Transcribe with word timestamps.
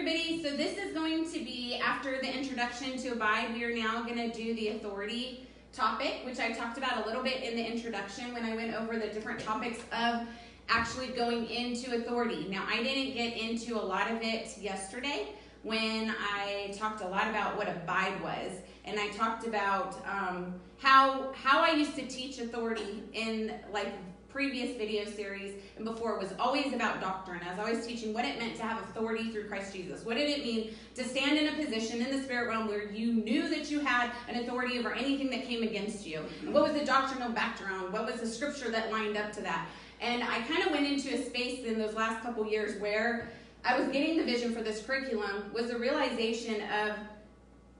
everybody. 0.00 0.42
So 0.42 0.56
this 0.56 0.78
is 0.78 0.94
going 0.94 1.30
to 1.30 1.44
be 1.44 1.78
after 1.84 2.16
the 2.22 2.34
introduction 2.34 2.96
to 3.02 3.08
Abide. 3.08 3.52
We 3.52 3.64
are 3.64 3.76
now 3.76 4.02
going 4.02 4.16
to 4.16 4.34
do 4.34 4.54
the 4.54 4.68
authority 4.68 5.46
topic, 5.74 6.22
which 6.24 6.38
I 6.38 6.52
talked 6.52 6.78
about 6.78 7.04
a 7.04 7.06
little 7.06 7.22
bit 7.22 7.42
in 7.42 7.54
the 7.54 7.62
introduction 7.62 8.32
when 8.32 8.46
I 8.46 8.56
went 8.56 8.72
over 8.74 8.98
the 8.98 9.08
different 9.08 9.40
topics 9.40 9.78
of 9.92 10.26
actually 10.70 11.08
going 11.08 11.50
into 11.50 11.96
authority. 11.96 12.46
Now, 12.48 12.64
I 12.66 12.82
didn't 12.82 13.12
get 13.12 13.36
into 13.36 13.76
a 13.76 13.84
lot 13.84 14.10
of 14.10 14.22
it 14.22 14.56
yesterday 14.58 15.34
when 15.64 16.14
I 16.18 16.74
talked 16.78 17.02
a 17.02 17.06
lot 17.06 17.28
about 17.28 17.58
what 17.58 17.68
abide 17.68 18.22
was, 18.22 18.52
and 18.86 18.98
I 18.98 19.08
talked 19.08 19.46
about 19.46 19.98
um, 20.06 20.54
how 20.78 21.30
how 21.34 21.60
I 21.60 21.72
used 21.72 21.94
to 21.96 22.06
teach 22.06 22.38
authority 22.38 23.02
in 23.12 23.52
like 23.70 23.92
previous 24.32 24.76
video 24.76 25.04
series 25.04 25.54
and 25.76 25.84
before 25.84 26.18
was 26.18 26.32
always 26.38 26.72
about 26.72 27.00
doctrine. 27.00 27.40
I 27.46 27.50
was 27.50 27.58
always 27.58 27.86
teaching 27.86 28.12
what 28.14 28.24
it 28.24 28.38
meant 28.38 28.56
to 28.56 28.62
have 28.62 28.82
authority 28.82 29.30
through 29.30 29.48
Christ 29.48 29.74
Jesus. 29.74 30.04
What 30.04 30.16
did 30.16 30.30
it 30.30 30.44
mean 30.44 30.74
to 30.94 31.04
stand 31.04 31.38
in 31.38 31.48
a 31.48 31.64
position 31.64 32.00
in 32.00 32.16
the 32.16 32.22
spirit 32.22 32.48
realm 32.48 32.68
where 32.68 32.90
you 32.90 33.12
knew 33.12 33.48
that 33.48 33.70
you 33.70 33.80
had 33.80 34.10
an 34.28 34.36
authority 34.36 34.78
over 34.78 34.92
anything 34.92 35.30
that 35.30 35.44
came 35.44 35.62
against 35.62 36.06
you? 36.06 36.22
And 36.42 36.54
what 36.54 36.62
was 36.62 36.72
the 36.72 36.84
doctrinal 36.84 37.30
background? 37.30 37.92
What 37.92 38.06
was 38.06 38.20
the 38.20 38.26
scripture 38.26 38.70
that 38.70 38.90
lined 38.90 39.16
up 39.16 39.32
to 39.32 39.40
that? 39.42 39.66
And 40.00 40.22
I 40.22 40.40
kind 40.42 40.64
of 40.64 40.72
went 40.72 40.86
into 40.86 41.14
a 41.14 41.24
space 41.24 41.64
in 41.64 41.78
those 41.78 41.94
last 41.94 42.22
couple 42.22 42.46
years 42.46 42.80
where 42.80 43.30
I 43.64 43.78
was 43.78 43.88
getting 43.88 44.16
the 44.16 44.24
vision 44.24 44.54
for 44.54 44.62
this 44.62 44.82
curriculum 44.82 45.50
was 45.52 45.68
the 45.68 45.78
realization 45.78 46.62
of 46.62 46.96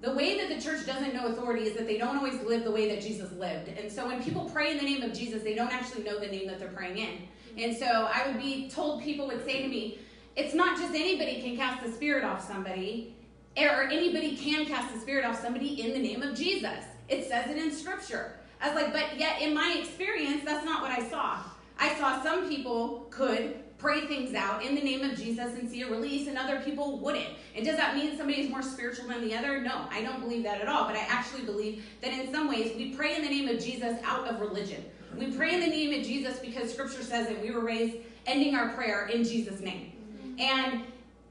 the 0.00 0.12
way 0.14 0.38
that 0.38 0.48
the 0.48 0.62
church 0.62 0.86
doesn't 0.86 1.14
know 1.14 1.26
authority 1.26 1.64
is 1.64 1.76
that 1.76 1.86
they 1.86 1.98
don't 1.98 2.16
always 2.16 2.40
live 2.42 2.64
the 2.64 2.70
way 2.70 2.88
that 2.88 3.02
Jesus 3.02 3.30
lived. 3.32 3.68
And 3.68 3.92
so 3.92 4.06
when 4.06 4.22
people 4.22 4.48
pray 4.48 4.70
in 4.70 4.78
the 4.78 4.84
name 4.84 5.02
of 5.02 5.12
Jesus, 5.12 5.42
they 5.42 5.54
don't 5.54 5.72
actually 5.72 6.04
know 6.04 6.18
the 6.18 6.26
name 6.26 6.46
that 6.46 6.58
they're 6.58 6.68
praying 6.68 6.98
in. 6.98 7.08
Mm-hmm. 7.08 7.58
And 7.58 7.76
so 7.76 7.86
I 7.86 8.26
would 8.26 8.40
be 8.40 8.70
told, 8.70 9.02
people 9.02 9.26
would 9.26 9.44
say 9.44 9.62
to 9.62 9.68
me, 9.68 9.98
it's 10.36 10.54
not 10.54 10.78
just 10.78 10.94
anybody 10.94 11.42
can 11.42 11.56
cast 11.56 11.84
the 11.84 11.92
spirit 11.92 12.24
off 12.24 12.46
somebody, 12.46 13.14
or 13.58 13.82
anybody 13.84 14.36
can 14.36 14.64
cast 14.64 14.94
the 14.94 15.00
spirit 15.00 15.24
off 15.24 15.40
somebody 15.40 15.82
in 15.82 15.92
the 15.92 15.98
name 15.98 16.22
of 16.22 16.34
Jesus. 16.34 16.84
It 17.08 17.28
says 17.28 17.50
it 17.50 17.58
in 17.58 17.70
scripture. 17.70 18.36
I 18.62 18.72
was 18.72 18.82
like, 18.82 18.92
but 18.92 19.18
yet 19.18 19.42
in 19.42 19.52
my 19.52 19.76
experience, 19.78 20.42
that's 20.44 20.64
not 20.64 20.80
what 20.80 20.92
I 20.92 21.08
saw. 21.08 21.42
I 21.80 21.94
saw 21.98 22.22
some 22.22 22.48
people 22.48 23.06
could 23.10 23.56
pray 23.78 24.06
things 24.06 24.34
out 24.34 24.62
in 24.62 24.74
the 24.74 24.82
name 24.82 25.02
of 25.02 25.16
Jesus 25.16 25.54
and 25.58 25.68
see 25.68 25.80
a 25.82 25.90
release, 25.90 26.28
and 26.28 26.36
other 26.36 26.60
people 26.60 26.98
wouldn't. 27.00 27.30
And 27.56 27.64
does 27.64 27.76
that 27.78 27.96
mean 27.96 28.16
somebody 28.16 28.42
is 28.42 28.50
more 28.50 28.62
spiritual 28.62 29.08
than 29.08 29.26
the 29.26 29.34
other? 29.34 29.62
No, 29.62 29.86
I 29.90 30.02
don't 30.02 30.20
believe 30.20 30.42
that 30.44 30.60
at 30.60 30.68
all. 30.68 30.84
But 30.84 30.96
I 30.96 31.06
actually 31.08 31.42
believe 31.42 31.84
that 32.02 32.12
in 32.12 32.30
some 32.30 32.48
ways 32.48 32.76
we 32.76 32.94
pray 32.94 33.16
in 33.16 33.22
the 33.22 33.28
name 33.28 33.48
of 33.48 33.58
Jesus 33.58 33.98
out 34.04 34.28
of 34.28 34.40
religion. 34.40 34.84
We 35.16 35.32
pray 35.32 35.54
in 35.54 35.60
the 35.60 35.66
name 35.66 35.98
of 35.98 36.06
Jesus 36.06 36.38
because 36.38 36.72
Scripture 36.72 37.02
says 37.02 37.28
it. 37.28 37.40
We 37.40 37.50
were 37.50 37.64
raised 37.64 37.96
ending 38.26 38.54
our 38.54 38.68
prayer 38.74 39.08
in 39.08 39.24
Jesus' 39.24 39.60
name. 39.60 39.92
And 40.38 40.84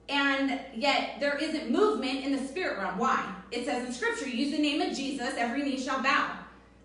and 0.10 0.60
yet 0.74 1.18
there 1.20 1.38
isn't 1.38 1.70
movement 1.70 2.26
in 2.26 2.32
the 2.32 2.48
spirit 2.48 2.80
realm. 2.80 2.98
Why? 2.98 3.32
It 3.52 3.66
says 3.66 3.86
in 3.86 3.94
Scripture, 3.94 4.28
use 4.28 4.52
the 4.52 4.58
name 4.58 4.82
of 4.82 4.98
Jesus, 4.98 5.36
every 5.38 5.62
knee 5.62 5.80
shall 5.80 6.02
bow. 6.02 6.39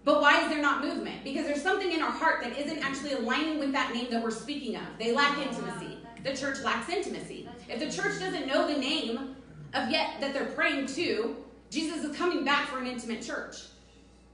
But 0.05 0.21
why 0.21 0.43
is 0.43 0.51
there 0.51 0.61
not 0.61 0.85
movement? 0.85 1.25
Because 1.25 1.47
there's 1.47 1.63
something 1.63 1.91
in 1.91 2.03
our 2.03 2.11
heart 2.11 2.43
that 2.43 2.59
isn't 2.59 2.79
actually 2.85 3.13
aligning 3.13 3.59
with 3.59 3.73
that 3.73 3.95
name 3.95 4.11
that 4.11 4.23
we're 4.23 4.31
speaking 4.31 4.77
of. 4.77 4.83
They 4.99 5.13
lack 5.13 5.39
intimacy. 5.39 5.99
The 6.23 6.37
church 6.37 6.61
lacks 6.63 6.91
intimacy. 6.91 7.49
If 7.69 7.81
the 7.81 7.91
church 7.91 8.19
doesn't 8.21 8.47
know 8.47 8.67
the 8.67 8.79
name 8.79 9.37
of 9.73 9.91
yet 9.91 10.21
that 10.21 10.35
they're 10.35 10.47
praying 10.47 10.87
to, 10.89 11.37
Jesus 11.71 12.05
is 12.05 12.17
coming 12.17 12.45
back 12.45 12.69
for 12.69 12.79
an 12.79 12.87
intimate 12.87 13.23
church. 13.23 13.63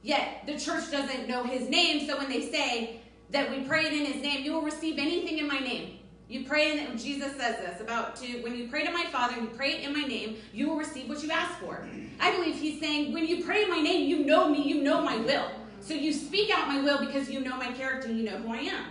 Yet 0.03 0.45
the 0.47 0.59
church 0.59 0.91
doesn't 0.91 1.29
know 1.29 1.45
his 1.45 1.69
name, 1.69 2.07
so 2.07 2.19
when 2.19 2.29
they 2.29 2.51
say 2.51 3.01
that 3.31 3.51
we 3.51 3.61
prayed 3.61 3.93
in 3.93 4.07
his 4.07 4.23
name, 4.23 4.45
you 4.45 4.53
will 4.53 4.63
receive 4.63 4.99
anything 4.99 5.39
in 5.39 5.47
my 5.47 5.61
name. 5.61 5.99
You 6.29 6.45
pray 6.45 6.79
in 6.79 6.97
Jesus 6.97 7.37
says 7.37 7.57
this 7.57 7.81
about 7.81 8.15
to 8.17 8.41
when 8.43 8.57
you 8.57 8.69
pray 8.69 8.85
to 8.85 8.93
my 8.93 9.05
Father, 9.07 9.41
you 9.41 9.49
pray 9.57 9.83
in 9.83 9.93
my 9.93 10.03
name, 10.03 10.37
you 10.53 10.69
will 10.69 10.77
receive 10.77 11.09
what 11.09 11.23
you 11.25 11.31
ask 11.33 11.59
for. 11.59 11.89
I 12.21 12.37
believe 12.37 12.55
he's 12.55 12.79
saying, 12.79 13.13
when 13.13 13.27
you 13.27 13.45
pray 13.45 13.65
in 13.65 13.69
my 13.69 13.81
name, 13.81 14.09
you 14.09 14.25
know 14.25 14.49
me, 14.49 14.63
you 14.63 14.81
know 14.81 15.03
my 15.03 15.17
will. 15.17 15.51
So 15.81 15.95
you 15.95 16.13
speak 16.13 16.51
out 16.51 16.69
my 16.69 16.81
will 16.81 16.99
because 16.99 17.31
you 17.31 17.41
know 17.41 17.57
my 17.57 17.73
character 17.73 18.13
you 18.13 18.25
know 18.25 18.39
who 18.39 18.53
I 18.53 18.59
am. 18.59 18.85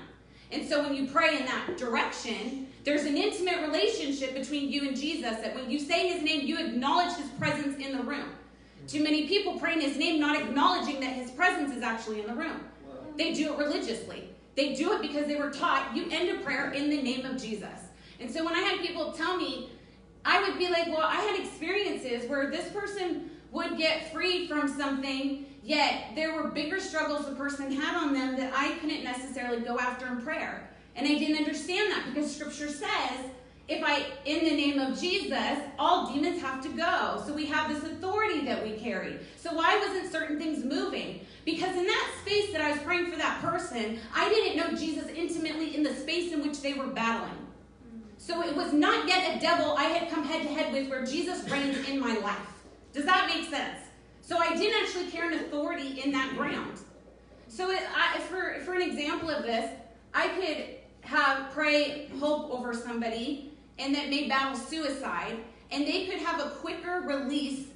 And 0.51 0.67
so 0.67 0.81
when 0.81 0.95
you 0.95 1.07
pray 1.07 1.37
in 1.37 1.45
that 1.45 1.77
direction, 1.77 2.67
there's 2.83 3.03
an 3.03 3.15
intimate 3.15 3.61
relationship 3.61 4.33
between 4.33 4.71
you 4.71 4.87
and 4.87 4.97
Jesus 4.97 5.37
that 5.37 5.55
when 5.55 5.69
you 5.69 5.79
say 5.79 6.07
his 6.07 6.23
name, 6.23 6.47
you 6.47 6.57
acknowledge 6.57 7.15
his 7.15 7.29
presence 7.31 7.77
in 7.77 7.95
the 7.95 8.03
room. 8.03 8.31
Too 8.87 9.03
many 9.03 9.27
people 9.27 9.59
pray 9.59 9.73
in 9.73 9.81
his 9.81 9.97
name 9.97 10.19
not 10.19 10.35
acknowledging 10.35 10.99
that 11.01 11.13
his 11.13 11.29
presence 11.31 11.75
is 11.75 11.83
actually 11.83 12.21
in 12.21 12.27
the 12.27 12.33
room. 12.33 12.61
They 13.17 13.33
do 13.33 13.53
it 13.53 13.59
religiously. 13.59 14.29
They 14.55 14.73
do 14.73 14.93
it 14.93 15.01
because 15.01 15.27
they 15.27 15.35
were 15.35 15.51
taught 15.51 15.95
you 15.95 16.07
end 16.09 16.29
a 16.29 16.43
prayer 16.43 16.71
in 16.71 16.89
the 16.89 17.01
name 17.01 17.25
of 17.25 17.39
Jesus. 17.39 17.67
And 18.19 18.31
so 18.31 18.43
when 18.43 18.55
I 18.55 18.61
had 18.61 18.79
people 18.79 19.11
tell 19.11 19.37
me, 19.37 19.69
I 20.25 20.41
would 20.41 20.57
be 20.57 20.69
like, 20.69 20.87
well, 20.87 21.03
I 21.03 21.15
had 21.15 21.39
experiences 21.39 22.27
where 22.27 22.49
this 22.49 22.69
person 22.71 23.29
would 23.51 23.77
get 23.77 24.11
free 24.11 24.47
from 24.47 24.67
something 24.67 25.45
Yet 25.63 26.15
there 26.15 26.33
were 26.33 26.49
bigger 26.49 26.79
struggles 26.79 27.25
the 27.25 27.35
person 27.35 27.71
had 27.71 27.95
on 27.95 28.13
them 28.13 28.37
that 28.37 28.53
I 28.55 28.71
couldn't 28.79 29.03
necessarily 29.03 29.61
go 29.61 29.77
after 29.77 30.07
in 30.07 30.21
prayer. 30.21 30.69
And 30.95 31.07
I 31.07 31.17
didn't 31.17 31.37
understand 31.37 31.91
that 31.91 32.05
because 32.07 32.33
scripture 32.33 32.69
says, 32.69 33.31
if 33.67 33.83
I, 33.83 34.07
in 34.25 34.45
the 34.45 34.55
name 34.55 34.79
of 34.79 34.99
Jesus, 34.99 35.59
all 35.77 36.11
demons 36.11 36.41
have 36.41 36.61
to 36.63 36.69
go. 36.69 37.21
So 37.25 37.33
we 37.33 37.45
have 37.45 37.69
this 37.69 37.83
authority 37.83 38.43
that 38.45 38.63
we 38.63 38.71
carry. 38.71 39.19
So 39.35 39.53
why 39.53 39.77
wasn't 39.77 40.11
certain 40.11 40.39
things 40.39 40.65
moving? 40.65 41.21
Because 41.45 41.75
in 41.75 41.85
that 41.85 42.11
space 42.21 42.51
that 42.51 42.61
I 42.61 42.71
was 42.71 42.79
praying 42.79 43.11
for 43.11 43.17
that 43.17 43.41
person, 43.41 43.99
I 44.13 44.27
didn't 44.29 44.57
know 44.57 44.75
Jesus 44.75 45.07
intimately 45.09 45.75
in 45.75 45.83
the 45.83 45.93
space 45.93 46.33
in 46.33 46.41
which 46.41 46.61
they 46.61 46.73
were 46.73 46.87
battling. 46.87 47.37
So 48.17 48.43
it 48.43 48.55
was 48.55 48.73
not 48.73 49.07
yet 49.07 49.37
a 49.37 49.39
devil 49.39 49.75
I 49.77 49.83
had 49.83 50.09
come 50.09 50.23
head 50.23 50.41
to 50.41 50.47
head 50.49 50.73
with 50.73 50.89
where 50.89 51.05
Jesus 51.05 51.47
reigns 51.49 51.87
in 51.87 51.99
my 51.99 52.17
life. 52.17 52.37
Does 52.91 53.05
that 53.05 53.27
make 53.27 53.49
sense? 53.49 53.79
So 54.29 54.37
I 54.37 54.55
didn't 54.55 54.79
actually 54.83 55.09
carry 55.09 55.35
an 55.35 55.43
authority 55.45 56.01
in 56.01 56.11
that 56.11 56.37
ground. 56.37 56.77
So 57.47 57.71
it, 57.71 57.81
I, 57.95 58.19
for, 58.19 58.59
for 58.63 58.75
an 58.75 58.83
example 58.83 59.27
of 59.31 59.41
this, 59.41 59.71
I 60.13 60.27
could 60.27 60.65
have 61.01 61.49
pray 61.49 62.11
hope 62.19 62.51
over 62.51 62.75
somebody 62.75 63.51
and 63.79 63.95
that 63.95 64.11
may 64.11 64.29
battle 64.29 64.55
suicide, 64.55 65.35
and 65.71 65.87
they 65.87 66.05
could 66.05 66.19
have 66.19 66.39
a 66.45 66.49
quicker 66.51 67.01
release 67.07 67.69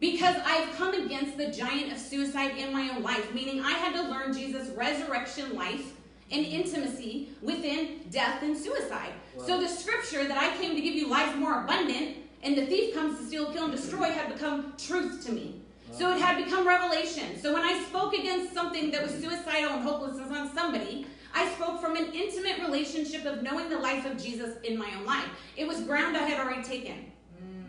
because 0.00 0.34
I've 0.44 0.74
come 0.76 0.94
against 0.94 1.36
the 1.36 1.52
giant 1.52 1.92
of 1.92 1.98
suicide 1.98 2.56
in 2.56 2.72
my 2.72 2.88
own 2.88 3.04
life, 3.04 3.32
meaning 3.32 3.60
I 3.60 3.72
had 3.72 3.94
to 3.94 4.02
learn 4.02 4.32
Jesus' 4.32 4.70
resurrection 4.70 5.54
life 5.54 5.92
and 6.32 6.44
intimacy 6.44 7.28
within 7.40 8.00
death 8.10 8.42
and 8.42 8.56
suicide. 8.56 9.12
Wow. 9.36 9.46
So 9.46 9.60
the 9.60 9.68
scripture 9.68 10.26
that 10.26 10.38
I 10.38 10.56
came 10.60 10.74
to 10.74 10.80
give 10.80 10.96
you 10.96 11.08
life 11.08 11.36
more 11.36 11.62
abundant 11.62 12.16
and 12.42 12.58
the 12.58 12.66
thief 12.66 12.94
comes 12.94 13.16
to 13.18 13.26
steal, 13.26 13.52
kill, 13.52 13.66
and 13.66 13.72
destroy 13.72 14.10
had 14.10 14.32
become 14.32 14.72
truth 14.76 15.24
to 15.26 15.32
me. 15.32 15.60
So 15.92 16.12
it 16.12 16.20
had 16.20 16.42
become 16.42 16.66
revelation. 16.66 17.40
So 17.40 17.52
when 17.52 17.62
I 17.62 17.82
spoke 17.84 18.14
against 18.14 18.54
something 18.54 18.90
that 18.90 19.02
was 19.02 19.12
suicidal 19.12 19.72
and 19.74 19.82
hopelessness 19.82 20.30
on 20.30 20.54
somebody, 20.54 21.06
I 21.34 21.48
spoke 21.50 21.80
from 21.80 21.96
an 21.96 22.12
intimate 22.12 22.58
relationship 22.60 23.24
of 23.24 23.42
knowing 23.42 23.68
the 23.68 23.78
life 23.78 24.06
of 24.06 24.20
Jesus 24.20 24.56
in 24.64 24.78
my 24.78 24.90
own 24.98 25.04
life. 25.04 25.28
It 25.56 25.66
was 25.66 25.80
ground 25.82 26.16
I 26.16 26.28
had 26.28 26.40
already 26.40 26.62
taken. 26.62 27.12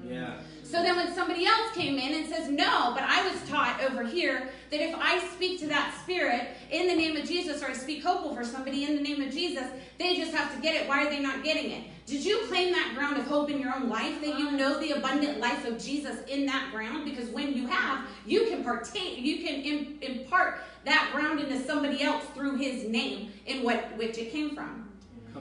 Yeah. 0.07 0.39
So 0.63 0.81
then 0.81 0.95
when 0.95 1.13
somebody 1.13 1.45
else 1.45 1.71
came 1.73 1.97
in 1.97 2.13
and 2.13 2.33
says, 2.33 2.49
No, 2.49 2.93
but 2.93 3.03
I 3.03 3.27
was 3.29 3.41
taught 3.49 3.83
over 3.83 4.03
here 4.03 4.49
that 4.69 4.81
if 4.81 4.95
I 4.95 5.19
speak 5.35 5.59
to 5.59 5.67
that 5.67 5.93
spirit 6.01 6.49
in 6.69 6.87
the 6.87 6.95
name 6.95 7.17
of 7.17 7.25
Jesus 7.27 7.61
or 7.61 7.67
I 7.67 7.73
speak 7.73 8.03
hopeful 8.03 8.33
for 8.33 8.45
somebody 8.45 8.85
in 8.85 8.95
the 8.95 9.01
name 9.01 9.21
of 9.21 9.33
Jesus, 9.33 9.65
they 9.99 10.15
just 10.15 10.33
have 10.33 10.55
to 10.55 10.61
get 10.61 10.75
it. 10.75 10.87
Why 10.87 11.05
are 11.05 11.09
they 11.09 11.19
not 11.19 11.43
getting 11.43 11.71
it? 11.71 11.83
Did 12.05 12.23
you 12.23 12.45
claim 12.47 12.71
that 12.71 12.93
ground 12.95 13.17
of 13.17 13.25
hope 13.25 13.49
in 13.49 13.59
your 13.59 13.75
own 13.75 13.89
life 13.89 14.21
that 14.21 14.39
you 14.39 14.51
know 14.51 14.79
the 14.79 14.91
abundant 14.91 15.39
life 15.39 15.65
of 15.65 15.77
Jesus 15.77 16.25
in 16.27 16.45
that 16.45 16.71
ground? 16.71 17.03
Because 17.03 17.29
when 17.29 17.53
you 17.53 17.67
have, 17.67 18.07
you 18.25 18.45
can 18.45 18.63
partake, 18.63 19.19
you 19.19 19.43
can 19.43 19.97
impart 20.01 20.61
that 20.85 21.09
ground 21.13 21.39
into 21.39 21.61
somebody 21.65 22.01
else 22.01 22.23
through 22.33 22.57
his 22.57 22.87
name 22.87 23.31
in 23.45 23.63
what 23.63 23.97
which 23.97 24.17
it 24.17 24.31
came 24.31 24.55
from. 24.55 24.89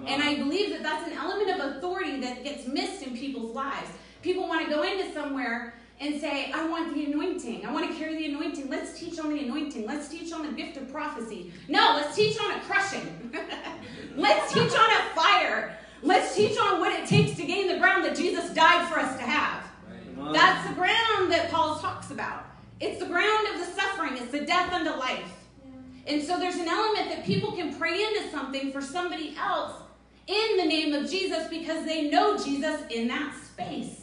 And 0.07 0.23
I 0.23 0.37
believe 0.37 0.71
that 0.71 0.83
that's 0.83 1.07
an 1.11 1.17
element 1.17 1.51
of 1.51 1.77
authority 1.77 2.21
that 2.21 2.43
gets 2.45 2.67
missed 2.67 3.03
in 3.03 3.17
people's 3.17 3.55
lives. 3.55 3.91
People 4.23 4.49
want 4.49 4.67
to 4.67 4.73
go 4.73 4.83
into 4.83 5.13
somewhere 5.13 5.75
and 6.01 6.19
say, 6.21 6.51
I 6.53 6.67
want 6.67 6.95
the 6.95 7.05
anointing. 7.05 7.67
I 7.67 7.73
want 7.73 7.91
to 7.91 7.97
carry 7.97 8.17
the 8.17 8.27
anointing. 8.27 8.71
Let's 8.71 8.99
teach 8.99 9.19
on 9.19 9.31
the 9.31 9.45
anointing. 9.45 9.87
Let's 9.87 10.09
teach 10.09 10.33
on 10.33 10.47
the 10.47 10.53
gift 10.53 10.79
of 10.79 10.91
prophecy. 10.91 11.53
No, 11.69 11.95
let's 11.97 12.17
teach 12.17 12.41
on 12.41 12.53
a 12.53 12.61
crushing. 12.61 13.33
let's 14.17 14.53
teach 14.53 14.73
on 14.73 14.91
a 14.91 15.15
fire. 15.15 15.77
Let's 16.03 16.35
teach 16.35 16.59
on 16.59 16.81
what 16.81 16.93
it 16.93 17.07
takes 17.07 17.37
to 17.37 17.45
gain 17.45 17.69
the 17.69 17.79
ground 17.79 18.05
that 18.05 18.17
Jesus 18.17 18.51
died 18.51 18.89
for 18.89 18.99
us 18.99 19.17
to 19.17 19.23
have. 19.23 19.65
That's 20.33 20.69
the 20.69 20.75
ground 20.75 21.33
that 21.33 21.51
Paul 21.51 21.79
talks 21.79 22.11
about. 22.11 22.47
It's 22.81 22.99
the 22.99 23.07
ground 23.07 23.49
of 23.49 23.61
the 23.61 23.67
suffering, 23.67 24.17
it's 24.17 24.33
the 24.33 24.41
death 24.41 24.73
unto 24.73 24.91
life. 24.91 25.33
And 26.07 26.23
so 26.23 26.39
there's 26.39 26.57
an 26.57 26.69
element 26.69 27.11
that 27.11 27.25
people 27.25 27.53
can 27.53 27.75
pray 27.75 28.03
into 28.03 28.31
something 28.31 28.73
for 28.73 28.81
somebody 28.81 29.37
else 29.39 29.73
in 30.27 30.57
the 30.57 30.65
name 30.65 30.95
of 30.95 31.11
Jesus 31.11 31.47
because 31.49 31.85
they 31.85 32.11
know 32.11 32.39
Jesus 32.39 32.81
in 32.91 33.09
that 33.09 33.35
space. 33.35 34.00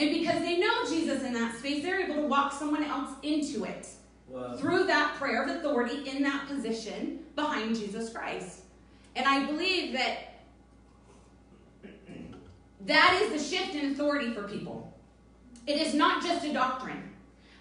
And 0.00 0.10
because 0.10 0.40
they 0.40 0.58
know 0.58 0.84
Jesus 0.88 1.22
in 1.22 1.34
that 1.34 1.58
space, 1.58 1.82
they're 1.82 2.00
able 2.00 2.14
to 2.22 2.26
walk 2.26 2.54
someone 2.54 2.82
else 2.82 3.10
into 3.22 3.64
it 3.64 3.86
wow. 4.28 4.56
through 4.56 4.84
that 4.86 5.16
prayer 5.16 5.42
of 5.42 5.50
authority 5.50 6.08
in 6.08 6.22
that 6.22 6.48
position 6.48 7.20
behind 7.36 7.76
Jesus 7.76 8.10
Christ. 8.10 8.62
And 9.14 9.26
I 9.26 9.44
believe 9.44 9.92
that 9.92 10.30
That 12.86 13.20
is 13.22 13.30
the 13.30 13.56
shift 13.56 13.74
in 13.74 13.92
authority 13.92 14.32
for 14.32 14.44
people. 14.44 14.90
It 15.66 15.76
is 15.76 15.92
not 15.92 16.22
just 16.22 16.46
a 16.46 16.52
doctrine. 16.52 17.10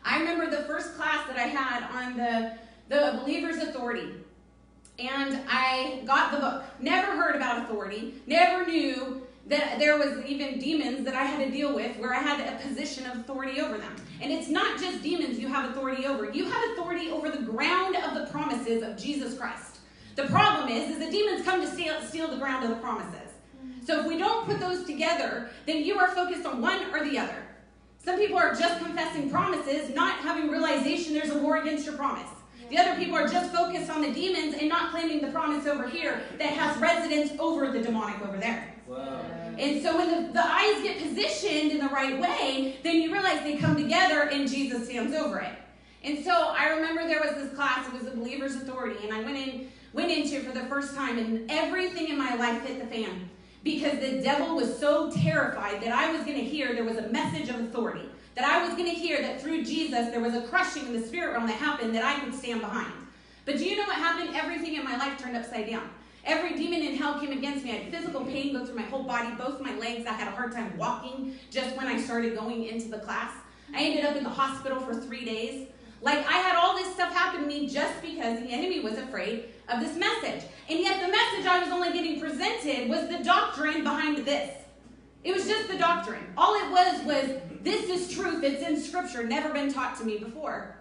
I 0.06 0.20
remember 0.20 0.50
the 0.50 0.64
first 0.64 0.96
class 0.96 1.28
that 1.28 1.38
I 1.38 1.48
had 1.48 1.84
on 1.92 2.16
the, 2.16 2.54
the 2.88 3.20
believer's 3.20 3.58
authority. 3.58 4.14
And 4.98 5.42
I 5.50 6.02
got 6.06 6.32
the 6.32 6.40
book. 6.40 6.64
Never 6.80 7.12
heard 7.12 7.36
about 7.36 7.64
authority. 7.64 8.16
Never 8.28 8.66
knew 8.66 9.28
that 9.50 9.80
there 9.80 9.98
was 9.98 10.24
even 10.26 10.60
demons 10.60 11.04
that 11.06 11.16
I 11.16 11.24
had 11.24 11.44
to 11.44 11.52
deal 11.52 11.74
with 11.74 11.98
where 11.98 12.14
I 12.14 12.20
had 12.20 12.40
a 12.40 12.68
position 12.68 13.06
of 13.08 13.18
authority 13.18 13.60
over 13.60 13.78
them. 13.78 13.96
And 14.22 14.32
it's 14.32 14.48
not 14.48 14.80
just 14.80 15.02
demons 15.02 15.40
you 15.40 15.48
have 15.48 15.72
authority 15.72 16.06
over. 16.06 16.30
You 16.30 16.46
have 16.46 16.72
authority 16.72 17.10
over 17.10 17.30
the 17.30 17.42
ground 17.42 17.96
of 17.96 18.14
the 18.14 18.28
promises 18.32 18.84
of 18.84 18.96
Jesus 18.96 19.38
Christ. 19.38 19.80
The 20.16 20.26
problem 20.26 20.70
is, 20.70 20.92
is 20.92 21.00
the 21.00 21.12
demons 21.12 21.44
come 21.44 21.62
to 21.62 21.68
steal, 21.68 22.00
steal 22.02 22.30
the 22.30 22.38
ground 22.38 22.64
of 22.64 22.70
the 22.70 22.76
promises. 22.76 23.34
So 23.86 24.02
if 24.02 24.06
we 24.06 24.18
don't 24.18 24.46
put 24.46 24.60
those 24.60 24.86
together, 24.86 25.50
then 25.66 25.84
you 25.84 25.98
are 25.98 26.14
focused 26.14 26.46
on 26.46 26.62
one 26.62 26.94
or 26.94 27.04
the 27.04 27.18
other. 27.18 27.44
Some 27.98 28.20
people 28.20 28.38
are 28.38 28.54
just 28.54 28.84
confessing 28.84 29.32
promises, 29.32 29.94
not 29.96 30.20
having 30.20 30.50
realization 30.50 31.14
there's 31.14 31.32
a 31.32 31.40
war 31.40 31.58
against 31.58 31.86
your 31.86 31.96
promise. 31.96 32.30
The 32.70 32.78
other 32.78 32.96
people 32.96 33.16
are 33.16 33.28
just 33.28 33.52
focused 33.52 33.90
on 33.90 34.02
the 34.02 34.12
demons 34.12 34.56
and 34.60 34.70
not 34.70 34.92
claiming 34.92 35.22
the 35.22 35.32
promise 35.32 35.66
over 35.66 35.90
here 35.90 36.22
that 36.38 36.52
has 36.52 36.78
residence 36.78 37.32
over 37.40 37.72
the 37.72 37.82
demonic 37.82 38.22
over 38.22 38.38
there. 38.38 38.76
And 38.98 39.82
so 39.84 39.98
when 39.98 40.10
the, 40.10 40.34
the 40.34 40.46
eyes 40.46 40.82
get 40.82 41.02
positioned 41.02 41.72
in 41.72 41.80
the 41.80 41.90
right 41.90 42.20
way, 42.20 42.78
then 42.84 43.02
you 43.02 43.12
realize 43.12 43.42
they 43.42 43.58
come 43.58 43.76
together 43.76 44.30
and 44.30 44.50
Jesus 44.50 44.88
stands 44.88 45.14
over 45.14 45.40
it. 45.40 45.52
And 46.04 46.24
so 46.24 46.54
I 46.58 46.70
remember 46.70 47.08
there 47.08 47.22
was 47.22 47.36
this 47.36 47.54
class, 47.54 47.86
it 47.88 47.94
was 47.94 48.08
a 48.08 48.16
believer's 48.16 48.56
authority, 48.56 49.04
and 49.04 49.14
I 49.14 49.22
went 49.22 49.38
in, 49.38 49.70
went 49.92 50.12
into 50.12 50.38
it 50.38 50.46
for 50.46 50.54
the 50.54 50.66
first 50.66 50.96
time, 50.96 51.18
and 51.18 51.52
everything 51.52 52.08
in 52.08 52.18
my 52.18 52.36
life 52.36 52.66
hit 52.66 52.80
the 52.80 52.88
fan 52.88 53.30
because 53.64 54.00
the 54.00 54.22
devil 54.22 54.56
was 54.56 54.78
so 54.80 55.12
terrified 55.12 55.82
that 55.82 55.92
I 55.92 56.12
was 56.14 56.24
going 56.24 56.38
to 56.38 56.44
hear 56.44 56.74
there 56.74 56.86
was 56.86 56.98
a 56.98 57.10
message 57.10 57.50
of 57.50 57.60
authority. 57.60 58.08
That 58.36 58.46
I 58.46 58.66
was 58.66 58.78
going 58.78 58.86
to 58.86 58.96
hear 58.96 59.22
that 59.22 59.42
through 59.42 59.66
Jesus 59.66 60.10
there 60.12 60.22
was 60.22 60.34
a 60.34 60.44
crushing 60.44 60.86
in 60.86 60.94
the 60.94 61.06
spirit 61.06 61.34
realm 61.34 61.48
that 61.48 61.58
happened 61.58 61.94
that 61.96 62.06
I 62.06 62.22
could 62.22 62.34
stand 62.34 62.62
behind. 62.62 62.94
But 63.44 63.58
do 63.58 63.66
you 63.66 63.76
know 63.76 63.84
what 63.84 63.98
happened? 63.98 64.34
Everything 64.36 64.76
in 64.76 64.86
my 64.86 64.96
life 64.96 65.22
turned 65.22 65.36
upside 65.36 65.70
down. 65.70 65.90
Every 66.26 66.56
demon 66.56 66.82
in 66.82 66.96
hell 66.96 67.20
came 67.20 67.32
against 67.32 67.64
me. 67.64 67.72
I 67.72 67.76
had 67.76 67.94
physical 67.94 68.26
pain 68.26 68.54
go 68.54 68.66
through 68.66 68.76
my 68.76 68.84
whole 68.84 69.04
body, 69.04 69.30
both 69.38 69.62
my 69.62 69.76
legs. 69.78 70.06
I 70.06 70.14
had 70.14 70.28
a 70.28 70.32
hard 70.32 70.52
time 70.52 70.78
walking 70.78 71.38
just 71.50 71.76
when 71.78 71.88
I 71.88 72.00
started 72.00 72.38
going 72.38 72.66
into 72.66 72.90
the 72.90 73.00
class. 73.00 73.34
I 73.74 73.84
ended 73.84 74.06
up 74.06 74.16
in 74.16 74.24
the 74.24 74.30
hospital 74.30 74.80
for 74.80 74.94
three 74.94 75.26
days. 75.26 75.68
Like 76.02 76.20
I 76.20 76.38
had 76.38 76.56
all 76.56 76.76
this 76.76 76.94
stuff 76.94 77.14
happen 77.14 77.42
to 77.42 77.48
me 77.48 77.68
just 77.68 78.02
because 78.02 78.40
the 78.40 78.50
enemy 78.50 78.80
was 78.80 78.98
afraid 78.98 79.46
of 79.68 79.80
this 79.80 79.98
message. 79.98 80.44
And 80.70 80.80
yet 80.80 81.02
the 81.02 81.12
message 81.12 81.46
I 81.46 81.60
was 81.62 81.70
only 81.70 81.92
getting 81.92 82.20
presented 82.20 82.90
was 82.90 83.10
the 83.10 83.24
doctrine 83.24 83.84
behind 83.84 84.26
this. 84.26 84.56
It 85.24 85.34
was 85.34 85.48
just 85.48 85.68
the 85.70 85.78
doctrine. 85.78 86.24
All 86.38 86.56
it 86.56 86.72
was 86.72 87.06
was 87.06 87.42
this 87.62 87.90
is 87.90 88.16
truth. 88.16 88.44
It's 88.44 88.64
in 88.66 88.80
scripture, 88.80 89.26
never 89.26 89.52
been 89.52 89.72
taught 89.72 89.98
to 89.98 90.06
me 90.06 90.18
before. 90.18 90.78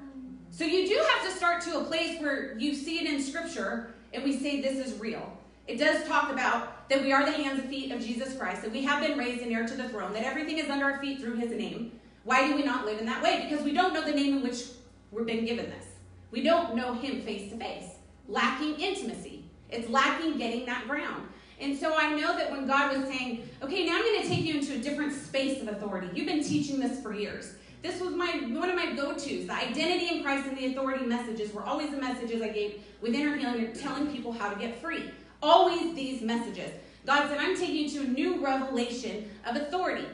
So 0.51 0.65
you 0.65 0.87
do 0.87 0.95
have 1.15 1.29
to 1.29 1.37
start 1.37 1.63
to 1.63 1.79
a 1.79 1.85
place 1.85 2.21
where 2.21 2.57
you 2.59 2.75
see 2.75 3.01
it 3.01 3.13
in 3.13 3.23
scripture 3.23 3.95
and 4.13 4.25
we 4.25 4.37
say 4.39 4.61
this 4.61 4.85
is 4.85 4.99
real. 4.99 5.37
It 5.67 5.79
does 5.79 6.07
talk 6.09 6.33
about 6.33 6.89
that 6.89 7.03
we 7.03 7.13
are 7.13 7.25
the 7.25 7.33
hands 7.33 7.61
and 7.61 7.69
feet 7.69 7.93
of 7.93 8.01
Jesus 8.01 8.37
Christ, 8.37 8.63
that 8.63 8.73
we 8.73 8.83
have 8.85 9.07
been 9.07 9.19
raised 9.19 9.43
and 9.43 9.53
heir 9.53 9.67
to 9.67 9.77
the 9.77 9.89
throne, 9.89 10.15
that 10.15 10.25
everything 10.25 10.59
is 10.59 10.71
under 10.71 10.87
our 10.87 10.99
feet 11.01 11.21
through 11.21 11.37
his 11.37 11.51
name. 11.51 11.93
Why 12.25 12.49
do 12.49 12.57
we 12.57 12.63
not 12.63 12.87
live 12.87 12.99
in 12.99 13.07
that 13.07 13.23
way? 13.23 13.47
Because 13.49 13.65
we 13.65 13.73
don't 13.73 13.93
know 13.93 14.05
the 14.05 14.13
name 14.13 14.39
in 14.39 14.43
which 14.43 14.65
we've 15.11 15.27
been 15.27 15.45
given 15.45 15.69
this. 15.71 15.85
We 16.31 16.43
don't 16.43 16.75
know 16.75 16.95
him 16.95 17.23
face 17.23 17.51
to 17.51 17.59
face. 17.59 17.85
Lacking 18.29 18.81
intimacy. 18.81 19.45
It's 19.71 19.89
lacking 19.91 20.39
getting 20.39 20.67
that 20.67 20.87
ground. 20.89 21.29
And 21.61 21.77
so 21.77 21.95
I 21.97 22.15
know 22.15 22.37
that 22.37 22.51
when 22.51 22.67
God 22.67 22.97
was 22.97 23.07
saying, 23.09 23.49
okay, 23.63 23.85
now 23.85 23.97
I'm 23.97 24.03
going 24.03 24.23
to 24.23 24.29
take 24.29 24.45
you 24.45 24.55
into 24.55 24.75
a 24.75 24.79
different 24.79 25.13
space 25.13 25.61
of 25.61 25.69
authority. 25.69 26.09
You've 26.15 26.27
been 26.27 26.45
teaching 26.45 26.79
this 26.79 27.03
for 27.03 27.13
years. 27.13 27.55
This 27.83 28.01
was 28.01 28.15
my 28.15 28.27
one 28.49 28.71
of 28.71 28.77
my 28.77 28.95
go-tos. 28.95 29.47
The 29.47 29.53
identity 29.53 30.17
in 30.17 30.23
Christ 30.23 30.49
and 30.49 30.57
the 30.57 30.67
authority 30.67 31.07
messages 31.07 31.53
were 31.53 31.63
always 31.63 31.91
the 31.91 32.01
messages 32.01 32.43
I 32.43 32.49
gave 32.49 32.83
with 33.01 33.15
inner 33.15 33.37
healing, 33.37 33.73
telling 33.73 34.11
people 34.11 34.33
how 34.33 34.51
to 34.53 34.59
get 34.59 34.81
free. 34.81 35.11
Always 35.43 35.95
these 35.95 36.23
messages. 36.23 36.73
God 37.07 37.29
said, 37.29 37.39
I'm 37.39 37.57
taking 37.57 37.77
you 37.77 37.89
to 37.91 38.01
a 38.01 38.09
new 38.09 38.45
revelation 38.45 39.31
of 39.47 39.57
authority 39.57 40.07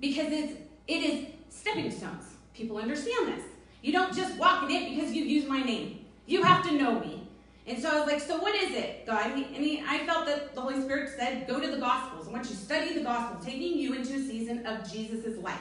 because 0.00 0.32
it's 0.32 0.54
it 0.88 1.02
is 1.02 1.26
stepping 1.50 1.90
stones. 1.90 2.24
People 2.54 2.78
understand 2.78 3.28
this. 3.28 3.44
You 3.82 3.92
don't 3.92 4.14
just 4.14 4.36
walk 4.38 4.64
in 4.64 4.70
it 4.70 4.94
because 4.94 5.12
you 5.12 5.24
use 5.24 5.46
my 5.46 5.62
name. 5.62 6.04
You 6.26 6.42
have 6.42 6.66
to 6.68 6.72
know 6.72 7.00
me. 7.00 7.26
And 7.66 7.80
so 7.80 7.90
I 7.90 8.00
was 8.00 8.06
like, 8.10 8.20
so 8.20 8.38
what 8.38 8.54
is 8.54 8.72
it, 8.72 9.06
God? 9.06 9.30
And, 9.30 9.44
and 9.44 9.56
he, 9.56 9.82
I 9.86 10.04
felt 10.06 10.26
that 10.26 10.54
the 10.54 10.60
Holy 10.60 10.80
Spirit 10.80 11.10
said, 11.16 11.46
go 11.46 11.60
to 11.60 11.70
the 11.70 11.76
Gospels. 11.76 12.26
I 12.26 12.32
want 12.32 12.44
you 12.44 12.50
to 12.50 12.56
study 12.56 12.94
the 12.94 13.02
Gospels, 13.02 13.44
taking 13.44 13.78
you 13.78 13.94
into 13.94 14.14
a 14.14 14.18
season 14.18 14.66
of 14.66 14.90
Jesus' 14.90 15.38
life. 15.38 15.60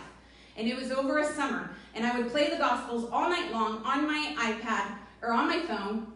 And 0.59 0.67
it 0.67 0.75
was 0.75 0.91
over 0.91 1.19
a 1.19 1.25
summer. 1.25 1.71
And 1.95 2.05
I 2.05 2.19
would 2.19 2.29
play 2.29 2.49
the 2.49 2.57
Gospels 2.57 3.09
all 3.11 3.29
night 3.29 3.51
long 3.51 3.81
on 3.83 4.05
my 4.05 4.35
iPad 4.37 4.97
or 5.21 5.31
on 5.31 5.47
my 5.47 5.59
phone 5.61 6.11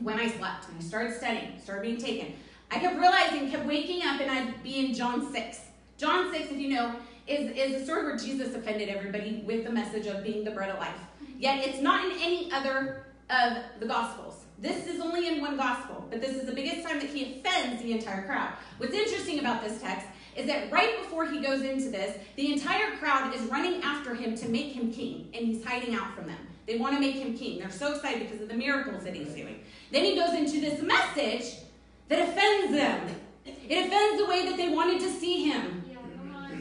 when 0.00 0.20
I 0.20 0.28
slept. 0.28 0.68
And 0.68 0.78
I 0.78 0.82
started 0.82 1.16
studying, 1.16 1.58
started 1.58 1.82
being 1.82 1.96
taken. 1.96 2.34
I 2.70 2.78
kept 2.78 2.98
realizing, 2.98 3.50
kept 3.50 3.64
waking 3.64 4.02
up, 4.06 4.20
and 4.20 4.30
I'd 4.30 4.62
be 4.62 4.86
in 4.86 4.94
John 4.94 5.32
6. 5.32 5.60
John 5.96 6.30
6, 6.30 6.50
if 6.50 6.58
you 6.58 6.68
know, 6.68 6.96
is, 7.26 7.50
is 7.56 7.80
the 7.80 7.84
story 7.84 8.04
where 8.04 8.16
Jesus 8.18 8.54
offended 8.54 8.90
everybody 8.90 9.42
with 9.46 9.64
the 9.64 9.72
message 9.72 10.06
of 10.06 10.22
being 10.22 10.44
the 10.44 10.50
bread 10.50 10.68
of 10.70 10.78
life. 10.78 10.94
Yet 11.38 11.66
it's 11.66 11.80
not 11.80 12.04
in 12.04 12.12
any 12.20 12.52
other 12.52 13.06
of 13.30 13.56
the 13.80 13.86
Gospels. 13.86 14.44
This 14.60 14.86
is 14.86 15.00
only 15.00 15.28
in 15.28 15.40
one 15.40 15.56
gospel, 15.56 16.06
but 16.10 16.20
this 16.20 16.32
is 16.32 16.44
the 16.44 16.52
biggest 16.52 16.86
time 16.86 16.98
that 16.98 17.08
he 17.08 17.38
offends 17.38 17.80
the 17.80 17.92
entire 17.92 18.26
crowd. 18.26 18.52
What's 18.78 18.92
interesting 18.92 19.38
about 19.38 19.62
this 19.62 19.80
text 19.80 20.06
is 20.38 20.46
that 20.46 20.70
right 20.70 20.98
before 20.98 21.26
he 21.26 21.40
goes 21.40 21.62
into 21.62 21.90
this, 21.90 22.16
the 22.36 22.52
entire 22.52 22.96
crowd 22.96 23.34
is 23.34 23.42
running 23.42 23.82
after 23.82 24.14
him 24.14 24.36
to 24.36 24.48
make 24.48 24.72
him 24.72 24.92
king, 24.92 25.28
and 25.34 25.46
he's 25.46 25.64
hiding 25.64 25.94
out 25.94 26.14
from 26.14 26.26
them. 26.26 26.38
They 26.66 26.78
want 26.78 26.94
to 26.94 27.00
make 27.00 27.16
him 27.16 27.36
king. 27.36 27.58
They're 27.58 27.70
so 27.70 27.94
excited 27.94 28.28
because 28.28 28.42
of 28.42 28.48
the 28.48 28.54
miracles 28.54 29.02
that 29.04 29.14
he's 29.14 29.34
doing. 29.34 29.64
Then 29.90 30.04
he 30.04 30.14
goes 30.14 30.34
into 30.34 30.60
this 30.60 30.82
message 30.82 31.54
that 32.08 32.28
offends 32.28 32.72
them. 32.72 33.16
It 33.44 33.86
offends 33.86 34.22
the 34.22 34.28
way 34.28 34.46
that 34.46 34.56
they 34.56 34.68
wanted 34.68 35.00
to 35.00 35.10
see 35.10 35.44
him. 35.44 35.84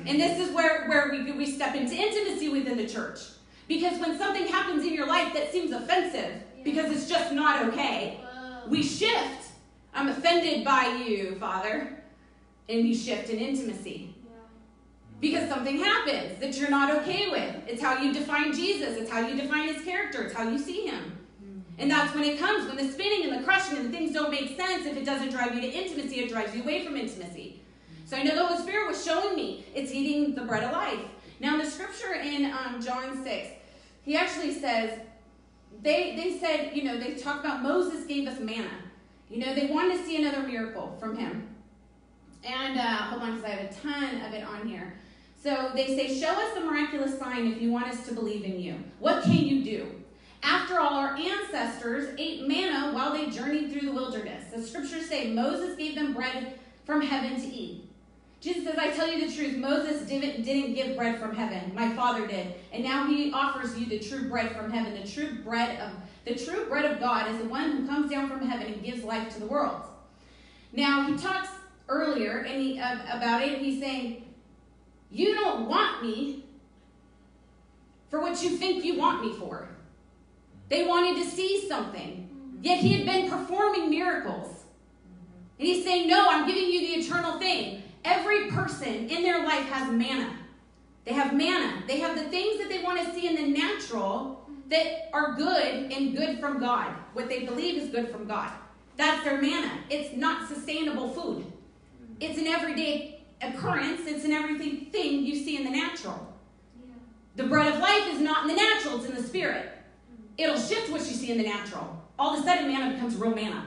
And 0.05 0.19
this 0.19 0.39
is 0.39 0.55
where, 0.55 0.87
where 0.87 1.09
we, 1.11 1.31
we 1.33 1.51
step 1.51 1.75
into 1.75 1.93
intimacy 1.93 2.47
within 2.49 2.77
the 2.77 2.87
church. 2.87 3.19
Because 3.67 3.99
when 3.99 4.17
something 4.17 4.47
happens 4.47 4.85
in 4.85 4.93
your 4.93 5.05
life 5.05 5.33
that 5.33 5.51
seems 5.51 5.71
offensive, 5.71 6.41
because 6.63 6.89
it's 6.91 7.09
just 7.09 7.33
not 7.33 7.65
okay. 7.67 8.19
We 8.69 8.81
shift. 8.81 9.51
I'm 9.93 10.07
offended 10.07 10.63
by 10.63 11.03
you, 11.05 11.35
Father. 11.35 11.96
And 12.69 12.83
we 12.83 12.95
shift 12.95 13.29
in 13.29 13.39
intimacy. 13.39 14.13
Because 15.19 15.49
something 15.49 15.77
happens 15.79 16.39
that 16.39 16.57
you're 16.57 16.69
not 16.69 16.93
okay 16.97 17.29
with. 17.29 17.55
It's 17.67 17.81
how 17.81 18.01
you 18.01 18.13
define 18.13 18.53
Jesus, 18.53 18.97
it's 18.97 19.09
how 19.09 19.27
you 19.27 19.35
define 19.35 19.73
his 19.73 19.83
character, 19.83 20.23
it's 20.23 20.33
how 20.33 20.47
you 20.47 20.59
see 20.59 20.85
him. 20.85 21.17
And 21.79 21.91
that's 21.91 22.13
when 22.13 22.23
it 22.23 22.39
comes, 22.39 22.67
when 22.67 22.77
the 22.77 22.91
spinning 22.91 23.29
and 23.29 23.39
the 23.39 23.43
crushing 23.43 23.77
and 23.77 23.87
the 23.87 23.97
things 23.97 24.13
don't 24.13 24.31
make 24.31 24.57
sense, 24.57 24.85
if 24.85 24.97
it 24.97 25.05
doesn't 25.05 25.29
drive 25.29 25.53
you 25.53 25.61
to 25.61 25.67
intimacy, 25.67 26.21
it 26.21 26.29
drives 26.29 26.55
you 26.55 26.63
away 26.63 26.83
from 26.83 26.97
intimacy. 26.97 27.61
So 28.05 28.17
I 28.17 28.23
know 28.23 28.35
the 28.35 28.45
Holy 28.45 28.61
Spirit 28.61 28.87
was 28.87 29.03
showing 29.03 29.35
me 29.35 29.65
it's 29.75 29.91
eating 29.91 30.33
the 30.33 30.41
bread 30.41 30.63
of 30.63 30.71
life. 30.71 30.99
Now, 31.39 31.53
in 31.53 31.59
the 31.59 31.69
scripture 31.69 32.13
in 32.13 32.45
um, 32.45 32.81
John 32.81 33.23
6, 33.23 33.47
he 34.01 34.15
actually 34.15 34.53
says, 34.53 34.99
they, 35.83 36.15
they 36.15 36.39
said, 36.39 36.75
you 36.75 36.83
know, 36.83 36.97
they 36.97 37.13
talk 37.13 37.41
about 37.41 37.61
Moses 37.61 38.05
gave 38.05 38.27
us 38.27 38.39
manna. 38.39 38.71
You 39.29 39.45
know, 39.45 39.53
they 39.53 39.67
wanted 39.67 39.97
to 39.97 40.05
see 40.05 40.19
another 40.19 40.47
miracle 40.47 40.95
from 40.99 41.15
him. 41.15 41.47
And 42.43 42.79
uh, 42.79 42.81
hold 42.81 43.21
on, 43.23 43.35
because 43.35 43.45
I 43.45 43.49
have 43.55 43.71
a 43.71 43.73
ton 43.73 44.21
of 44.21 44.33
it 44.33 44.43
on 44.43 44.67
here. 44.67 44.93
So 45.41 45.71
they 45.75 45.87
say, 45.87 46.19
Show 46.19 46.31
us 46.31 46.53
the 46.53 46.61
miraculous 46.61 47.17
sign 47.17 47.47
if 47.47 47.61
you 47.61 47.71
want 47.71 47.87
us 47.87 48.05
to 48.07 48.13
believe 48.13 48.43
in 48.43 48.59
you. 48.59 48.75
What 48.99 49.23
can 49.23 49.45
you 49.45 49.63
do? 49.63 49.91
After 50.43 50.79
all, 50.79 50.93
our 50.93 51.15
ancestors 51.15 52.15
ate 52.17 52.47
manna 52.47 52.93
while 52.93 53.11
they 53.11 53.29
journeyed 53.29 53.71
through 53.71 53.87
the 53.87 53.91
wilderness. 53.91 54.51
The 54.53 54.61
scriptures 54.61 55.07
say 55.07 55.31
Moses 55.31 55.75
gave 55.77 55.95
them 55.95 56.13
bread 56.13 56.59
from 56.85 57.01
heaven 57.01 57.41
to 57.41 57.47
eat. 57.47 57.83
Jesus 58.39 58.65
says, 58.65 58.77
I 58.77 58.91
tell 58.91 59.11
you 59.11 59.27
the 59.27 59.35
truth, 59.35 59.57
Moses 59.57 60.07
didn't, 60.07 60.43
didn't 60.43 60.75
give 60.75 60.95
bread 60.95 61.19
from 61.19 61.35
heaven. 61.35 61.73
My 61.73 61.93
Father 61.95 62.27
did. 62.27 62.53
And 62.71 62.83
now 62.83 63.07
he 63.07 63.31
offers 63.33 63.77
you 63.77 63.87
the 63.87 63.99
true 63.99 64.29
bread 64.29 64.55
from 64.55 64.71
heaven. 64.71 64.93
The 64.93 65.07
true 65.07 65.39
bread 65.43 65.79
of 65.79 65.91
the 66.25 66.35
true 66.35 66.67
bread 66.67 66.85
of 66.85 66.99
God 66.99 67.31
is 67.31 67.37
the 67.39 67.47
one 67.47 67.71
who 67.71 67.87
comes 67.87 68.11
down 68.11 68.29
from 68.29 68.47
heaven 68.47 68.67
and 68.67 68.83
gives 68.83 69.03
life 69.03 69.33
to 69.33 69.39
the 69.39 69.47
world. 69.47 69.81
Now 70.73 71.07
he 71.07 71.17
talks 71.17 71.49
earlier 71.89 72.39
and 72.39 72.61
he, 72.61 72.79
uh, 72.79 73.17
about 73.17 73.41
it. 73.43 73.59
He's 73.59 73.79
saying, 73.79 74.25
You 75.09 75.35
don't 75.35 75.67
want 75.67 76.03
me 76.03 76.45
for 78.09 78.19
what 78.19 78.41
you 78.41 78.51
think 78.51 78.83
you 78.83 78.97
want 78.97 79.21
me 79.21 79.33
for. 79.33 79.69
They 80.69 80.85
wanted 80.85 81.23
to 81.23 81.29
see 81.29 81.67
something. 81.67 82.29
Yet 82.61 82.79
he 82.79 82.93
had 82.93 83.05
been 83.05 83.29
performing 83.29 83.89
miracles. 83.89 84.63
And 85.59 85.67
he's 85.67 85.83
saying, 85.83 86.07
No, 86.07 86.27
I'm 86.29 86.47
giving 86.47 86.71
you 86.71 86.79
the 86.81 87.05
eternal 87.05 87.39
thing. 87.39 87.83
Every 88.03 88.49
person 88.51 89.09
in 89.09 89.23
their 89.23 89.45
life 89.45 89.65
has 89.65 89.91
manna. 89.91 90.33
They 91.05 91.13
have 91.13 91.33
manna. 91.33 91.83
They 91.87 91.99
have 91.99 92.17
the 92.17 92.29
things 92.29 92.59
that 92.59 92.69
they 92.69 92.83
want 92.83 92.99
to 92.99 93.13
see 93.13 93.27
in 93.27 93.35
the 93.35 93.59
natural 93.59 94.45
that 94.69 95.09
are 95.13 95.35
good 95.35 95.91
and 95.91 96.15
good 96.15 96.39
from 96.39 96.59
God. 96.59 96.93
What 97.13 97.29
they 97.29 97.45
believe 97.45 97.81
is 97.81 97.89
good 97.89 98.09
from 98.09 98.27
God. 98.27 98.51
That's 98.97 99.23
their 99.23 99.41
manna. 99.41 99.71
It's 99.89 100.15
not 100.15 100.49
sustainable 100.49 101.09
food. 101.09 101.45
It's 102.19 102.39
an 102.39 102.47
everyday 102.47 103.21
occurrence. 103.41 104.01
It's 104.05 104.25
an 104.25 104.31
everything 104.31 104.85
thing 104.91 105.23
you 105.25 105.35
see 105.35 105.57
in 105.57 105.63
the 105.63 105.69
natural. 105.69 106.33
The 107.35 107.43
bread 107.43 107.71
of 107.71 107.79
life 107.79 108.07
is 108.07 108.19
not 108.19 108.43
in 108.43 108.55
the 108.55 108.61
natural, 108.61 108.95
it's 108.97 109.05
in 109.05 109.15
the 109.15 109.21
spirit. 109.21 109.71
It'll 110.37 110.57
shift 110.57 110.91
what 110.91 111.01
you 111.01 111.13
see 111.13 111.31
in 111.31 111.37
the 111.37 111.43
natural. 111.43 112.01
All 112.17 112.33
of 112.33 112.39
a 112.39 112.43
sudden, 112.43 112.67
manna 112.67 112.93
becomes 112.95 113.15
real 113.15 113.35
manna, 113.35 113.63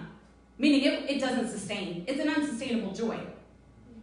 meaning 0.58 0.82
it, 0.82 1.08
it 1.08 1.20
doesn't 1.20 1.48
sustain. 1.48 2.04
It's 2.08 2.20
an 2.20 2.28
unsustainable 2.28 2.92
joy. 2.92 3.20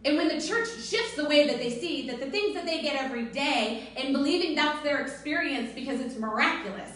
And 0.04 0.16
when 0.16 0.28
the 0.28 0.40
church 0.40 0.68
shifts 0.68 1.16
the 1.16 1.26
way 1.26 1.46
that 1.46 1.58
they 1.58 1.70
see, 1.70 2.06
that 2.06 2.18
the 2.20 2.30
things 2.30 2.54
that 2.54 2.64
they 2.64 2.80
get 2.80 2.96
every 2.96 3.26
day 3.26 3.88
and 3.96 4.14
believing 4.14 4.54
that's 4.54 4.82
their 4.82 5.02
experience 5.02 5.72
because 5.74 6.00
it's 6.00 6.16
miraculous 6.16 6.90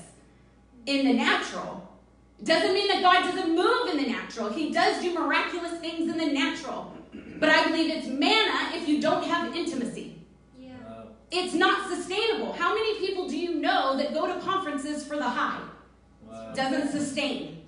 in 0.87 1.07
the 1.07 1.13
natural, 1.13 1.89
doesn't 2.43 2.73
mean 2.73 2.89
that 2.89 3.03
God 3.03 3.31
doesn't 3.31 3.55
move 3.55 3.89
in 3.91 3.97
the 3.99 4.11
natural. 4.11 4.51
He 4.51 4.73
does 4.73 5.03
do 5.03 5.13
miraculous 5.15 5.79
things 5.81 6.11
in 6.11 6.17
the 6.17 6.33
natural. 6.33 6.97
But 7.43 7.51
I 7.51 7.67
believe 7.67 7.91
it's 7.91 8.07
manna 8.07 8.71
if 8.77 8.89
you 8.89 9.01
don't 9.01 9.25
have 9.25 9.53
intimacy. 9.57 10.17
Yeah. 10.57 10.75
It's 11.33 11.55
not 11.55 11.91
sustainable. 11.91 12.53
How 12.53 12.73
many 12.73 13.01
people 13.01 13.29
do 13.29 13.37
you 13.37 13.57
know 13.57 13.97
that 13.97 14.15
go 14.15 14.33
to 14.33 14.41
conferences 14.41 15.05
for 15.05 15.17
the 15.17 15.29
high? 15.29 15.61
Wow. 16.25 16.53
Doesn't 16.55 16.93
sustain. 16.93 17.67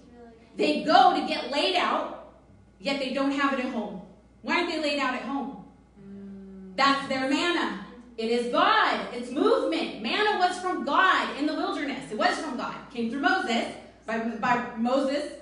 They 0.57 0.85
go 0.85 1.21
to 1.21 1.26
get 1.26 1.50
laid 1.50 1.75
out, 1.75 2.35
yet 2.78 3.00
they 3.00 3.12
don't 3.12 3.33
have 3.33 3.52
it 3.54 3.64
at 3.64 3.73
home. 3.73 4.02
Why 4.43 4.59
aren't 4.59 4.71
they 4.71 4.81
laid 4.81 5.00
out 5.00 5.14
at 5.14 5.23
home? 5.23 5.64
Mm. 6.00 6.76
That's 6.76 7.09
their 7.09 7.28
manna. 7.28 7.85
It 8.16 8.31
is 8.31 8.52
God. 8.52 9.09
It's 9.12 9.33
movement. 9.33 10.02
Manna 10.02 10.38
was 10.38 10.57
from 10.61 10.85
God 10.85 11.37
in 11.37 11.47
the 11.47 11.54
wilderness. 11.54 12.12
It 12.12 12.16
was 12.16 12.38
from 12.38 12.57
God. 12.57 12.76
Came 12.93 13.11
through 13.11 13.23
Moses 13.23 13.75
by, 14.07 14.19
by 14.21 14.76
Moses 14.76 15.33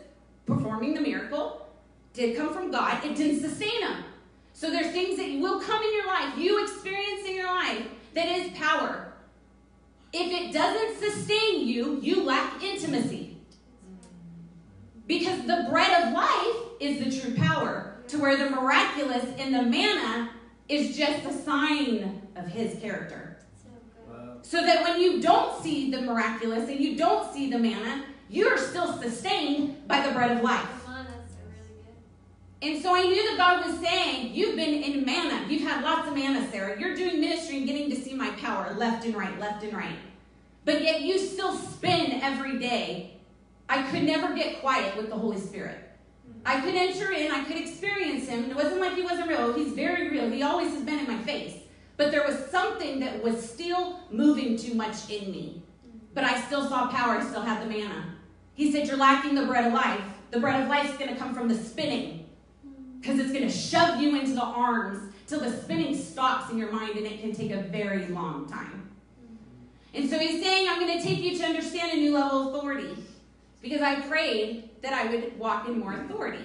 performing 0.47 0.95
the 0.95 1.03
miracle. 1.03 1.69
Did 2.15 2.35
come 2.35 2.55
from 2.55 2.71
God. 2.71 3.05
It 3.05 3.15
didn't 3.15 3.43
sustain 3.43 3.83
them. 3.83 4.05
So 4.53 4.71
there's 4.71 4.93
things 4.93 5.17
that 5.19 5.41
will 5.41 5.61
come 5.61 5.83
in 5.83 5.93
your 5.95 6.07
life, 6.07 6.39
you 6.39 6.63
experience 6.63 7.27
in 7.27 7.35
your 7.35 7.47
life, 7.47 7.87
that 8.15 8.29
is 8.29 8.53
power. 8.57 9.13
If 10.13 10.31
it 10.31 10.53
doesn't 10.53 11.01
sustain 11.01 11.67
you, 11.67 11.99
you 12.03 12.23
lack 12.23 12.63
intimacy. 12.63 13.39
Because 15.07 15.41
the 15.47 15.67
bread 15.71 16.05
of 16.05 16.13
life 16.13 16.57
is 16.81 17.03
the 17.03 17.21
true 17.21 17.35
power, 17.35 17.97
to 18.09 18.19
where 18.19 18.37
the 18.37 18.51
miraculous 18.51 19.25
in 19.39 19.53
the 19.53 19.63
manna 19.63 20.31
is 20.69 20.97
just 20.97 21.25
a 21.25 21.33
sign 21.33 22.23
of 22.37 22.47
his 22.47 22.79
character. 22.79 23.39
So 24.43 24.61
that 24.65 24.83
when 24.83 25.01
you 25.01 25.21
don't 25.21 25.63
see 25.63 25.91
the 25.91 26.03
miraculous 26.03 26.69
and 26.69 26.79
you 26.79 26.97
don't 26.97 27.33
see 27.33 27.51
the 27.51 27.59
manna, 27.59 28.05
you're 28.29 28.59
still 28.59 29.01
sustained 29.01 29.87
by 29.89 30.07
the 30.07 30.13
bread 30.13 30.33
of 30.37 30.43
life. 30.43 30.82
And 32.63 32.81
so 32.81 32.95
I 32.95 33.03
knew 33.03 33.29
that 33.29 33.37
God 33.37 33.67
was 33.67 33.81
saying, 33.81 34.33
You've 34.35 34.55
been 34.55 34.85
in 34.85 35.05
manna. 35.05 35.45
You've 35.49 35.63
had 35.63 35.83
lots 35.83 36.07
of 36.07 36.15
manna, 36.15 36.49
Sarah. 36.51 36.79
You're 36.79 36.95
doing 36.95 37.21
ministry 37.21 37.57
and 37.57 37.67
getting 37.67 37.91
to 37.91 37.97
see 37.97 38.15
my 38.15 38.31
power 38.31 38.73
left 38.79 39.05
and 39.05 39.17
right, 39.17 39.37
left 39.41 39.65
and 39.65 39.75
right. 39.75 39.99
But 40.65 40.83
yet 40.83 41.01
you 41.01 41.19
still 41.19 41.57
spin 41.57 42.21
every 42.23 42.61
day. 42.61 43.17
I 43.69 43.83
could 43.91 44.05
never 44.05 44.33
get 44.35 44.61
quiet 44.61 44.97
with 44.97 45.09
the 45.09 45.17
Holy 45.17 45.41
Spirit. 45.41 45.79
I 46.47 46.61
could 46.61 46.75
enter 46.77 47.11
in, 47.13 47.33
I 47.33 47.43
could 47.45 47.57
experience 47.57 48.29
him. 48.29 48.49
It 48.51 48.55
wasn't 48.55 48.81
like 48.81 48.95
he 48.95 49.03
wasn't 49.03 49.29
real. 49.29 49.53
He's 49.55 49.73
very 49.73 50.09
real. 50.11 50.31
He 50.31 50.43
always 50.43 50.73
has 50.73 50.83
been 50.83 51.01
in 51.01 51.07
my 51.07 51.19
face. 51.19 51.57
But 51.97 52.13
there 52.13 52.25
was 52.25 52.47
something 52.51 53.01
that 53.01 53.23
was 53.23 53.49
still 53.49 54.01
moving 54.11 54.57
too 54.57 54.75
much 54.75 55.11
in 55.11 55.33
me. 55.33 55.63
But 56.15 56.25
I 56.25 56.41
still 56.43 56.69
saw 56.69 56.89
power. 56.89 57.17
I 57.17 57.25
still 57.25 57.43
had 57.43 57.63
the 57.63 57.67
manna. 57.67 58.15
He 58.55 58.71
said, 58.71 58.87
You're 58.87 58.97
lacking 58.97 59.35
the 59.35 59.47
bread 59.47 59.67
of 59.67 59.73
life. 59.73 60.01
The 60.31 60.41
bread 60.41 60.63
of 60.63 60.69
life 60.69 60.91
is 60.91 60.97
going 60.97 61.13
to 61.13 61.17
come 61.17 61.35
from 61.35 61.49
the 61.49 61.55
spinning 61.55 62.22
because 63.03 63.19
it's 63.19 63.33
going 63.33 63.43
to 63.43 63.51
shove 63.51 64.01
you 64.01 64.17
into 64.17 64.33
the 64.33 64.45
arms 64.45 65.13
till 65.27 65.41
the 65.41 65.51
spinning 65.51 65.97
stops 65.97 66.53
in 66.53 66.57
your 66.57 66.71
mind 66.71 66.97
and 66.97 67.05
it 67.05 67.21
can 67.21 67.33
take 67.33 67.51
a 67.51 67.63
very 67.63 68.07
long 68.07 68.49
time. 68.49 68.91
And 69.93 70.09
so 70.09 70.19
he's 70.21 70.41
saying, 70.41 70.69
I'm 70.71 70.79
going 70.79 70.97
to 70.97 71.05
take 71.05 71.19
you 71.19 71.37
to 71.37 71.45
understand 71.45 71.93
a 71.93 71.97
new 71.97 72.15
level 72.15 72.49
of 72.49 72.55
authority 72.55 72.95
because 73.61 73.83
I 73.83 74.01
prayed 74.03 74.71
that 74.83 74.93
I 74.93 75.11
would 75.11 75.37
walk 75.37 75.67
in 75.67 75.81
more 75.81 75.95
authority 75.95 76.45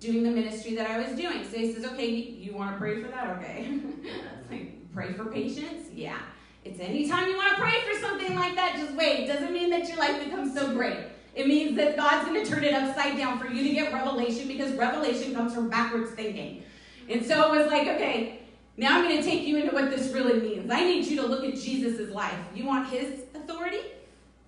doing 0.00 0.24
the 0.24 0.30
ministry 0.30 0.74
that 0.74 0.90
I 0.90 0.98
was 0.98 1.16
doing. 1.16 1.48
So 1.48 1.56
he 1.56 1.72
says, 1.72 1.84
Okay, 1.84 2.10
you 2.10 2.52
want 2.52 2.72
to 2.72 2.78
pray 2.78 3.00
for 3.00 3.08
that? 3.08 3.30
Okay. 3.38 3.78
like, 4.50 4.92
pray 4.92 5.12
for 5.12 5.26
patience? 5.26 5.86
Yeah. 5.94 6.18
It's 6.64 6.80
anytime 6.80 7.28
you 7.28 7.36
want 7.36 7.56
to 7.56 7.62
pray 7.62 7.80
for 7.88 8.00
something 8.00 8.34
like 8.34 8.56
that, 8.56 8.74
just 8.74 8.92
wait. 8.94 9.20
It 9.20 9.26
doesn't 9.28 9.52
mean 9.52 9.70
that 9.70 9.88
your 9.88 9.98
life 9.98 10.22
becomes 10.22 10.52
so 10.52 10.72
great. 10.74 10.98
It 11.34 11.46
means 11.46 11.76
that 11.76 11.96
God's 11.96 12.28
going 12.28 12.44
to 12.44 12.50
turn 12.50 12.62
it 12.62 12.74
upside 12.74 13.16
down 13.16 13.38
for 13.38 13.48
you 13.48 13.62
to 13.62 13.74
get 13.74 13.92
revelation 13.92 14.48
because 14.48 14.72
revelation 14.74 15.34
comes 15.34 15.54
from 15.54 15.70
backwards 15.70 16.10
thinking. 16.10 16.62
And 17.08 17.24
so 17.24 17.52
it 17.52 17.58
was 17.58 17.70
like, 17.70 17.88
okay, 17.88 18.40
now 18.76 18.98
I'm 18.98 19.08
going 19.08 19.16
to 19.16 19.22
take 19.22 19.46
you 19.46 19.58
into 19.58 19.74
what 19.74 19.90
this 19.90 20.12
really 20.12 20.40
means. 20.40 20.70
I 20.70 20.84
need 20.84 21.06
you 21.06 21.16
to 21.22 21.26
look 21.26 21.44
at 21.44 21.54
Jesus' 21.54 22.10
life. 22.10 22.34
You 22.54 22.64
want 22.66 22.88
his 22.88 23.22
authority? 23.34 23.80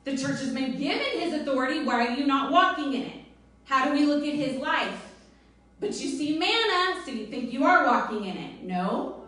The 0.05 0.13
church 0.13 0.41
has 0.41 0.53
been 0.53 0.79
given 0.79 1.21
his 1.21 1.33
authority. 1.33 1.83
Why 1.83 2.07
are 2.07 2.15
you 2.15 2.27
not 2.27 2.53
walking 2.53 2.93
in 2.93 3.03
it? 3.03 3.21
How 3.65 3.87
do 3.87 3.93
we 3.93 4.05
look 4.05 4.25
at 4.25 4.35
his 4.35 4.57
life? 4.61 5.13
But 5.81 5.89
you 6.01 6.09
see 6.09 6.39
manna, 6.39 7.03
so 7.05 7.11
you 7.11 7.27
think 7.27 7.53
you 7.53 7.65
are 7.65 7.87
walking 7.87 8.25
in 8.25 8.37
it. 8.37 8.63
No. 8.63 9.25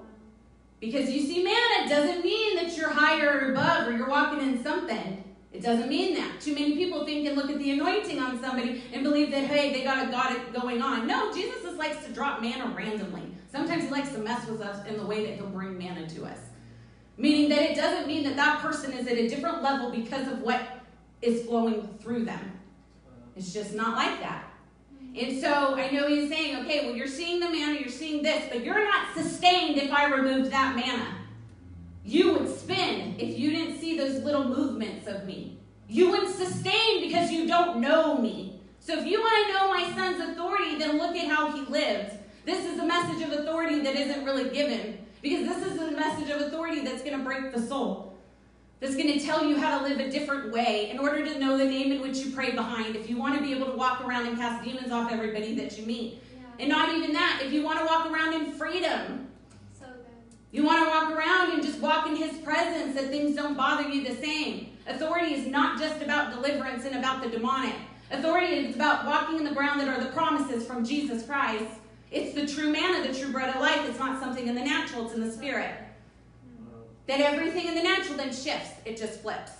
Because 0.81 1.11
you 1.11 1.21
see 1.21 1.43
manna 1.43 1.89
doesn't 1.89 2.23
mean 2.23 2.57
that 2.57 2.77
you're 2.77 2.91
higher 2.91 3.41
or 3.41 3.53
above 3.53 3.89
or 3.89 3.97
you're 3.97 4.09
walking 4.09 4.41
in 4.41 4.63
something. 4.63 5.25
It 5.57 5.63
doesn't 5.63 5.89
mean 5.89 6.13
that. 6.17 6.39
Too 6.39 6.53
many 6.53 6.77
people 6.77 7.07
think 7.07 7.27
and 7.27 7.35
look 7.35 7.49
at 7.49 7.59
the 7.59 7.71
anointing 7.71 8.19
on 8.19 8.39
somebody 8.43 8.83
and 8.93 9.03
believe 9.03 9.31
that, 9.31 9.45
hey, 9.45 9.73
they 9.73 9.85
got, 9.85 10.11
got 10.11 10.33
it 10.33 10.53
going 10.53 10.83
on. 10.83 11.07
No, 11.07 11.33
Jesus 11.33 11.63
just 11.63 11.79
likes 11.79 12.05
to 12.05 12.13
drop 12.13 12.43
manna 12.43 12.75
randomly. 12.77 13.23
Sometimes 13.51 13.85
he 13.85 13.91
likes 13.91 14.11
to 14.11 14.19
mess 14.19 14.47
with 14.47 14.61
us 14.61 14.87
in 14.87 14.99
the 14.99 15.07
way 15.07 15.25
that 15.25 15.37
he'll 15.37 15.47
bring 15.47 15.79
manna 15.79 16.07
to 16.11 16.27
us. 16.27 16.39
Meaning 17.17 17.49
that 17.49 17.63
it 17.63 17.75
doesn't 17.75 18.07
mean 18.07 18.23
that 18.25 18.37
that 18.37 18.61
person 18.61 18.93
is 18.93 19.07
at 19.07 19.15
a 19.15 19.29
different 19.29 19.63
level 19.63 19.91
because 19.91 20.29
of 20.29 20.43
what 20.43 20.61
is 21.23 21.47
flowing 21.47 21.89
through 22.01 22.27
them. 22.27 22.53
It's 23.35 23.55
just 23.55 23.73
not 23.73 23.97
like 23.97 24.21
that. 24.21 24.51
And 25.19 25.41
so 25.41 25.75
I 25.75 25.89
know 25.91 26.07
he's 26.07 26.29
saying, 26.29 26.67
okay, 26.67 26.85
well, 26.85 26.95
you're 26.95 27.07
seeing 27.07 27.41
the 27.41 27.49
manna, 27.49 27.81
you're 27.81 27.89
seeing 27.89 28.23
this, 28.23 28.45
but 28.53 28.63
you're 28.63 28.85
not 28.85 29.17
sustained 29.17 29.79
if 29.79 29.91
I 29.91 30.15
removed 30.15 30.51
that 30.51 30.77
manna. 30.77 31.16
You 32.07 32.35
would 32.35 32.49
spin 32.49 33.17
if 33.19 33.37
you 33.37 33.51
didn't 33.51 33.81
see 33.81 33.99
those 33.99 34.23
little 34.23 34.45
movements 34.45 35.09
of 35.09 35.25
me. 35.25 35.59
You 35.89 36.09
wouldn't 36.09 36.37
sustain 36.37 37.01
because 37.01 37.33
you 37.33 37.49
don't 37.49 37.81
know 37.81 38.17
me. 38.17 38.61
So 38.79 38.97
if 38.97 39.05
you 39.05 39.21
want 39.21 39.49
to 39.49 39.53
know 39.53 39.69
my 39.69 39.93
son's 39.97 40.31
authority, 40.31 40.79
then 40.79 40.99
look 40.99 41.17
at 41.17 41.27
how 41.27 41.51
he 41.51 41.63
lived. 41.63 42.13
This 42.45 42.65
is 42.65 42.79
a 42.79 42.87
message 42.87 43.23
of 43.23 43.33
authority 43.33 43.81
that 43.81 43.97
isn't 43.97 44.25
really 44.25 44.51
given 44.51 45.05
because 45.21 45.49
this 45.49 45.67
is 45.67 45.81
a 45.81 45.91
message 45.91 46.31
of 46.31 46.43
authority 46.43 46.83
that's 46.83 47.03
going 47.03 47.19
to 47.19 47.25
break 47.25 47.53
the 47.53 47.61
soul. 47.61 48.17
That's 48.79 48.95
going 48.95 49.13
to 49.13 49.19
tell 49.19 49.45
you 49.45 49.59
how 49.59 49.81
to 49.81 49.85
live 49.85 49.99
a 49.99 50.09
different 50.09 50.53
way 50.53 50.91
in 50.91 51.01
order 51.01 51.25
to 51.25 51.41
know 51.41 51.59
the 51.59 51.65
name 51.65 51.91
in 51.91 52.03
which 52.03 52.19
you 52.19 52.31
pray 52.31 52.53
behind. 52.53 52.95
If 52.95 53.11
you 53.11 53.19
want 53.19 53.35
to 53.35 53.43
be 53.43 53.53
able 53.53 53.67
to 53.67 53.77
walk 53.77 54.07
around 54.07 54.29
and 54.29 54.39
cast 54.39 54.63
demons 54.63 54.93
off 54.93 55.11
everybody 55.11 55.57
that 55.57 55.77
you 55.77 55.85
meet. 55.85 56.23
Yeah. 56.33 56.43
And 56.61 56.69
not 56.69 56.95
even 56.95 57.13
that, 57.15 57.41
if 57.43 57.53
you 57.53 57.65
want 57.65 57.81
to 57.81 57.85
walk 57.85 58.07
around 58.07 58.35
in 58.35 58.53
freedom 58.53 59.26
you 60.57 60.65
want 60.65 60.83
to 60.83 60.89
walk 60.89 61.11
around 61.11 61.53
and 61.53 61.63
just 61.63 61.81
walk 61.81 62.07
in 62.07 62.17
His 62.17 62.39
presence 62.39 62.95
that 62.95 63.11
things 63.11 63.37
don't 63.37 63.59
bother 63.59 63.91
you 63.91 64.03
the 64.03 64.15
same. 64.17 64.71
Authority 64.87 65.35
is 65.35 65.47
not 65.47 65.79
just 65.79 66.01
about 66.01 66.33
deliverance 66.33 66.87
and 66.87 66.97
about 66.97 67.23
the 67.23 67.29
demonic. 67.29 67.75
Authority 68.11 68.55
is 68.55 68.75
about 68.75 69.05
walking 69.05 69.37
in 69.37 69.45
the 69.45 69.53
ground 69.53 69.79
that 69.81 69.89
are 69.89 70.03
the 70.03 70.11
promises 70.13 70.67
from 70.67 70.83
Jesus 70.83 71.27
Christ. 71.27 71.71
It's 72.11 72.35
the 72.35 72.47
true 72.47 72.73
manna, 72.73 73.07
the 73.07 73.19
true 73.19 73.33
bread 73.33 73.55
of 73.55 73.61
life. 73.61 73.87
It's 73.87 73.99
not 73.99 74.19
something 74.19 74.47
in 74.47 74.55
the 74.55 74.65
natural, 74.65 75.05
it's 75.05 75.15
in 75.15 75.21
the 75.21 75.31
spirit. 75.31 75.75
That 77.07 77.21
everything 77.21 77.67
in 77.67 77.75
the 77.75 77.83
natural 77.83 78.17
then 78.17 78.33
shifts, 78.33 78.71
it 78.87 78.97
just 78.97 79.21
flips. 79.21 79.53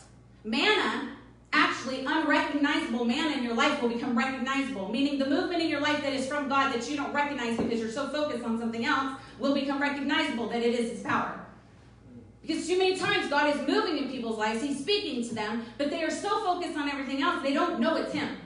Manna 0.45 1.16
actually 1.57 2.05
unrecognizable 2.05 3.05
manna 3.05 3.37
in 3.37 3.43
your 3.43 3.55
life 3.55 3.81
will 3.81 3.89
become 3.89 4.17
recognizable, 4.17 4.91
meaning 4.91 5.19
the 5.19 5.27
movement 5.27 5.63
in 5.63 5.69
your 5.69 5.81
life 5.81 6.03
that 6.03 6.13
is 6.13 6.27
from 6.27 6.49
God 6.49 6.73
that 6.73 6.89
you 6.89 6.97
don't 6.97 7.13
recognize 7.13 7.57
because 7.57 7.81
you're 7.81 7.91
so 7.91 8.09
focused 8.09 8.45
on 8.45 8.59
something 8.59 8.85
else 8.85 9.19
will 9.39 9.55
become 9.55 9.81
recognizable 9.81 10.49
that 10.51 10.63
it 10.63 10.79
is 10.79 10.91
His 10.91 11.03
power. 11.03 11.41
Because 12.43 12.67
too 12.67 12.79
many 12.79 12.97
times 12.97 13.29
God 13.29 13.55
is 13.55 13.67
moving 13.67 13.97
in 13.97 14.11
people's 14.11 14.39
lives, 14.39 14.63
He's 14.63 14.79
speaking 14.79 15.27
to 15.29 15.35
them, 15.35 15.65
but 15.79 15.91
they 15.91 16.05
are 16.05 16.11
so 16.11 16.29
focused 16.45 16.77
on 16.77 16.91
everything 16.91 17.23
else, 17.23 17.43
they 17.43 17.55
don't 17.55 17.81
know 17.81 17.97
it's 17.97 18.13
Him. 18.13 18.37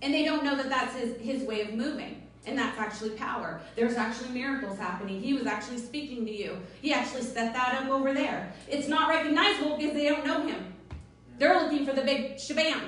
And 0.00 0.12
they 0.12 0.24
don't 0.24 0.42
know 0.42 0.56
that 0.56 0.68
that's 0.68 0.96
His, 0.96 1.20
his 1.20 1.42
way 1.46 1.60
of 1.60 1.74
moving. 1.74 2.22
And 2.44 2.58
that's 2.58 2.76
actually 2.76 3.10
power. 3.10 3.60
There's 3.76 3.94
actually 3.94 4.30
miracles 4.30 4.76
happening. 4.76 5.20
He 5.20 5.32
was 5.32 5.46
actually 5.46 5.78
speaking 5.78 6.26
to 6.26 6.32
you. 6.32 6.58
He 6.80 6.92
actually 6.92 7.22
set 7.22 7.52
that 7.54 7.80
up 7.80 7.88
over 7.88 8.12
there. 8.12 8.52
It's 8.68 8.88
not 8.88 9.08
recognizable 9.08 9.76
because 9.76 9.92
they 9.94 10.08
don't 10.08 10.26
know 10.26 10.44
him. 10.44 10.71
They're 11.42 11.60
looking 11.60 11.84
for 11.84 11.92
the 11.92 12.02
big 12.02 12.36
shabam. 12.36 12.80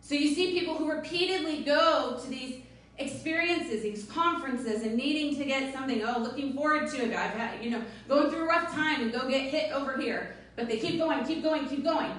So 0.00 0.16
you 0.16 0.34
see 0.34 0.58
people 0.58 0.74
who 0.74 0.90
repeatedly 0.90 1.62
go 1.62 2.18
to 2.20 2.28
these 2.28 2.56
experiences, 2.96 3.82
these 3.82 4.04
conferences, 4.06 4.82
and 4.82 4.96
needing 4.96 5.36
to 5.36 5.44
get 5.44 5.72
something. 5.72 6.02
Oh, 6.04 6.18
looking 6.18 6.54
forward 6.54 6.90
to 6.90 6.96
it. 6.96 7.14
I've 7.14 7.30
had, 7.34 7.62
you 7.62 7.70
know, 7.70 7.80
going 8.08 8.30
through 8.30 8.46
a 8.46 8.46
rough 8.46 8.74
time 8.74 9.02
and 9.02 9.12
go 9.12 9.28
get 9.28 9.42
hit 9.42 9.70
over 9.70 9.96
here. 9.96 10.34
But 10.56 10.66
they 10.66 10.78
keep 10.78 10.98
going, 10.98 11.24
keep 11.24 11.40
going, 11.40 11.68
keep 11.68 11.84
going. 11.84 12.10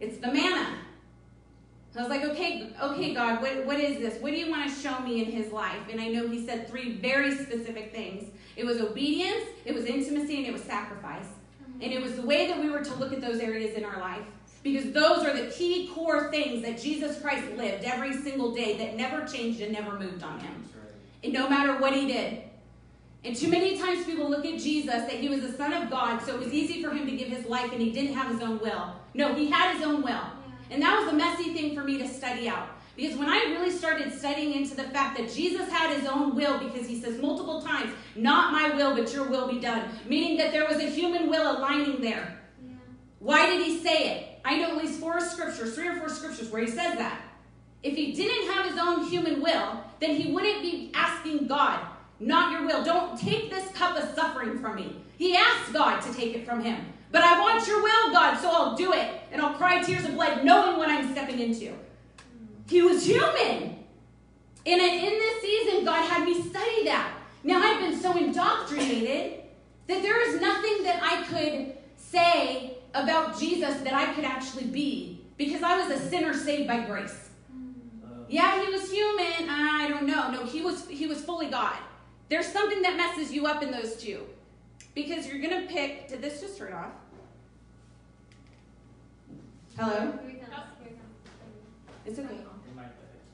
It's 0.00 0.16
the 0.16 0.32
manna. 0.32 0.78
I 1.94 2.00
was 2.00 2.08
like, 2.08 2.24
okay, 2.24 2.72
okay, 2.82 3.12
God, 3.12 3.42
what, 3.42 3.66
what 3.66 3.78
is 3.78 3.98
this? 3.98 4.18
What 4.22 4.30
do 4.30 4.38
you 4.38 4.50
want 4.50 4.70
to 4.70 4.74
show 4.74 4.98
me 5.00 5.22
in 5.22 5.30
his 5.30 5.52
life? 5.52 5.82
And 5.90 6.00
I 6.00 6.08
know 6.08 6.28
he 6.28 6.46
said 6.46 6.66
three 6.66 6.96
very 6.96 7.36
specific 7.36 7.92
things. 7.92 8.30
It 8.56 8.64
was 8.64 8.80
obedience, 8.80 9.44
it 9.66 9.74
was 9.74 9.84
intimacy, 9.84 10.38
and 10.38 10.46
it 10.46 10.52
was 10.54 10.62
sacrifice. 10.62 11.26
And 11.82 11.92
it 11.92 12.00
was 12.00 12.16
the 12.16 12.22
way 12.22 12.46
that 12.46 12.58
we 12.58 12.70
were 12.70 12.82
to 12.82 12.94
look 12.94 13.12
at 13.12 13.20
those 13.20 13.40
areas 13.40 13.74
in 13.74 13.84
our 13.84 14.00
life. 14.00 14.24
Because 14.66 14.90
those 14.90 15.24
are 15.24 15.32
the 15.32 15.48
key 15.52 15.88
core 15.94 16.28
things 16.32 16.60
that 16.62 16.82
Jesus 16.82 17.20
Christ 17.20 17.52
lived 17.56 17.84
every 17.84 18.16
single 18.16 18.52
day 18.52 18.76
that 18.78 18.96
never 18.96 19.24
changed 19.24 19.60
and 19.60 19.72
never 19.72 19.96
moved 19.96 20.24
on 20.24 20.40
him. 20.40 20.64
And 21.22 21.32
no 21.32 21.48
matter 21.48 21.80
what 21.80 21.94
he 21.94 22.08
did. 22.08 22.42
And 23.22 23.36
too 23.36 23.46
many 23.46 23.78
times 23.78 24.04
people 24.04 24.28
look 24.28 24.44
at 24.44 24.58
Jesus 24.58 24.86
that 24.86 25.12
he 25.12 25.28
was 25.28 25.42
the 25.42 25.52
Son 25.52 25.72
of 25.72 25.88
God, 25.88 26.20
so 26.20 26.34
it 26.34 26.40
was 26.40 26.52
easy 26.52 26.82
for 26.82 26.90
him 26.90 27.06
to 27.06 27.16
give 27.16 27.28
his 27.28 27.46
life 27.46 27.70
and 27.70 27.80
he 27.80 27.92
didn't 27.92 28.14
have 28.14 28.32
his 28.32 28.40
own 28.40 28.58
will. 28.58 28.92
No, 29.14 29.34
he 29.34 29.48
had 29.48 29.76
his 29.76 29.86
own 29.86 30.02
will. 30.02 30.24
And 30.72 30.82
that 30.82 31.00
was 31.00 31.12
a 31.12 31.16
messy 31.16 31.54
thing 31.54 31.76
for 31.76 31.84
me 31.84 31.98
to 31.98 32.08
study 32.08 32.48
out. 32.48 32.70
Because 32.96 33.16
when 33.16 33.28
I 33.28 33.36
really 33.50 33.70
started 33.70 34.12
studying 34.12 34.52
into 34.52 34.74
the 34.74 34.84
fact 34.84 35.16
that 35.16 35.32
Jesus 35.32 35.68
had 35.70 35.96
his 35.96 36.08
own 36.08 36.34
will, 36.34 36.58
because 36.58 36.88
he 36.88 37.00
says 37.00 37.22
multiple 37.22 37.62
times, 37.62 37.92
not 38.16 38.50
my 38.50 38.74
will, 38.74 38.96
but 38.96 39.12
your 39.14 39.28
will 39.28 39.46
be 39.46 39.60
done, 39.60 39.90
meaning 40.08 40.36
that 40.38 40.50
there 40.50 40.66
was 40.66 40.78
a 40.78 40.90
human 40.90 41.30
will 41.30 41.56
aligning 41.56 42.00
there. 42.00 42.40
Yeah. 42.60 42.74
Why 43.20 43.46
did 43.46 43.64
he 43.64 43.78
say 43.78 44.16
it? 44.16 44.35
I 44.46 44.58
know 44.58 44.68
at 44.68 44.76
least 44.76 45.00
four 45.00 45.20
scriptures, 45.20 45.74
three 45.74 45.88
or 45.88 45.96
four 45.96 46.08
scriptures 46.08 46.50
where 46.50 46.62
he 46.62 46.68
says 46.68 46.96
that. 46.98 47.20
If 47.82 47.96
he 47.96 48.12
didn't 48.12 48.52
have 48.52 48.66
his 48.66 48.78
own 48.78 49.04
human 49.08 49.42
will, 49.42 49.82
then 49.98 50.14
he 50.14 50.30
wouldn't 50.32 50.62
be 50.62 50.92
asking 50.94 51.48
God, 51.48 51.80
not 52.20 52.52
your 52.52 52.64
will. 52.64 52.84
Don't 52.84 53.18
take 53.18 53.50
this 53.50 53.68
cup 53.72 53.98
of 53.98 54.14
suffering 54.14 54.60
from 54.60 54.76
me. 54.76 54.96
He 55.18 55.36
asked 55.36 55.72
God 55.72 56.00
to 56.00 56.14
take 56.14 56.36
it 56.36 56.46
from 56.46 56.62
him. 56.62 56.78
But 57.10 57.22
I 57.22 57.40
want 57.40 57.66
your 57.66 57.82
will, 57.82 58.12
God, 58.12 58.38
so 58.38 58.48
I'll 58.48 58.76
do 58.76 58.92
it. 58.92 59.20
And 59.32 59.42
I'll 59.42 59.54
cry 59.54 59.82
tears 59.82 60.04
of 60.04 60.14
blood 60.14 60.44
knowing 60.44 60.78
what 60.78 60.88
I'm 60.88 61.10
stepping 61.10 61.40
into. 61.40 61.72
He 62.68 62.82
was 62.82 63.04
human. 63.04 63.76
And 64.64 64.80
in 64.80 65.10
this 65.10 65.42
season, 65.42 65.84
God 65.84 66.08
had 66.08 66.24
me 66.24 66.40
study 66.40 66.84
that. 66.84 67.12
Now, 67.42 67.60
I've 67.62 67.80
been 67.80 68.00
so 68.00 68.16
indoctrinated 68.16 69.40
that 69.88 70.02
there 70.02 70.28
is 70.28 70.40
nothing 70.40 70.84
that 70.84 71.00
I 71.02 71.22
could 71.24 71.76
say 71.96 72.75
about 72.96 73.38
Jesus 73.38 73.80
that 73.80 73.92
I 73.92 74.12
could 74.14 74.24
actually 74.24 74.64
be 74.64 75.24
because 75.36 75.62
I 75.62 75.78
was 75.78 76.00
a 76.00 76.08
sinner 76.08 76.34
saved 76.34 76.66
by 76.66 76.80
grace. 76.84 77.28
Yeah, 78.28 78.64
he 78.64 78.72
was 78.72 78.90
human. 78.90 79.48
I 79.48 79.86
don't 79.88 80.06
know. 80.06 80.30
No, 80.30 80.44
he 80.44 80.62
was 80.62 80.88
he 80.88 81.06
was 81.06 81.20
fully 81.20 81.48
God. 81.48 81.76
There's 82.28 82.46
something 82.46 82.82
that 82.82 82.96
messes 82.96 83.32
you 83.32 83.46
up 83.46 83.62
in 83.62 83.70
those 83.70 83.96
two. 83.96 84.26
Because 84.94 85.26
you're 85.26 85.40
going 85.40 85.60
to 85.60 85.72
pick 85.72 86.08
Did 86.08 86.22
this 86.22 86.40
just 86.40 86.56
turn 86.58 86.72
off? 86.72 86.92
Hello? 89.76 90.18
It's 92.06 92.18
okay. 92.18 92.40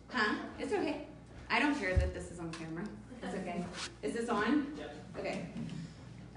Huh? 0.08 0.34
It's 0.58 0.72
okay. 0.72 1.06
I 1.48 1.60
don't 1.60 1.78
care 1.78 1.96
that 1.96 2.12
this 2.12 2.30
is 2.30 2.40
on 2.40 2.50
camera. 2.50 2.84
It's 3.22 3.34
okay. 3.34 3.64
Is 4.02 4.14
this 4.14 4.28
on? 4.28 4.74
Yep. 4.76 4.94
Okay. 5.18 5.46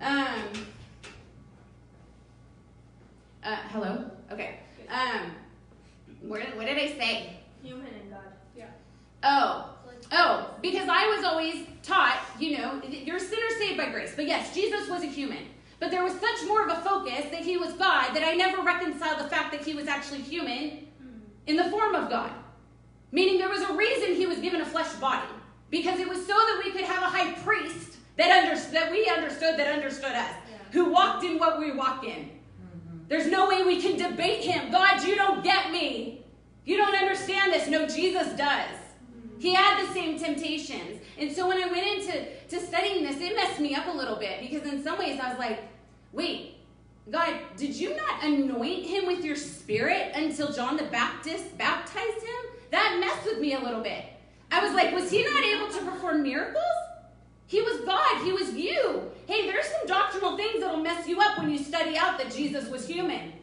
Um. 0.01 0.65
Uh, 3.45 3.57
hello. 3.69 4.03
Okay. 4.31 4.57
Um. 4.89 5.31
Where, 6.21 6.43
what 6.55 6.65
did 6.65 6.77
I 6.79 6.87
say? 6.87 7.37
Human 7.61 7.85
and 7.85 8.09
God. 8.09 8.33
Yeah. 8.57 8.69
Oh. 9.23 9.69
Oh, 10.11 10.51
because 10.61 10.87
I 10.89 11.07
was 11.15 11.23
always 11.23 11.65
taught, 11.81 12.19
you 12.39 12.57
know, 12.57 12.81
you're 12.87 13.17
a 13.17 13.19
sinner 13.19 13.49
saved 13.57 13.77
by 13.77 13.89
grace. 13.89 14.13
But 14.15 14.27
yes, 14.27 14.53
Jesus 14.53 14.89
was 14.89 15.03
a 15.03 15.07
human. 15.07 15.45
But 15.79 15.91
there 15.91 16.03
was 16.03 16.13
such 16.13 16.47
more 16.47 16.67
of 16.67 16.77
a 16.77 16.81
focus 16.81 17.25
that 17.31 17.41
he 17.41 17.57
was 17.57 17.73
God 17.73 18.13
that 18.13 18.23
I 18.23 18.35
never 18.35 18.61
reconciled 18.61 19.19
the 19.19 19.29
fact 19.29 19.51
that 19.51 19.61
he 19.61 19.73
was 19.73 19.87
actually 19.87 20.21
human 20.21 20.87
in 21.47 21.55
the 21.55 21.69
form 21.69 21.95
of 21.95 22.09
God. 22.09 22.31
Meaning 23.11 23.37
there 23.39 23.49
was 23.49 23.61
a 23.61 23.73
reason 23.73 24.15
he 24.15 24.27
was 24.27 24.39
given 24.39 24.61
a 24.61 24.65
flesh 24.65 24.93
body. 24.95 25.27
Because 25.69 25.99
it 25.99 26.07
was 26.07 26.19
so 26.19 26.33
that 26.33 26.61
we 26.63 26.71
could 26.71 26.85
have 26.85 27.03
a 27.03 27.07
high 27.07 27.31
priest 27.41 27.97
that, 28.17 28.43
under, 28.43 28.59
that 28.71 28.91
we 28.91 29.07
understood 29.07 29.57
that 29.57 29.67
understood 29.67 30.11
us, 30.11 30.31
yeah. 30.49 30.57
who 30.71 30.91
walked 30.91 31.23
in 31.23 31.39
what 31.39 31.59
we 31.59 31.71
walk 31.71 32.03
in. 32.03 32.29
There's 33.07 33.27
no 33.27 33.47
way 33.47 33.63
we 33.63 33.81
can 33.81 33.97
debate 33.97 34.43
him. 34.43 34.71
God, 34.71 35.03
you 35.03 35.15
don't 35.15 35.43
get 35.43 35.71
me. 35.71 36.23
You 36.65 36.77
don't 36.77 36.95
understand 36.95 37.53
this. 37.53 37.67
No, 37.67 37.87
Jesus 37.87 38.35
does. 38.37 38.75
He 39.39 39.53
had 39.53 39.85
the 39.85 39.93
same 39.93 40.17
temptations. 40.17 41.01
And 41.17 41.31
so 41.31 41.47
when 41.47 41.61
I 41.61 41.67
went 41.67 41.85
into 41.85 42.25
to 42.49 42.59
studying 42.59 43.03
this, 43.03 43.17
it 43.21 43.35
messed 43.35 43.59
me 43.59 43.75
up 43.75 43.87
a 43.87 43.95
little 43.95 44.15
bit 44.15 44.41
because 44.41 44.67
in 44.67 44.83
some 44.83 44.97
ways 44.97 45.19
I 45.19 45.29
was 45.29 45.39
like, 45.39 45.59
wait, 46.11 46.55
God, 47.11 47.35
did 47.55 47.75
you 47.75 47.95
not 47.95 48.23
anoint 48.23 48.85
him 48.85 49.05
with 49.05 49.23
your 49.23 49.35
spirit 49.35 50.11
until 50.15 50.51
John 50.51 50.75
the 50.75 50.85
Baptist 50.85 51.55
baptized 51.57 52.23
him? 52.23 52.51
That 52.71 52.97
messed 52.99 53.25
with 53.25 53.39
me 53.39 53.53
a 53.53 53.59
little 53.59 53.81
bit. 53.81 54.05
I 54.51 54.65
was 54.65 54.73
like, 54.73 54.93
was 54.93 55.11
he 55.11 55.23
not 55.23 55.43
able 55.43 55.67
to 55.67 55.91
perform 55.91 56.23
miracles? 56.23 56.63
He 57.47 57.61
was 57.61 57.81
God. 57.81 58.23
He 58.23 58.31
was 58.31 58.53
you. 58.53 59.11
Hey, 59.27 59.47
there's 59.47 59.65
some 59.65 59.87
doctrinal 59.87 60.37
things 60.37 60.61
that'll 60.61 60.81
mess 60.81 61.07
you 61.07 61.19
up 61.19 61.37
when 61.37 61.49
you 61.49 61.57
study 61.57 61.97
out 61.97 62.17
that 62.17 62.33
Jesus 62.33 62.69
was 62.69 62.87
human. 62.87 63.33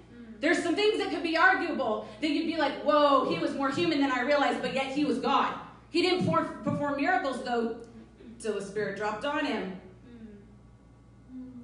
There's 0.40 0.62
some 0.62 0.74
things 0.74 0.98
that 0.98 1.10
could 1.10 1.22
be 1.22 1.36
arguable 1.36 2.08
that 2.20 2.30
you'd 2.30 2.46
be 2.46 2.56
like, 2.56 2.82
whoa, 2.82 3.30
he 3.30 3.38
was 3.38 3.54
more 3.54 3.70
human 3.70 4.00
than 4.00 4.10
I 4.10 4.22
realized, 4.22 4.60
but 4.60 4.74
yet 4.74 4.86
he 4.86 5.04
was 5.04 5.18
God. 5.18 5.54
He 5.90 6.02
didn't 6.02 6.26
perform 6.26 6.96
miracles, 6.96 7.44
though, 7.44 7.76
till 8.40 8.54
the 8.54 8.62
Spirit 8.62 8.96
dropped 8.96 9.24
on 9.24 9.44
him. 9.44 9.80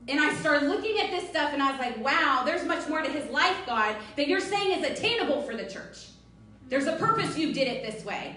And 0.07 0.21
I 0.21 0.33
started 0.37 0.69
looking 0.69 0.99
at 1.01 1.11
this 1.11 1.29
stuff 1.29 1.53
and 1.53 1.63
I 1.63 1.73
was 1.73 1.81
like, 1.81 2.03
wow, 2.03 2.43
there's 2.47 2.65
much 2.65 2.89
more 2.89 3.03
to 3.03 3.11
his 3.11 3.29
life, 3.31 3.57
God, 3.67 3.97
that 4.17 4.29
you're 4.29 4.41
saying 4.41 4.81
is 4.83 4.91
attainable 4.91 5.43
for 5.43 5.55
the 5.55 5.65
church. 5.65 6.07
There's 6.69 6.87
a 6.87 6.97
purpose 6.97 7.37
you 7.37 7.53
did 7.53 7.69
it 7.69 7.83
this 7.85 8.05
way. 8.05 8.37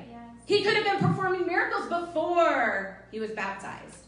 He 0.51 0.63
could 0.63 0.75
have 0.75 0.83
been 0.83 0.99
performing 0.99 1.47
miracles 1.47 1.87
before 1.87 2.97
he 3.09 3.19
was 3.19 3.31
baptized. 3.31 3.99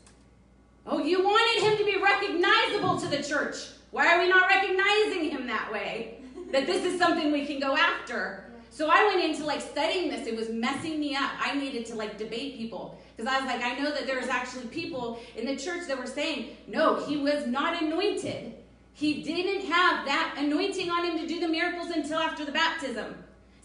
Oh, 0.85 0.99
you 0.99 1.23
wanted 1.23 1.63
him 1.63 1.77
to 1.77 1.85
be 1.85 2.01
recognizable 2.01 2.99
to 2.99 3.07
the 3.07 3.23
church. 3.23 3.55
Why 3.91 4.13
are 4.13 4.19
we 4.19 4.27
not 4.27 4.49
recognizing 4.49 5.29
him 5.29 5.47
that 5.47 5.71
way? 5.71 6.19
that 6.53 6.67
this 6.67 6.85
is 6.85 6.99
something 6.99 7.31
we 7.31 7.45
can 7.45 7.59
go 7.59 7.75
after. 7.75 8.45
So 8.69 8.87
I 8.89 9.05
went 9.05 9.23
into 9.23 9.43
like 9.43 9.59
studying 9.59 10.09
this. 10.09 10.27
It 10.27 10.35
was 10.35 10.49
messing 10.49 10.99
me 10.99 11.15
up. 11.15 11.31
I 11.39 11.55
needed 11.55 11.85
to 11.87 11.95
like 11.95 12.17
debate 12.17 12.57
people 12.57 13.01
because 13.15 13.31
I 13.31 13.39
was 13.39 13.47
like, 13.47 13.63
I 13.63 13.77
know 13.79 13.91
that 13.91 14.05
there's 14.05 14.27
actually 14.27 14.67
people 14.67 15.19
in 15.35 15.45
the 15.45 15.55
church 15.55 15.87
that 15.87 15.97
were 15.97 16.05
saying, 16.05 16.55
no, 16.67 17.03
he 17.05 17.17
was 17.17 17.47
not 17.47 17.81
anointed. 17.81 18.53
He 18.93 19.23
didn't 19.23 19.65
have 19.71 20.05
that 20.05 20.35
anointing 20.37 20.91
on 20.91 21.05
him 21.05 21.17
to 21.17 21.27
do 21.27 21.39
the 21.39 21.47
miracles 21.47 21.89
until 21.89 22.19
after 22.19 22.45
the 22.45 22.51
baptism. 22.51 23.15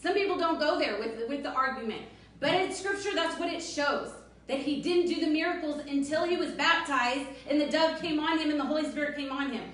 Some 0.03 0.15
people 0.15 0.39
don't 0.39 0.59
go 0.59 0.79
there 0.79 0.99
with, 0.99 1.29
with 1.29 1.43
the 1.43 1.51
argument. 1.51 2.03
But 2.41 2.55
in 2.55 2.73
scripture, 2.73 3.11
that's 3.15 3.39
what 3.39 3.53
it 3.53 3.63
shows. 3.63 4.13
That 4.47 4.59
he 4.59 4.81
didn't 4.81 5.13
do 5.13 5.21
the 5.21 5.27
miracles 5.27 5.83
until 5.89 6.25
he 6.25 6.37
was 6.37 6.53
baptized 6.53 7.27
and 7.49 7.61
the 7.61 7.69
dove 7.69 8.01
came 8.01 8.19
on 8.19 8.39
him 8.39 8.51
and 8.51 8.59
the 8.59 8.65
Holy 8.65 8.89
Spirit 8.91 9.17
came 9.17 9.31
on 9.31 9.51
him. 9.51 9.65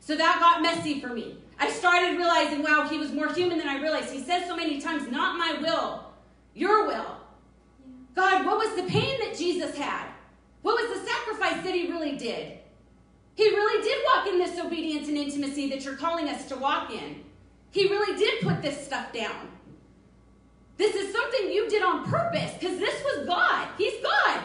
So 0.00 0.16
that 0.16 0.38
got 0.40 0.62
messy 0.62 1.00
for 1.00 1.08
me. 1.08 1.36
I 1.58 1.70
started 1.70 2.16
realizing, 2.16 2.62
wow, 2.62 2.88
he 2.88 2.98
was 2.98 3.12
more 3.12 3.32
human 3.32 3.58
than 3.58 3.68
I 3.68 3.80
realized. 3.80 4.12
He 4.12 4.22
said 4.22 4.46
so 4.46 4.56
many 4.56 4.80
times, 4.80 5.10
not 5.10 5.38
my 5.38 5.60
will, 5.60 6.12
your 6.54 6.86
will. 6.86 7.18
God, 8.14 8.44
what 8.44 8.58
was 8.58 8.74
the 8.74 8.90
pain 8.90 9.20
that 9.20 9.38
Jesus 9.38 9.76
had? 9.76 10.08
What 10.62 10.80
was 10.80 10.98
the 10.98 11.06
sacrifice 11.08 11.62
that 11.64 11.74
he 11.74 11.90
really 11.90 12.16
did? 12.16 12.58
He 13.34 13.48
really 13.48 13.82
did 13.82 13.98
walk 14.12 14.26
in 14.26 14.38
this 14.38 14.58
obedience 14.58 15.08
and 15.08 15.16
intimacy 15.16 15.70
that 15.70 15.84
you're 15.84 15.96
calling 15.96 16.28
us 16.28 16.46
to 16.48 16.56
walk 16.56 16.90
in. 16.90 17.22
He 17.70 17.88
really 17.88 18.18
did 18.18 18.42
put 18.42 18.60
this 18.60 18.84
stuff 18.84 19.12
down. 19.12 19.51
This 20.76 20.94
is 20.94 21.12
something 21.12 21.52
you 21.52 21.68
did 21.68 21.82
on 21.82 22.04
purpose 22.04 22.52
because 22.58 22.78
this 22.78 23.02
was 23.04 23.26
God. 23.26 23.68
He's 23.78 24.02
God. 24.02 24.40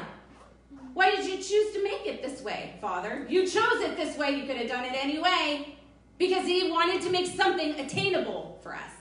Why 0.94 1.12
did 1.12 1.26
you 1.26 1.38
choose 1.38 1.74
to 1.74 1.84
make 1.84 2.06
it 2.06 2.24
this 2.24 2.42
way, 2.42 2.74
Father? 2.82 3.26
You 3.30 3.44
chose 3.44 3.82
it 3.82 3.96
this 3.96 4.18
way. 4.18 4.32
You 4.32 4.46
could 4.46 4.58
have 4.58 4.68
done 4.68 4.84
it 4.84 4.94
anyway 4.94 5.76
because 6.18 6.46
He 6.46 6.72
wanted 6.72 7.02
to 7.04 7.12
make 7.12 7.28
something 7.28 7.80
attainable 7.80 8.60
for 8.64 8.76
us. 8.76 8.92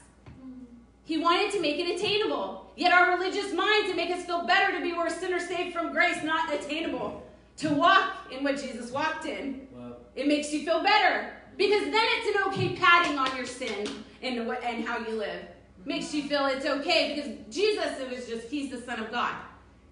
He 1.04 1.18
wanted 1.18 1.52
to 1.52 1.60
make 1.60 1.78
it 1.78 1.98
attainable. 1.98 2.70
Yet 2.76 2.92
our 2.92 3.16
religious 3.16 3.52
minds 3.52 3.94
make 3.96 4.10
us 4.10 4.24
feel 4.24 4.46
better 4.46 4.76
to 4.76 4.82
be 4.82 4.92
where 4.92 5.08
sinners 5.08 5.46
saved 5.46 5.72
from 5.72 5.92
grace, 5.92 6.22
not 6.22 6.52
attainable. 6.52 7.26
To 7.58 7.70
walk 7.70 8.30
in 8.30 8.44
what 8.44 8.60
Jesus 8.60 8.90
walked 8.90 9.24
in. 9.24 9.66
Wow. 9.72 9.96
It 10.14 10.28
makes 10.28 10.52
you 10.52 10.64
feel 10.64 10.82
better. 10.82 11.32
Because 11.56 11.84
then 11.84 11.94
it's 11.94 12.36
an 12.36 12.48
okay 12.48 12.76
padding 12.76 13.18
on 13.18 13.34
your 13.36 13.46
sin 13.46 13.88
and, 14.20 14.38
and 14.38 14.86
how 14.86 14.98
you 14.98 15.12
live 15.12 15.46
makes 15.86 16.12
you 16.12 16.24
feel 16.24 16.46
it's 16.46 16.66
okay 16.66 17.14
because 17.14 17.54
Jesus, 17.54 17.98
it 17.98 18.10
was 18.10 18.26
just, 18.26 18.48
he's 18.48 18.70
the 18.70 18.80
Son 18.80 19.00
of 19.00 19.10
God. 19.10 19.34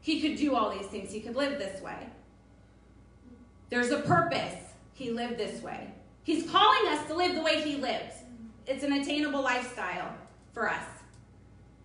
He 0.00 0.20
could 0.20 0.36
do 0.36 0.54
all 0.54 0.70
these 0.76 0.88
things, 0.88 1.10
he 1.10 1.20
could 1.20 1.36
live 1.36 1.58
this 1.58 1.80
way. 1.80 2.08
There's 3.70 3.90
a 3.90 4.00
purpose. 4.00 4.54
He 4.92 5.10
lived 5.10 5.38
this 5.38 5.62
way. 5.62 5.90
He's 6.22 6.48
calling 6.48 6.92
us 6.92 7.06
to 7.08 7.14
live 7.14 7.34
the 7.34 7.42
way 7.42 7.62
he 7.62 7.76
lives. 7.76 8.14
It's 8.66 8.84
an 8.84 8.92
attainable 8.92 9.42
lifestyle 9.42 10.14
for 10.52 10.70
us. 10.70 10.84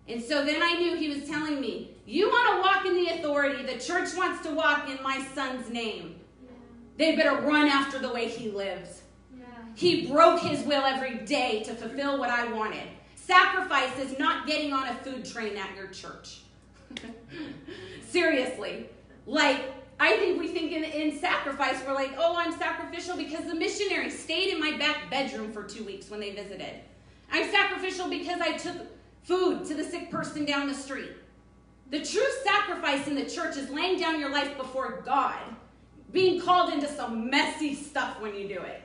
And 0.06 0.22
so 0.22 0.44
then 0.44 0.62
I 0.62 0.74
knew 0.74 0.96
he 0.96 1.08
was 1.08 1.28
telling 1.28 1.60
me, 1.60 1.92
You 2.06 2.28
want 2.28 2.56
to 2.56 2.62
walk 2.62 2.86
in 2.86 2.94
the 2.94 3.18
authority. 3.18 3.64
The 3.64 3.78
church 3.78 4.14
wants 4.16 4.42
to 4.46 4.54
walk 4.54 4.88
in 4.88 5.02
my 5.02 5.22
son's 5.34 5.68
name. 5.70 6.16
Yeah. 6.42 6.50
They 6.96 7.16
better 7.16 7.40
run 7.42 7.68
after 7.68 7.98
the 7.98 8.12
way 8.12 8.28
he 8.28 8.50
lives. 8.50 9.02
Yeah. 9.36 9.44
He 9.74 10.06
broke 10.06 10.40
his 10.40 10.64
will 10.64 10.82
every 10.82 11.18
day 11.18 11.62
to 11.64 11.74
fulfill 11.74 12.18
what 12.18 12.30
I 12.30 12.50
wanted. 12.52 12.88
Sacrifice 13.30 13.96
is 14.00 14.18
not 14.18 14.44
getting 14.44 14.72
on 14.72 14.88
a 14.88 14.94
food 15.04 15.24
train 15.24 15.56
at 15.56 15.76
your 15.76 15.86
church. 15.86 16.40
Seriously. 18.08 18.88
Like, 19.24 19.72
I 20.00 20.16
think 20.16 20.40
we 20.40 20.48
think 20.48 20.72
in, 20.72 20.82
in 20.82 21.16
sacrifice, 21.16 21.80
we're 21.86 21.94
like, 21.94 22.10
oh, 22.18 22.34
I'm 22.36 22.50
sacrificial 22.50 23.16
because 23.16 23.44
the 23.44 23.54
missionary 23.54 24.10
stayed 24.10 24.52
in 24.52 24.58
my 24.58 24.76
back 24.78 25.08
bedroom 25.10 25.52
for 25.52 25.62
two 25.62 25.84
weeks 25.84 26.10
when 26.10 26.18
they 26.18 26.32
visited. 26.32 26.80
I'm 27.30 27.48
sacrificial 27.52 28.08
because 28.08 28.40
I 28.40 28.56
took 28.56 28.78
food 29.22 29.64
to 29.66 29.74
the 29.74 29.84
sick 29.84 30.10
person 30.10 30.44
down 30.44 30.66
the 30.66 30.74
street. 30.74 31.12
The 31.90 32.04
true 32.04 32.26
sacrifice 32.42 33.06
in 33.06 33.14
the 33.14 33.26
church 33.26 33.56
is 33.56 33.70
laying 33.70 34.00
down 34.00 34.18
your 34.18 34.32
life 34.32 34.56
before 34.56 35.04
God, 35.06 35.38
being 36.10 36.40
called 36.40 36.72
into 36.72 36.88
some 36.88 37.30
messy 37.30 37.76
stuff 37.76 38.20
when 38.20 38.34
you 38.34 38.48
do 38.48 38.60
it. 38.60 38.82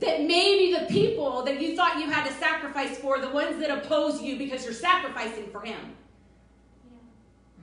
That 0.00 0.22
maybe 0.22 0.78
the 0.78 0.86
people 0.86 1.42
that 1.44 1.60
you 1.60 1.76
thought 1.76 1.98
you 1.98 2.10
had 2.10 2.26
to 2.26 2.32
sacrifice 2.34 2.98
for, 2.98 3.20
the 3.20 3.30
ones 3.30 3.60
that 3.60 3.70
oppose 3.70 4.22
you 4.22 4.36
because 4.36 4.64
you're 4.64 4.74
sacrificing 4.74 5.50
for 5.50 5.60
Him 5.60 5.96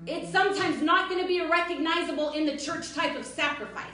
it's 0.06 0.32
sometimes 0.32 0.82
not 0.82 1.10
going 1.10 1.22
to 1.22 1.28
be 1.28 1.40
a 1.40 1.50
recognizable 1.50 2.32
in 2.32 2.46
the 2.46 2.58
church 2.58 2.94
type 2.94 3.18
of 3.18 3.26
sacrifice. 3.26 3.86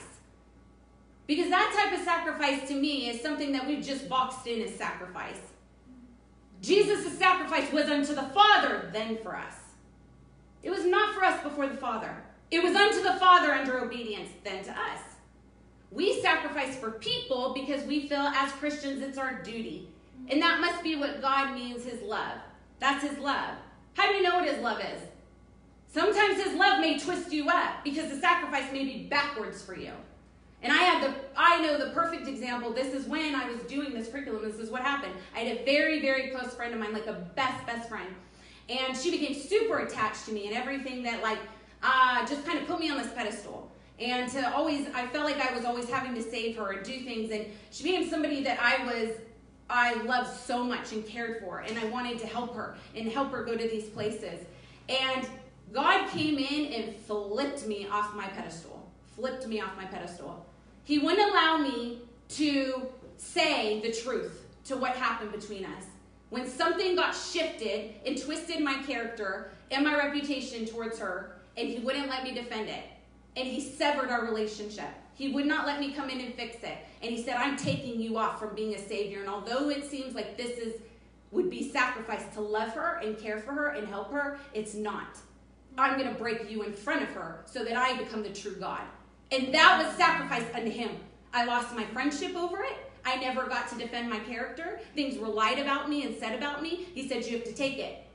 Because 1.25 1.49
that 1.49 1.73
type 1.73 1.97
of 1.97 2.03
sacrifice 2.03 2.67
to 2.67 2.75
me 2.75 3.09
is 3.09 3.21
something 3.21 3.51
that 3.53 3.65
we've 3.65 3.83
just 3.83 4.09
boxed 4.09 4.45
in 4.45 4.61
as 4.61 4.73
sacrifice. 4.75 5.39
Jesus' 6.61 7.17
sacrifice 7.17 7.71
was 7.71 7.85
unto 7.85 8.13
the 8.13 8.23
Father, 8.23 8.89
then 8.91 9.17
for 9.23 9.35
us. 9.35 9.55
It 10.61 10.69
was 10.69 10.85
not 10.85 11.15
for 11.15 11.23
us 11.23 11.41
before 11.41 11.67
the 11.67 11.77
Father. 11.77 12.23
It 12.51 12.61
was 12.61 12.75
unto 12.75 13.01
the 13.01 13.13
Father 13.13 13.53
under 13.53 13.83
obedience, 13.83 14.29
then 14.43 14.63
to 14.65 14.71
us. 14.71 14.99
We 15.93 16.21
sacrifice 16.21 16.75
for 16.75 16.91
people 16.91 17.53
because 17.53 17.83
we 17.83 18.07
feel 18.07 18.17
as 18.17 18.51
Christians 18.53 19.01
it's 19.01 19.17
our 19.17 19.41
duty. 19.43 19.89
And 20.29 20.41
that 20.41 20.59
must 20.59 20.83
be 20.83 20.95
what 20.95 21.21
God 21.21 21.53
means 21.53 21.83
his 21.83 22.01
love. 22.01 22.39
That's 22.79 23.03
his 23.07 23.19
love. 23.19 23.55
How 23.93 24.07
do 24.09 24.15
you 24.15 24.23
know 24.23 24.35
what 24.35 24.47
his 24.47 24.59
love 24.61 24.79
is? 24.79 25.01
Sometimes 25.87 26.41
his 26.43 26.55
love 26.55 26.79
may 26.79 26.97
twist 26.97 27.31
you 27.31 27.47
up 27.49 27.83
because 27.83 28.09
the 28.09 28.19
sacrifice 28.19 28.71
may 28.71 28.83
be 28.83 29.03
backwards 29.03 29.61
for 29.61 29.75
you. 29.75 29.91
And 30.63 30.71
I 30.71 30.77
had 30.77 31.03
the 31.03 31.13
I 31.35 31.61
know 31.61 31.77
the 31.77 31.91
perfect 31.91 32.27
example. 32.27 32.71
This 32.71 32.93
is 32.93 33.05
when 33.05 33.35
I 33.35 33.47
was 33.49 33.59
doing 33.63 33.93
this 33.93 34.07
curriculum. 34.07 34.41
This 34.43 34.59
is 34.59 34.71
what 34.71 34.81
happened. 34.81 35.13
I 35.35 35.39
had 35.39 35.57
a 35.57 35.65
very, 35.65 36.01
very 36.01 36.29
close 36.29 36.55
friend 36.55 36.73
of 36.73 36.79
mine, 36.79 36.93
like 36.93 37.05
a 37.05 37.29
best, 37.35 37.65
best 37.67 37.89
friend. 37.89 38.07
And 38.69 38.97
she 38.97 39.11
became 39.11 39.35
super 39.35 39.79
attached 39.79 40.25
to 40.25 40.31
me 40.31 40.47
and 40.47 40.55
everything 40.55 41.03
that 41.03 41.21
like 41.21 41.39
uh, 41.83 42.25
just 42.25 42.45
kind 42.45 42.57
of 42.57 42.65
put 42.65 42.79
me 42.79 42.89
on 42.89 42.97
this 42.97 43.11
pedestal. 43.13 43.69
And 44.03 44.29
to 44.31 44.53
always 44.53 44.87
I 44.93 45.07
felt 45.07 45.25
like 45.25 45.39
I 45.39 45.55
was 45.55 45.63
always 45.65 45.89
having 45.89 46.13
to 46.15 46.21
save 46.21 46.57
her 46.57 46.73
and 46.73 46.85
do 46.85 46.99
things. 46.99 47.31
And 47.31 47.45
she 47.71 47.83
became 47.83 48.09
somebody 48.09 48.43
that 48.43 48.59
I 48.61 48.85
was 48.85 49.15
I 49.69 49.93
loved 50.03 50.37
so 50.37 50.63
much 50.63 50.91
and 50.91 51.05
cared 51.05 51.41
for. 51.41 51.59
And 51.59 51.77
I 51.79 51.85
wanted 51.85 52.19
to 52.19 52.27
help 52.27 52.53
her 52.55 52.75
and 52.95 53.09
help 53.09 53.31
her 53.31 53.43
go 53.43 53.55
to 53.55 53.67
these 53.67 53.89
places. 53.89 54.45
And 54.89 55.25
God 55.71 56.09
came 56.09 56.37
in 56.37 56.73
and 56.73 56.95
flipped 56.95 57.65
me 57.65 57.87
off 57.87 58.13
my 58.13 58.27
pedestal. 58.27 58.91
Flipped 59.15 59.47
me 59.47 59.61
off 59.61 59.75
my 59.77 59.85
pedestal. 59.85 60.45
He 60.83 60.99
wouldn't 60.99 61.31
allow 61.31 61.57
me 61.57 61.99
to 62.29 62.87
say 63.17 63.79
the 63.81 63.91
truth 63.91 64.45
to 64.65 64.75
what 64.75 64.91
happened 64.91 65.31
between 65.31 65.65
us. 65.65 65.85
When 66.29 66.49
something 66.49 66.95
got 66.95 67.15
shifted 67.15 67.93
and 68.05 68.21
twisted 68.21 68.59
my 68.59 68.81
character 68.83 69.51
and 69.71 69.85
my 69.85 69.95
reputation 69.95 70.65
towards 70.65 70.99
her, 70.99 71.37
and 71.55 71.69
he 71.69 71.79
wouldn't 71.79 72.09
let 72.09 72.23
me 72.23 72.33
defend 72.33 72.69
it. 72.69 72.83
And 73.35 73.47
he 73.47 73.61
severed 73.61 74.09
our 74.09 74.25
relationship. 74.25 74.89
He 75.15 75.31
would 75.31 75.45
not 75.45 75.65
let 75.65 75.79
me 75.79 75.91
come 75.91 76.09
in 76.09 76.19
and 76.19 76.33
fix 76.33 76.57
it. 76.63 76.77
And 77.01 77.11
he 77.11 77.21
said, 77.21 77.35
I'm 77.35 77.57
taking 77.57 77.99
you 77.99 78.17
off 78.17 78.39
from 78.39 78.55
being 78.55 78.75
a 78.75 78.79
savior. 78.79 79.19
And 79.21 79.29
although 79.29 79.69
it 79.69 79.89
seems 79.89 80.15
like 80.15 80.37
this 80.37 80.57
is 80.57 80.73
would 81.31 81.49
be 81.49 81.67
sacrifice 81.71 82.25
to 82.35 82.41
love 82.41 82.69
her 82.73 82.99
and 83.03 83.17
care 83.17 83.39
for 83.39 83.51
her 83.53 83.69
and 83.69 83.87
help 83.87 84.11
her, 84.11 84.37
it's 84.53 84.75
not. 84.75 85.17
I'm 85.77 85.99
to 85.99 86.13
break 86.13 86.49
you 86.49 86.61
in 86.61 86.71
front 86.71 87.01
of 87.01 87.09
her 87.09 87.41
so 87.45 87.65
that 87.65 87.75
I 87.75 87.97
become 87.97 88.21
the 88.21 88.29
true 88.29 88.55
God. 88.55 88.81
And 89.31 89.51
that 89.53 89.83
was 89.83 89.95
sacrifice 89.97 90.45
unto 90.53 90.69
him. 90.69 90.91
I 91.33 91.45
lost 91.45 91.75
my 91.75 91.85
friendship 91.85 92.35
over 92.35 92.61
it. 92.61 92.77
I 93.03 93.15
never 93.15 93.47
got 93.47 93.67
to 93.69 93.75
defend 93.75 94.09
my 94.09 94.19
character. 94.19 94.79
Things 94.95 95.17
were 95.17 95.27
lied 95.27 95.57
about 95.57 95.89
me 95.89 96.05
and 96.05 96.15
said 96.15 96.35
about 96.35 96.61
me. 96.61 96.85
He 96.93 97.07
said, 97.07 97.25
You 97.25 97.37
have 97.37 97.45
to 97.45 97.53
take 97.53 97.79
it. 97.79 98.05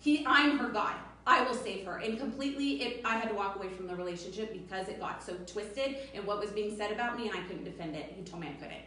He, 0.00 0.24
I'm 0.26 0.58
her 0.58 0.68
God. 0.68 0.94
I 1.28 1.42
will 1.42 1.54
save 1.54 1.84
her. 1.84 1.98
And 1.98 2.18
completely, 2.18 2.82
it, 2.82 3.02
I 3.04 3.18
had 3.18 3.28
to 3.28 3.34
walk 3.34 3.56
away 3.56 3.68
from 3.68 3.86
the 3.86 3.94
relationship 3.94 4.50
because 4.50 4.88
it 4.88 4.98
got 4.98 5.22
so 5.22 5.34
twisted 5.46 5.96
and 6.14 6.24
what 6.26 6.40
was 6.40 6.50
being 6.50 6.74
said 6.74 6.90
about 6.90 7.18
me, 7.18 7.28
and 7.28 7.38
I 7.38 7.42
couldn't 7.42 7.64
defend 7.64 7.94
it. 7.94 8.14
He 8.16 8.22
told 8.22 8.40
me 8.40 8.48
I 8.48 8.52
couldn't. 8.52 8.80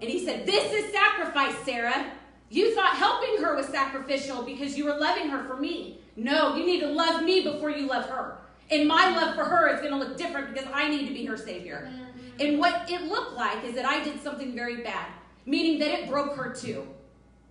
And 0.00 0.10
he 0.10 0.24
said, 0.24 0.46
This 0.46 0.72
is 0.72 0.90
sacrifice, 0.90 1.54
Sarah. 1.64 2.12
You 2.48 2.74
thought 2.74 2.96
helping 2.96 3.44
her 3.44 3.54
was 3.54 3.66
sacrificial 3.66 4.42
because 4.42 4.76
you 4.76 4.86
were 4.86 4.98
loving 4.98 5.28
her 5.28 5.44
for 5.44 5.56
me. 5.56 5.98
No, 6.16 6.56
you 6.56 6.64
need 6.64 6.80
to 6.80 6.88
love 6.88 7.22
me 7.22 7.42
before 7.42 7.70
you 7.70 7.86
love 7.86 8.08
her. 8.08 8.38
And 8.70 8.88
my 8.88 9.14
love 9.14 9.34
for 9.34 9.44
her 9.44 9.68
is 9.68 9.80
going 9.80 9.92
to 9.92 9.98
look 9.98 10.16
different 10.16 10.54
because 10.54 10.68
I 10.72 10.88
need 10.88 11.06
to 11.08 11.14
be 11.14 11.26
her 11.26 11.36
savior. 11.36 11.90
Mm-hmm. 11.92 12.40
And 12.40 12.58
what 12.58 12.90
it 12.90 13.02
looked 13.02 13.36
like 13.36 13.64
is 13.64 13.74
that 13.74 13.84
I 13.84 14.02
did 14.02 14.20
something 14.22 14.54
very 14.54 14.82
bad, 14.82 15.06
meaning 15.44 15.78
that 15.80 15.90
it 15.90 16.08
broke 16.08 16.36
her 16.36 16.54
too. 16.54 16.86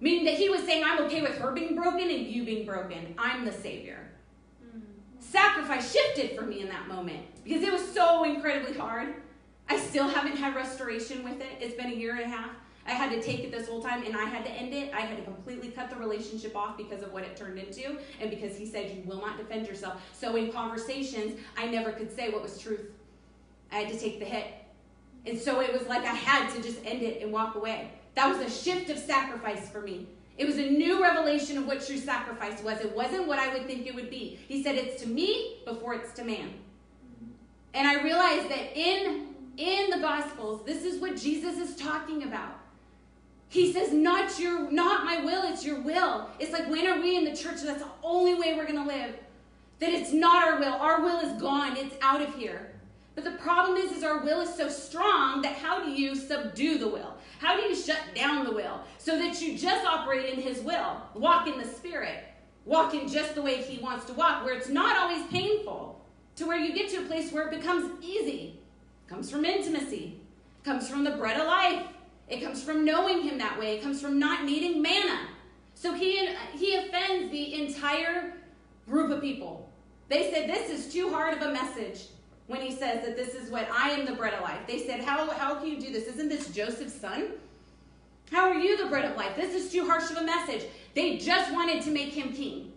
Meaning 0.02 0.26
that 0.26 0.36
he 0.36 0.50
was 0.50 0.62
saying, 0.62 0.84
I'm 0.84 1.04
okay 1.06 1.22
with 1.22 1.38
her 1.38 1.52
being 1.52 1.76
broken 1.76 2.10
and 2.10 2.28
you 2.28 2.45
being 2.45 2.65
broken. 2.65 3.13
I'm 3.17 3.45
the 3.45 3.52
savior. 3.52 3.98
Sacrifice 5.29 5.91
shifted 5.91 6.35
for 6.35 6.43
me 6.43 6.61
in 6.61 6.69
that 6.69 6.87
moment 6.87 7.19
because 7.43 7.61
it 7.61 7.71
was 7.71 7.87
so 7.93 8.23
incredibly 8.23 8.75
hard. 8.75 9.13
I 9.69 9.77
still 9.77 10.07
haven't 10.07 10.37
had 10.37 10.55
restoration 10.55 11.23
with 11.23 11.39
it. 11.39 11.57
It's 11.59 11.75
been 11.75 11.91
a 11.91 11.95
year 11.95 12.15
and 12.15 12.23
a 12.23 12.27
half. 12.27 12.49
I 12.87 12.93
had 12.93 13.11
to 13.11 13.21
take 13.21 13.41
it 13.41 13.51
this 13.51 13.69
whole 13.69 13.83
time 13.83 14.03
and 14.03 14.17
I 14.17 14.25
had 14.25 14.43
to 14.45 14.51
end 14.51 14.73
it. 14.73 14.91
I 14.91 15.01
had 15.01 15.17
to 15.17 15.23
completely 15.23 15.69
cut 15.69 15.91
the 15.91 15.97
relationship 15.97 16.55
off 16.55 16.77
because 16.77 17.03
of 17.03 17.13
what 17.13 17.21
it 17.21 17.35
turned 17.37 17.59
into 17.59 17.99
and 18.19 18.31
because 18.31 18.57
he 18.57 18.65
said 18.65 18.89
you 18.89 19.03
will 19.05 19.21
not 19.21 19.37
defend 19.37 19.67
yourself. 19.67 20.01
So 20.13 20.35
in 20.35 20.51
conversations, 20.51 21.39
I 21.55 21.67
never 21.67 21.91
could 21.91 22.11
say 22.11 22.31
what 22.31 22.41
was 22.41 22.57
truth. 22.57 22.89
I 23.71 23.75
had 23.75 23.93
to 23.93 23.99
take 23.99 24.17
the 24.17 24.25
hit. 24.25 24.47
And 25.27 25.37
so 25.37 25.61
it 25.61 25.71
was 25.71 25.87
like 25.87 26.05
I 26.05 26.15
had 26.15 26.51
to 26.55 26.61
just 26.63 26.83
end 26.83 27.03
it 27.03 27.21
and 27.21 27.31
walk 27.31 27.53
away. 27.53 27.91
That 28.15 28.35
was 28.35 28.39
a 28.39 28.49
shift 28.49 28.89
of 28.89 28.97
sacrifice 28.97 29.69
for 29.69 29.81
me. 29.81 30.07
It 30.39 30.47
was 30.47 30.58
a 30.58 30.69
new 30.69 31.04
revelation 31.04 31.58
of 31.58 31.67
what 31.67 31.86
true 31.86 31.97
sacrifice 31.97 32.63
was. 32.63 32.80
It 32.80 32.95
wasn't 32.95 33.28
what 33.28 33.39
I 33.39 33.52
would 33.52 33.67
think 33.67 33.86
it 33.86 33.93
would 33.93 34.10
be. 34.10 34.39
He 34.47 34.63
said 34.63 34.75
it's 34.75 35.04
to 35.04 35.10
me 35.10 35.58
before 35.65 35.93
it's 35.93 36.13
to 36.13 36.23
man. 36.23 36.54
And 37.73 37.86
I 37.86 38.02
realized 38.02 38.49
that 38.49 38.75
in 38.75 39.28
in 39.58 39.89
the 39.89 39.97
gospels, 39.97 40.65
this 40.65 40.86
is 40.86 41.02
what 41.02 41.17
Jesus 41.17 41.58
is 41.58 41.75
talking 41.75 42.23
about. 42.23 42.58
He 43.49 43.73
says, 43.73 43.91
not 43.91 44.39
your, 44.39 44.71
not 44.71 45.04
my 45.04 45.21
will, 45.25 45.43
it's 45.52 45.65
your 45.65 45.82
will. 45.82 46.30
It's 46.39 46.54
like 46.54 46.69
when 46.69 46.88
are 46.88 47.02
we 47.02 47.17
in 47.17 47.25
the 47.25 47.36
church? 47.36 47.62
That's 47.63 47.84
the 47.84 47.89
only 48.02 48.36
way 48.36 48.56
we're 48.56 48.65
gonna 48.65 48.88
live. 48.88 49.15
That 49.80 49.89
it's 49.89 50.13
not 50.13 50.47
our 50.47 50.60
will. 50.60 50.73
Our 50.73 51.02
will 51.02 51.19
is 51.19 51.41
gone. 51.41 51.75
It's 51.75 51.95
out 52.02 52.21
of 52.21 52.34
here. 52.36 52.68
But 53.21 53.34
the 53.34 53.38
problem 53.38 53.75
is, 53.75 53.91
is 53.91 54.03
our 54.05 54.23
will 54.23 54.39
is 54.39 54.55
so 54.55 54.69
strong 54.69 55.41
that 55.41 55.55
how 55.55 55.84
do 55.84 55.91
you 55.91 56.15
subdue 56.15 56.77
the 56.77 56.88
will? 56.88 57.15
How 57.39 57.58
do 57.58 57.63
you 57.63 57.75
shut 57.75 57.99
down 58.15 58.45
the 58.45 58.53
will 58.53 58.79
so 58.97 59.19
that 59.19 59.41
you 59.41 59.58
just 59.58 59.86
operate 59.86 60.34
in 60.34 60.39
His 60.39 60.62
will, 60.62 61.01
walk 61.13 61.45
in 61.45 61.60
the 61.60 61.67
Spirit, 61.67 62.23
walk 62.63 62.93
in 62.93 63.10
just 63.10 63.36
the 63.36 63.41
way 63.41 63.58
He 63.58 63.84
wants 63.84 64.05
to 64.05 64.13
walk, 64.13 64.45
where 64.45 64.53
it's 64.53 64.69
not 64.69 64.95
always 64.95 65.27
painful, 65.27 65.99
to 66.38 66.45
where 66.45 66.58
you 66.58 66.73
get 66.73 66.89
to 66.91 66.99
a 66.99 67.05
place 67.08 67.34
where 67.34 67.49
it 67.49 67.51
becomes 67.51 67.91
easy. 68.01 68.58
It 69.05 69.10
comes 69.10 69.29
from 69.29 69.43
intimacy, 69.43 70.21
it 70.62 70.63
comes 70.63 70.88
from 70.88 71.03
the 71.03 71.12
bread 71.12 71.38
of 71.41 71.45
life, 71.45 71.88
it 72.29 72.41
comes 72.41 72.63
from 72.63 72.86
knowing 72.86 73.21
him 73.21 73.38
that 73.39 73.60
way. 73.60 73.75
It 73.75 73.82
comes 73.82 74.01
from 74.01 74.17
not 74.17 74.45
needing 74.45 74.82
manna. 74.82 75.27
So 75.73 75.93
he, 75.93 76.29
he 76.55 76.75
offends 76.75 77.32
the 77.32 77.65
entire 77.65 78.36
group 78.88 79.12
of 79.12 79.19
people. 79.19 79.69
They 80.08 80.32
said, 80.32 80.49
This 80.49 80.69
is 80.69 80.93
too 80.93 81.10
hard 81.10 81.36
of 81.36 81.41
a 81.41 81.51
message 81.51 82.05
when 82.49 82.62
he 82.62 82.71
says 82.71 83.05
that 83.05 83.15
this 83.15 83.35
is 83.35 83.51
what 83.51 83.69
I 83.71 83.91
am 83.91 84.07
the 84.07 84.13
bread 84.13 84.33
of 84.33 84.41
life. 84.41 84.57
They 84.65 84.79
said, 84.79 85.01
How, 85.01 85.29
how 85.29 85.55
can 85.55 85.67
you 85.67 85.79
do 85.79 85.93
this? 85.93 86.07
Isn't 86.07 86.29
this 86.29 86.49
Joseph's 86.49 86.95
son? 86.99 87.27
How 88.31 88.49
are 88.49 88.55
you 88.55 88.75
the 88.75 88.88
bread 88.88 89.05
of 89.05 89.15
life? 89.15 89.35
This 89.35 89.53
is 89.53 89.71
too 89.71 89.85
harsh 89.85 90.09
of 90.09 90.17
a 90.17 90.23
message. 90.23 90.65
They 90.95 91.17
just 91.17 91.53
wanted 91.53 91.83
to 91.83 91.91
make 91.91 92.12
him 92.12 92.33
king. 92.33 92.73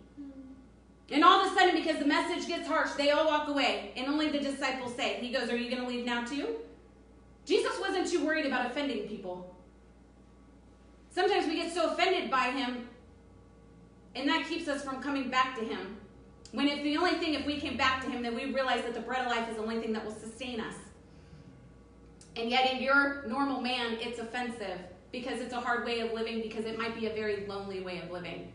And 1.09 1.23
all 1.23 1.43
of 1.43 1.51
a 1.51 1.55
sudden, 1.55 1.75
because 1.75 1.97
the 1.97 2.05
message 2.05 2.47
gets 2.47 2.67
harsh, 2.67 2.91
they 2.91 3.09
all 3.09 3.25
walk 3.25 3.47
away. 3.47 3.91
And 3.97 4.07
only 4.07 4.29
the 4.29 4.39
disciples 4.39 4.95
say, 4.95 5.15
He 5.15 5.31
goes, 5.31 5.49
Are 5.49 5.57
you 5.57 5.71
going 5.71 5.81
to 5.81 5.87
leave 5.87 6.05
now 6.05 6.23
too? 6.23 6.55
Jesus 7.43 7.73
wasn't 7.81 8.07
too 8.07 8.23
worried 8.23 8.45
about 8.45 8.67
offending 8.67 9.07
people. 9.07 9.55
Sometimes 11.09 11.47
we 11.47 11.55
get 11.55 11.73
so 11.73 11.93
offended 11.93 12.29
by 12.29 12.51
him, 12.51 12.87
and 14.15 14.29
that 14.29 14.47
keeps 14.47 14.67
us 14.67 14.83
from 14.83 15.01
coming 15.01 15.31
back 15.31 15.57
to 15.57 15.65
him. 15.65 15.97
When 16.53 16.67
if 16.67 16.83
the 16.83 16.97
only 16.97 17.15
thing, 17.15 17.33
if 17.33 17.47
we 17.47 17.59
came 17.59 17.77
back 17.77 18.03
to 18.03 18.09
him, 18.11 18.21
then 18.21 18.35
we 18.35 18.53
realize 18.53 18.83
that 18.83 18.93
the 18.93 19.01
bread 19.01 19.25
of 19.25 19.31
life 19.31 19.49
is 19.49 19.55
the 19.55 19.63
only 19.63 19.81
thing 19.81 19.91
that 19.93 20.05
will 20.05 20.13
sustain 20.13 20.59
us. 20.59 20.75
And 22.35 22.49
yet, 22.49 22.71
in 22.71 22.81
your 22.81 23.25
normal 23.27 23.59
man, 23.59 23.97
it's 23.99 24.19
offensive 24.19 24.79
because 25.11 25.39
it's 25.41 25.53
a 25.53 25.59
hard 25.59 25.83
way 25.83 26.01
of 26.01 26.13
living, 26.13 26.41
because 26.41 26.65
it 26.65 26.77
might 26.77 26.99
be 26.99 27.07
a 27.07 27.13
very 27.13 27.47
lonely 27.47 27.81
way 27.81 28.01
of 28.01 28.11
living. 28.11 28.51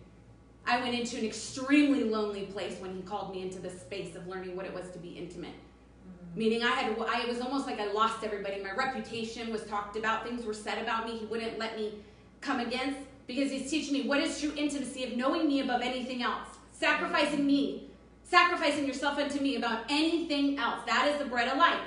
I 0.65 0.81
went 0.81 0.95
into 0.95 1.17
an 1.19 1.25
extremely 1.25 2.05
lonely 2.05 2.43
place 2.43 2.79
when 2.79 2.95
he 2.95 3.03
called 3.03 3.35
me 3.35 3.43
into 3.43 3.59
this 3.59 3.81
space 3.81 4.15
of 4.15 4.29
learning 4.29 4.55
what 4.55 4.65
it 4.65 4.75
was 4.75 4.91
to 4.91 4.99
be 4.99 5.11
intimate. 5.11 5.51
Mm-hmm. 5.51 6.39
Meaning 6.39 6.63
I 6.63 6.71
had, 6.71 6.97
I 7.01 7.23
it 7.23 7.29
was 7.29 7.41
almost 7.41 7.67
like 7.67 7.81
I 7.81 7.91
lost 7.93 8.23
everybody. 8.23 8.63
My 8.63 8.73
reputation 8.73 9.51
was 9.51 9.65
talked 9.65 9.97
about. 9.97 10.25
Things 10.25 10.45
were 10.45 10.55
said 10.55 10.81
about 10.81 11.05
me. 11.07 11.19
He 11.19 11.27
wouldn't 11.27 11.59
let 11.59 11.77
me 11.77 11.95
come 12.41 12.61
against 12.61 12.99
because 13.27 13.51
he's 13.51 13.69
teaching 13.69 13.93
me 13.93 14.09
what 14.09 14.21
is 14.21 14.41
true 14.41 14.53
intimacy 14.57 15.05
of 15.05 15.17
knowing 15.17 15.49
me 15.49 15.61
above 15.61 15.83
anything 15.83 16.23
else, 16.23 16.49
sacrificing 16.71 17.45
me, 17.47 17.88
sacrificing 18.29 18.87
yourself 18.87 19.19
unto 19.19 19.41
me 19.41 19.57
about 19.57 19.85
anything 19.89 20.59
else. 20.59 20.81
That 20.87 21.09
is 21.09 21.19
the 21.19 21.29
bread 21.29 21.49
of 21.49 21.59
life. 21.59 21.81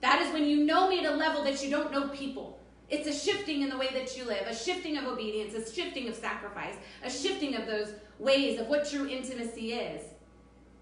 That 0.00 0.22
is 0.22 0.32
when 0.32 0.44
you 0.44 0.64
know 0.64 0.88
me 0.88 1.04
at 1.04 1.12
a 1.12 1.16
level 1.16 1.44
that 1.44 1.62
you 1.62 1.70
don't 1.70 1.92
know 1.92 2.08
people. 2.08 2.58
It's 2.88 3.06
a 3.06 3.12
shifting 3.12 3.62
in 3.62 3.68
the 3.68 3.78
way 3.78 3.88
that 3.92 4.16
you 4.16 4.24
live, 4.24 4.46
a 4.46 4.54
shifting 4.54 4.96
of 4.96 5.04
obedience, 5.04 5.54
a 5.54 5.72
shifting 5.72 6.08
of 6.08 6.14
sacrifice, 6.14 6.74
a 7.04 7.10
shifting 7.10 7.54
of 7.54 7.66
those 7.66 7.92
ways 8.18 8.58
of 8.58 8.66
what 8.66 8.88
true 8.88 9.08
intimacy 9.08 9.74
is. 9.74 10.02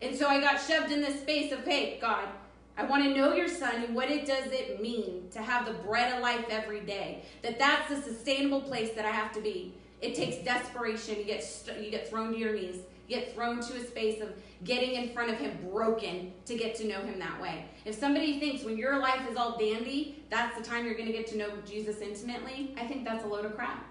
And 0.00 0.16
so 0.16 0.28
I 0.28 0.40
got 0.40 0.60
shoved 0.60 0.92
in 0.92 1.00
this 1.00 1.20
space 1.20 1.52
of, 1.52 1.64
hey, 1.64 1.98
God, 2.00 2.28
I 2.76 2.84
want 2.84 3.02
to 3.02 3.14
know 3.14 3.34
your 3.34 3.48
son 3.48 3.82
and 3.82 3.94
what 3.94 4.10
it 4.10 4.24
does 4.24 4.52
it 4.52 4.80
mean 4.80 5.28
to 5.32 5.42
have 5.42 5.66
the 5.66 5.72
bread 5.72 6.14
of 6.14 6.22
life 6.22 6.44
every 6.48 6.80
day. 6.80 7.24
That 7.42 7.58
that's 7.58 7.88
the 7.88 8.00
sustainable 8.00 8.60
place 8.60 8.94
that 8.94 9.04
I 9.04 9.10
have 9.10 9.32
to 9.32 9.40
be. 9.40 9.74
It 10.00 10.14
takes 10.14 10.36
desperation. 10.44 11.16
You 11.16 11.24
get 11.24 11.42
st- 11.42 11.80
you 11.80 11.90
get 11.90 12.08
thrown 12.08 12.32
to 12.32 12.38
your 12.38 12.54
knees. 12.54 12.76
Get 13.08 13.34
thrown 13.34 13.60
to 13.60 13.74
a 13.74 13.86
space 13.86 14.20
of 14.20 14.34
getting 14.64 14.94
in 14.94 15.10
front 15.14 15.30
of 15.30 15.38
him 15.38 15.58
broken 15.70 16.32
to 16.44 16.56
get 16.56 16.74
to 16.76 16.86
know 16.86 17.00
him 17.00 17.18
that 17.18 17.40
way. 17.40 17.64
If 17.84 17.98
somebody 17.98 18.38
thinks 18.38 18.64
when 18.64 18.76
your 18.76 18.98
life 18.98 19.28
is 19.30 19.36
all 19.36 19.56
dandy, 19.58 20.22
that's 20.30 20.58
the 20.58 20.62
time 20.62 20.84
you're 20.84 20.94
going 20.94 21.06
to 21.06 21.12
get 21.12 21.26
to 21.28 21.38
know 21.38 21.50
Jesus 21.66 22.00
intimately, 22.00 22.74
I 22.76 22.86
think 22.86 23.04
that's 23.04 23.24
a 23.24 23.26
load 23.26 23.44
of 23.44 23.56
crap. 23.56 23.86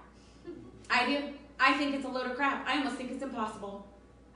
I 0.89 1.05
do. 1.05 1.33
I 1.59 1.73
think 1.73 1.95
it's 1.95 2.05
a 2.05 2.09
load 2.09 2.27
of 2.27 2.35
crap. 2.35 2.67
I 2.67 2.77
almost 2.77 2.95
think 2.95 3.11
it's 3.11 3.23
impossible. 3.23 3.87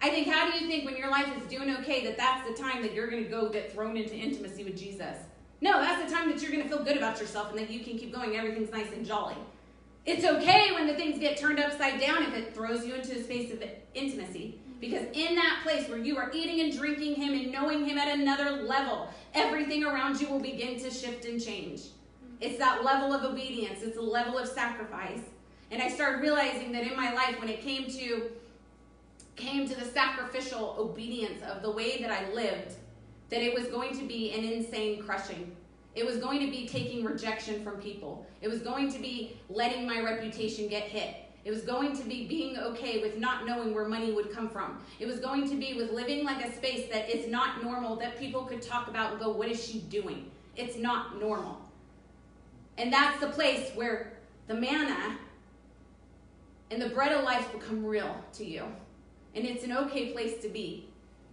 I 0.01 0.09
think, 0.09 0.27
how 0.27 0.49
do 0.49 0.57
you 0.57 0.67
think 0.67 0.85
when 0.85 0.97
your 0.97 1.11
life 1.11 1.27
is 1.37 1.47
doing 1.47 1.75
okay 1.77 2.03
that 2.05 2.17
that's 2.17 2.49
the 2.49 2.55
time 2.55 2.81
that 2.81 2.93
you're 2.93 3.09
going 3.09 3.23
to 3.23 3.29
go 3.29 3.49
get 3.49 3.71
thrown 3.71 3.95
into 3.95 4.15
intimacy 4.15 4.63
with 4.63 4.75
Jesus? 4.75 5.17
No, 5.61 5.79
that's 5.79 6.09
the 6.09 6.15
time 6.15 6.27
that 6.31 6.41
you're 6.41 6.49
going 6.49 6.63
to 6.63 6.69
feel 6.69 6.83
good 6.83 6.97
about 6.97 7.19
yourself 7.19 7.51
and 7.51 7.59
that 7.59 7.69
you 7.69 7.81
can 7.81 7.99
keep 7.99 8.11
going. 8.11 8.35
Everything's 8.35 8.71
nice 8.71 8.91
and 8.91 9.05
jolly. 9.05 9.35
It's 10.07 10.25
okay 10.25 10.71
when 10.73 10.87
the 10.87 10.95
things 10.95 11.19
get 11.19 11.37
turned 11.37 11.59
upside 11.59 12.01
down 12.01 12.23
if 12.23 12.33
it 12.33 12.55
throws 12.55 12.83
you 12.83 12.95
into 12.95 13.15
a 13.15 13.23
space 13.23 13.53
of 13.53 13.63
intimacy. 13.93 14.59
Because 14.81 15.05
in 15.13 15.35
that 15.35 15.59
place 15.63 15.87
where 15.87 15.99
you 15.99 16.17
are 16.17 16.31
eating 16.33 16.59
and 16.59 16.75
drinking 16.75 17.15
Him 17.15 17.33
and 17.33 17.51
knowing 17.51 17.85
Him 17.85 17.99
at 17.99 18.17
another 18.19 18.63
level, 18.63 19.07
everything 19.35 19.85
around 19.85 20.19
you 20.19 20.27
will 20.27 20.39
begin 20.39 20.79
to 20.79 20.89
shift 20.89 21.25
and 21.25 21.41
change. 21.41 21.83
It's 22.41 22.57
that 22.57 22.83
level 22.83 23.13
of 23.13 23.23
obedience, 23.23 23.83
it's 23.83 23.97
a 23.97 24.01
level 24.01 24.39
of 24.39 24.47
sacrifice. 24.47 25.21
And 25.69 25.81
I 25.81 25.87
started 25.87 26.21
realizing 26.21 26.71
that 26.71 26.83
in 26.83 26.97
my 26.97 27.13
life, 27.13 27.39
when 27.39 27.47
it 27.47 27.61
came 27.61 27.89
to 27.91 28.31
came 29.37 29.67
to 29.67 29.75
the 29.75 29.85
sacrificial 29.85 30.75
obedience 30.77 31.41
of 31.43 31.61
the 31.61 31.71
way 31.71 32.01
that 32.01 32.11
I 32.11 32.31
lived, 32.33 32.75
that 33.29 33.41
it 33.41 33.53
was 33.53 33.67
going 33.67 33.97
to 33.97 34.05
be 34.05 34.33
an 34.33 34.43
insane 34.43 35.01
crushing. 35.01 35.55
It 35.95 36.05
was 36.05 36.17
going 36.17 36.39
to 36.41 36.51
be 36.51 36.67
taking 36.67 37.03
rejection 37.03 37.63
from 37.63 37.75
people. 37.77 38.25
It 38.41 38.49
was 38.49 38.59
going 38.59 38.91
to 38.91 38.99
be 38.99 39.37
letting 39.49 39.87
my 39.87 40.01
reputation 40.01 40.67
get 40.67 40.83
hit. 40.83 41.15
It 41.43 41.51
was 41.51 41.61
going 41.61 41.95
to 41.97 42.03
be 42.03 42.27
being 42.27 42.57
okay 42.57 43.01
with 43.01 43.17
not 43.17 43.47
knowing 43.47 43.73
where 43.73 43.87
money 43.87 44.11
would 44.11 44.31
come 44.31 44.47
from. 44.47 44.79
It 44.99 45.07
was 45.07 45.19
going 45.19 45.49
to 45.49 45.55
be 45.55 45.73
with 45.73 45.91
living 45.91 46.23
like 46.23 46.45
a 46.45 46.53
space 46.55 46.91
that 46.91 47.09
is 47.09 47.27
not 47.27 47.63
normal, 47.63 47.95
that 47.97 48.19
people 48.19 48.43
could 48.43 48.61
talk 48.61 48.87
about 48.87 49.11
and 49.11 49.19
go, 49.19 49.31
What 49.31 49.49
is 49.49 49.63
she 49.63 49.79
doing? 49.79 50.29
It's 50.55 50.77
not 50.77 51.19
normal. 51.19 51.59
And 52.77 52.93
that's 52.93 53.19
the 53.19 53.27
place 53.27 53.71
where 53.73 54.13
the 54.47 54.53
manna 54.53 55.17
and 56.69 56.81
the 56.81 56.89
bread 56.89 57.11
of 57.11 57.23
life 57.23 57.51
become 57.51 57.85
real 57.85 58.23
to 58.33 58.45
you 58.45 58.65
and 59.35 59.45
it's 59.45 59.63
an 59.63 59.71
okay 59.71 60.11
place 60.11 60.41
to 60.41 60.49
be. 60.49 60.87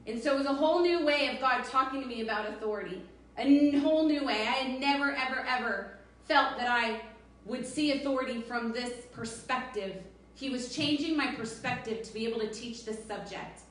And 0.07 0.23
so 0.23 0.35
it 0.35 0.39
was 0.39 0.47
a 0.47 0.55
whole 0.55 0.83
new 0.83 1.05
way 1.05 1.29
of 1.29 1.41
God 1.41 1.65
talking 1.65 2.01
to 2.01 2.07
me 2.07 2.23
about 2.23 2.49
authority. 2.49 3.03
A 3.37 3.79
whole 3.79 4.07
new 4.07 4.25
way. 4.25 4.43
I 4.43 4.53
had 4.53 4.81
never, 4.81 5.13
ever, 5.13 5.47
ever 5.49 5.99
felt 6.27 6.57
that 6.59 6.69
I 6.69 7.01
would 7.49 7.67
see 7.67 7.93
authority 7.93 8.41
from 8.43 8.73
this 8.73 8.93
perspective. 9.13 9.97
He 10.35 10.51
was 10.51 10.75
changing 10.75 11.17
my 11.17 11.35
perspective 11.35 12.03
to 12.03 12.15
be 12.15 12.27
able 12.27 12.41
to 12.41 12.51
teach 12.53 12.85
this 12.85 13.03
subject. 13.05 13.63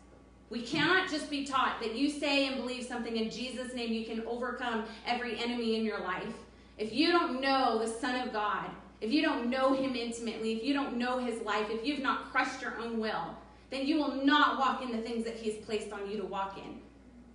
We 0.50 0.62
cannot 0.62 1.10
just 1.10 1.30
be 1.30 1.46
taught 1.46 1.80
that 1.82 1.96
you 1.96 2.10
say 2.10 2.48
and 2.48 2.58
believe 2.58 2.86
something 2.86 3.16
in 3.16 3.30
Jesus' 3.30 3.74
name, 3.74 3.94
you 3.94 4.06
can 4.06 4.26
overcome 4.26 4.86
every 5.06 5.38
enemy 5.40 5.76
in 5.76 5.86
your 5.86 6.00
life. 6.00 6.34
If 6.78 6.94
you 6.94 7.12
don't 7.12 7.42
know 7.42 7.80
the 7.80 7.88
Son 7.88 8.28
of 8.28 8.34
God, 8.34 8.66
if 9.02 9.12
you 9.12 9.22
don't 9.22 9.50
know 9.50 9.74
Him 9.74 9.96
intimately, 9.96 10.54
if 10.54 10.64
you 10.64 10.74
don't 10.74 10.98
know 10.98 11.20
His 11.20 11.42
life, 11.42 11.68
if 11.70 11.86
you've 11.86 12.02
not 12.02 12.32
crushed 12.32 12.62
your 12.62 12.78
own 12.80 13.00
will, 13.00 13.36
then 13.70 13.86
you 13.86 13.98
will 13.98 14.24
not 14.24 14.58
walk 14.58 14.82
in 14.82 14.92
the 14.92 15.02
things 15.02 15.26
that 15.26 15.36
He 15.36 15.52
has 15.52 15.66
placed 15.66 15.92
on 15.92 16.10
you 16.10 16.18
to 16.18 16.26
walk 16.26 16.58
in. 16.58 16.80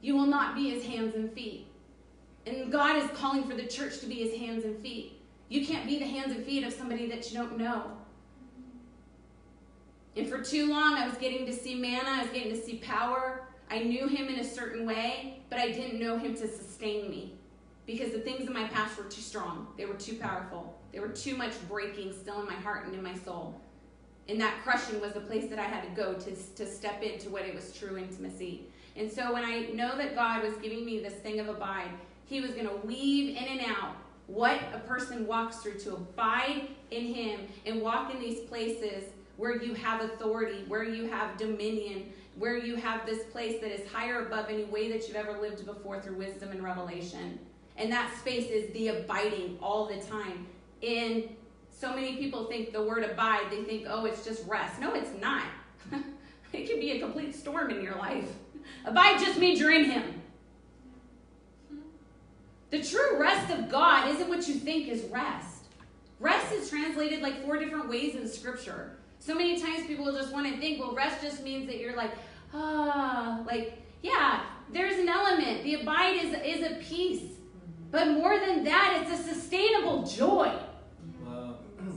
You 0.01 0.17
will 0.17 0.27
not 0.27 0.55
be 0.55 0.71
His 0.71 0.85
hands 0.85 1.15
and 1.15 1.31
feet. 1.33 1.67
And 2.47 2.73
God 2.73 2.97
is 2.97 3.09
calling 3.11 3.45
for 3.45 3.55
the 3.55 3.67
church 3.67 4.01
to 4.01 4.07
be 4.07 4.17
His 4.17 4.39
hands 4.39 4.65
and 4.65 4.81
feet. 4.83 5.22
You 5.53 5.67
can't 5.67 5.87
be 5.87 5.99
the 5.99 6.07
hands 6.07 6.35
and 6.35 6.43
feet 6.47 6.65
of 6.65 6.73
somebody 6.73 7.07
that 7.09 7.31
you 7.31 7.37
don't 7.37 7.59
know. 7.59 7.93
And 10.17 10.27
for 10.27 10.41
too 10.41 10.71
long, 10.71 10.95
I 10.95 11.07
was 11.07 11.19
getting 11.19 11.45
to 11.45 11.53
see 11.53 11.75
manna, 11.75 12.09
I 12.09 12.23
was 12.23 12.31
getting 12.31 12.55
to 12.55 12.59
see 12.59 12.77
power. 12.77 13.43
I 13.71 13.81
knew 13.81 14.09
Him 14.09 14.29
in 14.29 14.41
a 14.41 14.45
certain 14.45 14.87
way, 14.87 15.43
but 15.51 15.59
I 15.59 15.71
didn't 15.71 16.01
know 16.01 16.17
Him 16.17 16.35
to 16.37 16.49
sustain 16.49 17.11
me 17.11 17.35
because 17.85 18.13
the 18.13 18.21
things 18.21 18.47
in 18.47 18.55
my 18.55 18.65
past 18.69 18.97
were 18.97 19.05
too 19.05 19.21
strong. 19.21 19.67
They 19.77 19.85
were 19.85 19.93
too 19.93 20.15
powerful. 20.15 20.81
There 20.91 21.03
were 21.03 21.09
too 21.09 21.37
much 21.37 21.53
breaking 21.69 22.15
still 22.15 22.41
in 22.41 22.47
my 22.47 22.55
heart 22.55 22.87
and 22.87 22.95
in 22.95 23.03
my 23.03 23.15
soul. 23.15 23.61
And 24.31 24.41
that 24.41 24.55
crushing 24.63 25.03
was 25.03 25.13
the 25.13 25.21
place 25.21 25.51
that 25.51 25.59
I 25.59 25.65
had 25.65 25.83
to 25.83 25.91
go 25.91 26.15
to, 26.15 26.35
to 26.35 26.67
step 26.67 27.03
into 27.03 27.29
what 27.29 27.43
it 27.43 27.55
was 27.55 27.75
true 27.75 27.99
intimacy. 27.99 28.69
And 28.97 29.13
so 29.13 29.35
when 29.35 29.45
I 29.45 29.67
know 29.75 29.99
that 29.99 30.15
God 30.15 30.45
was 30.45 30.55
giving 30.63 30.87
me 30.87 31.01
this 31.01 31.13
thing 31.13 31.41
of 31.41 31.51
abide, 31.51 31.91
He 32.25 32.41
was 32.41 32.53
going 32.53 32.69
to 32.69 32.87
weave 32.87 33.37
in 33.37 33.45
and 33.45 33.61
out 33.67 33.97
what 34.33 34.59
a 34.75 34.79
person 34.79 35.27
walks 35.27 35.59
through 35.59 35.79
to 35.79 35.95
abide 35.95 36.69
in 36.91 37.05
Him 37.13 37.41
and 37.67 37.83
walk 37.83 38.15
in 38.15 38.19
these 38.19 38.41
places 38.41 39.05
where 39.37 39.63
you 39.63 39.75
have 39.75 40.01
authority, 40.01 40.65
where 40.69 40.85
you 40.85 41.07
have 41.11 41.37
dominion, 41.37 42.11
where 42.39 42.57
you 42.57 42.77
have 42.77 43.05
this 43.05 43.25
place 43.31 43.61
that 43.61 43.71
is 43.71 43.87
higher 43.93 44.27
above 44.27 44.49
any 44.49 44.65
way 44.65 44.91
that 44.91 45.07
you've 45.07 45.17
ever 45.17 45.39
lived 45.39 45.67
before 45.67 46.01
through 46.01 46.17
wisdom 46.17 46.51
and 46.51 46.63
revelation. 46.63 47.39
And 47.77 47.93
that 47.93 48.11
space 48.21 48.49
is 48.51 48.73
the 48.73 48.89
abiding 48.89 49.59
all 49.61 49.87
the 49.87 50.01
time 50.01 50.47
in 50.81 51.29
so 51.71 51.95
many 51.95 52.17
people 52.17 52.47
think 52.47 52.73
the 52.73 52.83
word 52.83 53.05
abide, 53.05 53.51
they 53.51 53.65
think, 53.65 53.87
oh, 53.87 54.07
it's 54.07 54.25
just 54.25 54.47
rest. 54.47 54.81
No, 54.81 54.95
it's 54.95 55.11
not. 55.21 55.45
it 56.55 56.71
can 56.71 56.81
be 56.81 56.93
a 56.93 57.01
complete 57.01 57.35
storm 57.35 57.71
in 57.71 57.83
your 57.83 57.97
life. 57.97 58.31
Abide 58.87 59.19
just 59.19 59.39
means 59.39 59.61
you're 59.61 59.73
in 59.73 59.85
Him. 59.85 60.22
The 62.73 62.83
true 62.83 63.21
rest 63.21 63.53
of 63.53 63.69
God 63.69 64.09
isn't 64.09 64.31
what 64.31 64.49
you 64.49 64.55
think 64.55 64.89
is 64.89 65.03
rest. 65.11 65.65
Rest 66.19 66.53
is 66.55 66.71
translated 66.71 67.21
like 67.21 67.45
four 67.45 67.59
different 67.59 67.87
ways 67.87 68.15
in 68.17 68.27
Scripture. 68.27 68.97
So 69.19 69.35
many 69.35 69.61
times 69.61 69.87
people 69.87 70.11
just 70.11 70.33
want 70.33 70.47
to 70.47 70.59
think, 70.59 70.81
well, 70.81 70.95
rest 70.95 71.21
just 71.21 71.45
means 71.45 71.67
that 71.67 71.79
you're 71.79 71.95
like, 71.95 72.13
ah, 72.55 73.41
oh, 73.41 73.47
like, 73.47 73.79
yeah, 74.03 74.45
there's 74.73 74.99
an 74.99 75.11
element. 75.11 75.65
The 75.65 75.83
abide 75.83 76.25
is, 76.25 76.35
is 76.43 76.73
a 76.73 76.77
peace. 76.77 77.35
But 77.91 78.09
more 78.09 78.39
than 78.39 78.65
that, 78.65 79.03
it's 79.03 79.21
a 79.21 79.23
sustainable 79.23 80.05
joy. 80.05 80.59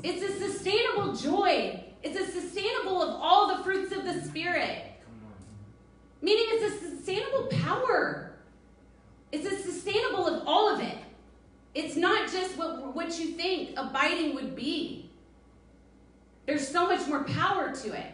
It's 0.04 0.22
a 0.22 0.38
sustainable 0.38 1.16
joy. 1.16 1.86
It's 2.04 2.20
a 2.20 2.30
sustainable 2.30 3.02
of 3.02 3.22
all 3.22 3.56
the 3.56 3.64
fruits 3.64 3.96
of 3.96 4.04
the 4.04 4.22
Spirit. 4.22 4.84
Meaning 6.22 6.46
it's 6.50 6.76
a 6.76 6.90
sustainable 6.90 7.48
power. 7.64 8.35
It's 9.32 9.46
a 9.46 9.58
sustainable 9.58 10.28
of 10.28 10.48
all 10.48 10.74
of 10.74 10.82
it. 10.82 10.98
It's 11.74 11.96
not 11.96 12.32
just 12.32 12.58
what, 12.58 12.96
what 12.96 13.20
you 13.20 13.28
think 13.32 13.72
abiding 13.78 14.36
would 14.36 14.56
be. 14.56 15.10
There's 16.46 16.68
so 16.68 16.88
much 16.88 17.08
more 17.08 17.24
power 17.24 17.76
to 17.76 17.94
it. 17.94 18.12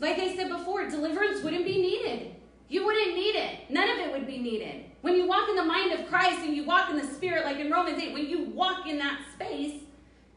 Like 0.00 0.18
I 0.18 0.34
said 0.34 0.48
before, 0.48 0.88
deliverance 0.88 1.42
wouldn't 1.42 1.64
be 1.64 1.80
needed. 1.80 2.34
You 2.68 2.84
wouldn't 2.84 3.14
need 3.14 3.36
it. 3.36 3.70
None 3.70 3.88
of 3.88 3.98
it 3.98 4.10
would 4.12 4.26
be 4.26 4.38
needed. 4.38 4.86
When 5.02 5.14
you 5.14 5.26
walk 5.28 5.48
in 5.48 5.56
the 5.56 5.64
mind 5.64 5.92
of 5.92 6.08
Christ 6.08 6.40
and 6.40 6.56
you 6.56 6.64
walk 6.64 6.90
in 6.90 6.96
the 6.96 7.06
Spirit, 7.06 7.44
like 7.44 7.58
in 7.58 7.70
Romans 7.70 8.02
8, 8.02 8.14
when 8.14 8.26
you 8.26 8.44
walk 8.46 8.86
in 8.86 8.98
that 8.98 9.20
space, 9.34 9.84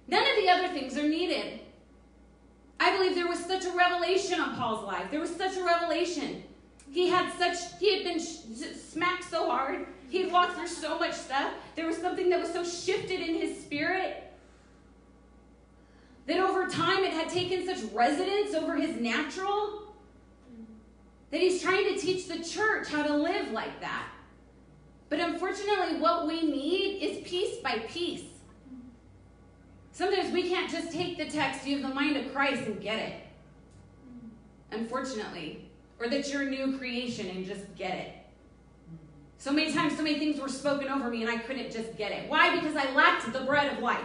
None 0.08 0.24
of 0.24 0.36
the 0.38 0.50
other 0.50 0.68
things 0.70 0.98
are 0.98 1.08
needed. 1.08 1.60
I 2.80 2.96
believe 2.96 3.16
there 3.16 3.28
was 3.28 3.44
such 3.44 3.66
a 3.66 3.72
revelation 3.72 4.40
on 4.40 4.56
Paul's 4.56 4.86
life. 4.86 5.12
There 5.12 5.20
was 5.20 5.36
such 5.36 5.58
a 5.58 5.64
revelation. 5.64 6.44
He 6.92 7.10
had 7.10 7.32
such, 7.38 7.58
he 7.80 7.96
had 7.96 8.04
been 8.04 8.20
smacked 8.20 9.26
so 9.26 9.50
hard. 9.50 9.88
He 10.10 10.24
had 10.24 10.32
walked 10.32 10.56
through 10.56 10.68
so 10.68 10.98
much 10.98 11.14
stuff. 11.14 11.54
There 11.76 11.86
was 11.86 11.98
something 11.98 12.30
that 12.30 12.40
was 12.40 12.52
so 12.52 12.64
shifted 12.64 13.20
in 13.20 13.36
his 13.36 13.60
spirit 13.60 14.24
that 16.28 16.40
over 16.40 16.68
time 16.68 17.04
it 17.04 17.12
had 17.12 17.30
taken 17.30 17.66
such 17.66 17.84
residence 17.94 18.54
over 18.54 18.76
his 18.76 19.00
natural 19.00 19.84
that 21.32 21.42
he's 21.42 21.62
trying 21.62 21.94
to 21.94 22.00
teach 22.00 22.28
the 22.28 22.44
church 22.44 22.88
how 22.88 23.04
to 23.04 23.14
live 23.14 23.52
like 23.52 23.82
that. 23.82 24.08
But 25.10 25.20
unfortunately, 25.20 26.00
what 26.00 26.28
we 26.28 26.42
need 26.42 27.02
is 27.02 27.28
piece 27.28 27.58
by 27.58 27.80
piece. 27.80 28.24
Sometimes 29.92 30.32
we 30.32 30.48
can't 30.48 30.70
just 30.70 30.92
take 30.92 31.18
the 31.18 31.26
text, 31.26 31.66
you 31.66 31.80
have 31.80 31.90
the 31.90 31.96
mind 31.96 32.18
of 32.18 32.32
Christ, 32.34 32.64
and 32.64 32.80
get 32.82 33.00
it. 33.00 33.14
Unfortunately. 34.72 35.67
Or 36.00 36.08
that 36.08 36.32
you're 36.32 36.44
a 36.44 36.50
new 36.50 36.78
creation 36.78 37.28
and 37.28 37.46
just 37.46 37.76
get 37.76 37.96
it. 37.96 38.14
So 39.40 39.52
many 39.52 39.72
times, 39.72 39.96
so 39.96 40.04
many 40.04 40.20
things 40.20 40.40
were 40.40 40.50
spoken 40.50 40.90
over 40.90 41.10
me, 41.10 41.22
and 41.22 41.30
I 41.30 41.38
couldn't 41.38 41.72
just 41.72 41.96
get 41.98 42.12
it. 42.12 42.30
Why? 42.30 42.56
Because 42.56 42.76
I 42.76 42.92
lacked 42.94 43.32
the 43.32 43.42
bread 43.42 43.72
of 43.72 43.80
life. 43.80 44.02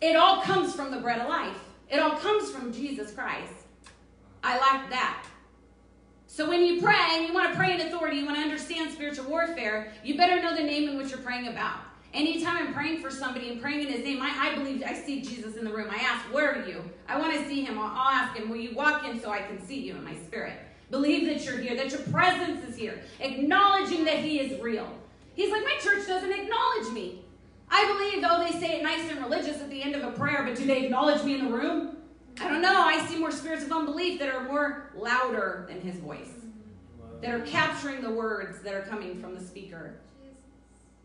It 0.00 0.16
all 0.16 0.42
comes 0.42 0.74
from 0.74 0.90
the 0.90 0.98
bread 0.98 1.20
of 1.20 1.28
life, 1.28 1.58
it 1.88 1.98
all 2.00 2.16
comes 2.16 2.50
from 2.50 2.72
Jesus 2.72 3.12
Christ. 3.12 3.52
I 4.42 4.58
lacked 4.58 4.90
that. 4.90 5.26
So 6.26 6.48
when 6.48 6.64
you 6.64 6.80
pray 6.80 6.96
and 7.10 7.26
you 7.26 7.34
want 7.34 7.50
to 7.50 7.58
pray 7.58 7.74
in 7.74 7.80
authority, 7.80 8.18
you 8.18 8.24
want 8.24 8.38
to 8.38 8.42
understand 8.42 8.92
spiritual 8.92 9.26
warfare, 9.26 9.92
you 10.04 10.16
better 10.16 10.40
know 10.40 10.56
the 10.56 10.62
name 10.62 10.88
in 10.88 10.96
which 10.96 11.10
you're 11.10 11.18
praying 11.18 11.48
about. 11.48 11.80
Anytime 12.12 12.66
I'm 12.66 12.74
praying 12.74 13.00
for 13.00 13.10
somebody 13.10 13.50
and 13.50 13.60
praying 13.60 13.86
in 13.86 13.92
his 13.92 14.04
name, 14.04 14.20
I, 14.20 14.50
I 14.50 14.54
believe 14.56 14.82
I 14.84 14.94
see 14.94 15.22
Jesus 15.22 15.56
in 15.56 15.64
the 15.64 15.72
room. 15.72 15.88
I 15.90 15.96
ask, 15.96 16.24
Where 16.32 16.56
are 16.56 16.66
you? 16.66 16.82
I 17.08 17.18
want 17.18 17.32
to 17.34 17.46
see 17.46 17.64
him. 17.64 17.78
I'll, 17.78 17.86
I'll 17.86 18.12
ask 18.12 18.36
him, 18.36 18.48
Will 18.48 18.56
you 18.56 18.74
walk 18.74 19.06
in 19.06 19.20
so 19.20 19.30
I 19.30 19.42
can 19.42 19.64
see 19.64 19.80
you 19.80 19.94
in 19.94 20.04
my 20.04 20.14
spirit? 20.26 20.54
Believe 20.90 21.26
that 21.28 21.44
you're 21.44 21.58
here, 21.58 21.76
that 21.76 21.92
your 21.92 22.00
presence 22.02 22.68
is 22.68 22.76
here, 22.76 23.00
acknowledging 23.20 24.04
that 24.04 24.18
he 24.18 24.40
is 24.40 24.60
real. 24.60 24.92
He's 25.34 25.52
like, 25.52 25.62
My 25.62 25.76
church 25.80 26.06
doesn't 26.08 26.32
acknowledge 26.32 26.92
me. 26.92 27.24
I 27.70 27.86
believe, 27.86 28.22
though 28.22 28.44
they 28.44 28.58
say 28.58 28.78
it 28.78 28.82
nice 28.82 29.08
and 29.08 29.20
religious 29.20 29.60
at 29.60 29.70
the 29.70 29.80
end 29.80 29.94
of 29.94 30.02
a 30.02 30.10
prayer, 30.10 30.42
but 30.44 30.56
do 30.56 30.66
they 30.66 30.86
acknowledge 30.86 31.22
me 31.22 31.38
in 31.38 31.44
the 31.44 31.52
room? 31.52 31.96
I 32.40 32.48
don't 32.48 32.62
know. 32.62 32.82
I 32.82 33.06
see 33.06 33.18
more 33.18 33.30
spirits 33.30 33.64
of 33.64 33.70
unbelief 33.70 34.18
that 34.18 34.34
are 34.34 34.42
more 34.44 34.90
louder 34.96 35.66
than 35.68 35.80
his 35.80 36.00
voice, 36.00 36.32
that 37.20 37.32
are 37.32 37.40
capturing 37.42 38.02
the 38.02 38.10
words 38.10 38.60
that 38.62 38.74
are 38.74 38.82
coming 38.82 39.20
from 39.20 39.36
the 39.36 39.44
speaker. 39.44 39.94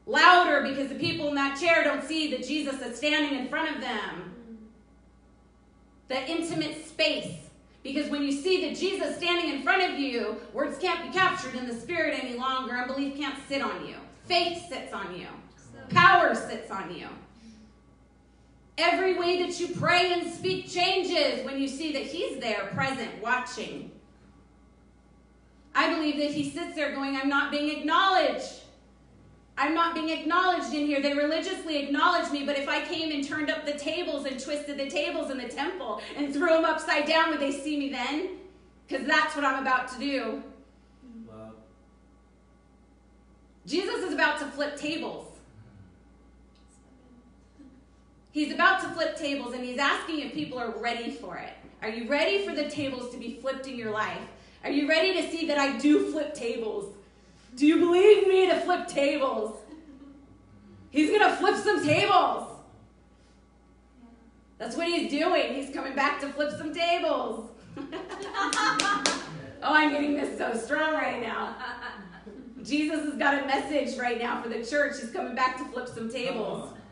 Louder 0.07 0.67
because 0.67 0.89
the 0.89 0.95
people 0.95 1.29
in 1.29 1.35
that 1.35 1.59
chair 1.59 1.83
don't 1.83 2.03
see 2.03 2.29
the 2.29 2.43
Jesus 2.43 2.77
that's 2.77 2.97
standing 2.97 3.39
in 3.39 3.47
front 3.47 3.75
of 3.75 3.81
them. 3.81 4.33
The 6.07 6.29
intimate 6.29 6.85
space. 6.85 7.37
Because 7.81 8.09
when 8.09 8.23
you 8.23 8.31
see 8.31 8.67
the 8.67 8.75
Jesus 8.75 9.17
standing 9.17 9.53
in 9.53 9.61
front 9.61 9.83
of 9.83 9.99
you, 9.99 10.37
words 10.53 10.77
can't 10.77 11.11
be 11.11 11.17
captured 11.17 11.55
in 11.55 11.67
the 11.67 11.73
spirit 11.73 12.17
any 12.19 12.37
longer. 12.37 12.73
Unbelief 12.73 13.15
can't 13.17 13.37
sit 13.47 13.61
on 13.61 13.85
you. 13.85 13.95
Faith 14.25 14.67
sits 14.69 14.91
on 14.93 15.15
you. 15.15 15.27
Power 15.89 16.33
sits 16.33 16.71
on 16.71 16.95
you. 16.95 17.07
Every 18.77 19.17
way 19.17 19.41
that 19.43 19.59
you 19.59 19.67
pray 19.69 20.13
and 20.13 20.31
speak 20.31 20.69
changes 20.69 21.45
when 21.45 21.61
you 21.61 21.67
see 21.67 21.93
that 21.93 22.01
He's 22.01 22.39
there, 22.39 22.71
present, 22.73 23.21
watching. 23.21 23.91
I 25.73 25.93
believe 25.93 26.17
that 26.17 26.31
He 26.31 26.49
sits 26.49 26.75
there 26.75 26.93
going, 26.93 27.15
I'm 27.15 27.29
not 27.29 27.51
being 27.51 27.79
acknowledged. 27.79 28.61
I'm 29.57 29.73
not 29.73 29.95
being 29.95 30.09
acknowledged 30.09 30.73
in 30.73 30.85
here. 30.85 31.01
They 31.01 31.13
religiously 31.13 31.77
acknowledge 31.77 32.29
me, 32.31 32.45
but 32.45 32.57
if 32.57 32.67
I 32.67 32.83
came 32.83 33.11
and 33.11 33.25
turned 33.25 33.49
up 33.49 33.65
the 33.65 33.73
tables 33.73 34.25
and 34.25 34.39
twisted 34.39 34.77
the 34.77 34.89
tables 34.89 35.31
in 35.31 35.37
the 35.37 35.47
temple 35.47 36.01
and 36.17 36.33
threw 36.33 36.49
them 36.49 36.65
upside 36.65 37.07
down, 37.07 37.29
would 37.29 37.39
they 37.39 37.51
see 37.51 37.77
me 37.77 37.89
then? 37.89 38.31
Because 38.87 39.07
that's 39.07 39.35
what 39.35 39.45
I'm 39.45 39.61
about 39.61 39.87
to 39.93 39.99
do. 39.99 40.43
Jesus 43.65 44.03
is 44.03 44.13
about 44.13 44.39
to 44.39 44.45
flip 44.45 44.77
tables. 44.77 45.27
He's 48.31 48.53
about 48.53 48.81
to 48.81 48.89
flip 48.89 49.17
tables 49.17 49.53
and 49.53 49.63
he's 49.63 49.79
asking 49.79 50.19
if 50.19 50.33
people 50.33 50.59
are 50.59 50.71
ready 50.71 51.09
for 51.09 51.37
it. 51.37 51.53
Are 51.81 51.89
you 51.89 52.07
ready 52.09 52.45
for 52.45 52.53
the 52.53 52.69
tables 52.69 53.11
to 53.11 53.17
be 53.17 53.39
flipped 53.39 53.67
in 53.67 53.77
your 53.77 53.91
life? 53.91 54.21
Are 54.63 54.69
you 54.69 54.89
ready 54.89 55.13
to 55.21 55.31
see 55.31 55.47
that 55.47 55.57
I 55.57 55.77
do 55.77 56.11
flip 56.11 56.33
tables? 56.33 56.94
Do 57.55 57.65
you 57.65 57.79
believe 57.79 58.27
me 58.27 58.47
to 58.47 58.59
flip 58.61 58.87
tables? 58.87 59.57
He's 60.91 61.09
going 61.09 61.29
to 61.29 61.35
flip 61.37 61.55
some 61.55 61.85
tables. 61.85 62.49
That's 64.57 64.75
what 64.75 64.87
he's 64.87 65.09
doing. 65.09 65.53
He's 65.53 65.73
coming 65.73 65.95
back 65.95 66.19
to 66.21 66.29
flip 66.29 66.51
some 66.51 66.73
tables. 66.73 67.49
oh, 67.77 69.13
I'm 69.63 69.91
getting 69.91 70.15
this 70.15 70.37
so 70.37 70.55
strong 70.55 70.93
right 70.93 71.21
now. 71.21 71.55
Jesus 72.63 73.05
has 73.05 73.15
got 73.15 73.43
a 73.43 73.45
message 73.45 73.97
right 73.97 74.19
now 74.19 74.41
for 74.41 74.49
the 74.49 74.65
church. 74.65 74.99
He's 74.99 75.11
coming 75.11 75.35
back 75.35 75.57
to 75.57 75.65
flip 75.65 75.87
some 75.87 76.09
tables 76.09 76.73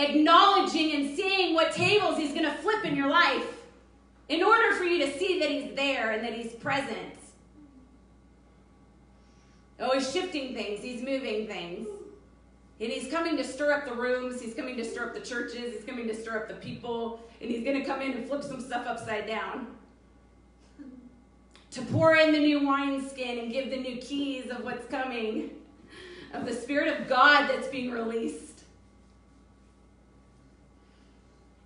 acknowledging 0.00 0.92
and 0.92 1.16
seeing 1.16 1.54
what 1.54 1.72
tables 1.72 2.16
he's 2.16 2.32
going 2.32 2.44
to 2.44 2.54
flip 2.54 2.84
in 2.84 2.96
your 2.96 3.08
life 3.08 3.46
in 4.28 4.42
order 4.42 4.74
for 4.74 4.84
you 4.84 5.04
to 5.04 5.18
see 5.18 5.38
that 5.40 5.50
he's 5.50 5.74
there 5.74 6.12
and 6.12 6.24
that 6.24 6.32
he's 6.32 6.52
present. 6.54 7.14
Oh, 9.80 9.92
he's 9.92 10.12
shifting 10.12 10.54
things, 10.54 10.80
he's 10.82 11.02
moving 11.02 11.46
things. 11.46 11.88
And 12.80 12.90
he's 12.90 13.10
coming 13.10 13.36
to 13.36 13.44
stir 13.44 13.72
up 13.72 13.86
the 13.86 13.94
rooms, 13.94 14.40
he's 14.40 14.54
coming 14.54 14.76
to 14.76 14.84
stir 14.84 15.06
up 15.06 15.14
the 15.14 15.20
churches, 15.20 15.74
he's 15.74 15.84
coming 15.84 16.06
to 16.06 16.14
stir 16.14 16.38
up 16.38 16.48
the 16.48 16.54
people, 16.54 17.20
and 17.40 17.50
he's 17.50 17.64
going 17.64 17.78
to 17.78 17.86
come 17.86 18.00
in 18.00 18.12
and 18.12 18.26
flip 18.26 18.42
some 18.42 18.60
stuff 18.60 18.86
upside 18.86 19.26
down. 19.26 19.66
To 21.72 21.82
pour 21.82 22.16
in 22.16 22.32
the 22.32 22.38
new 22.38 22.66
wineskin 22.66 23.38
and 23.38 23.52
give 23.52 23.70
the 23.70 23.76
new 23.76 23.96
keys 23.98 24.50
of 24.50 24.64
what's 24.64 24.90
coming, 24.90 25.50
of 26.32 26.46
the 26.46 26.52
Spirit 26.52 27.00
of 27.00 27.08
God 27.08 27.48
that's 27.48 27.68
being 27.68 27.90
released. 27.90 28.64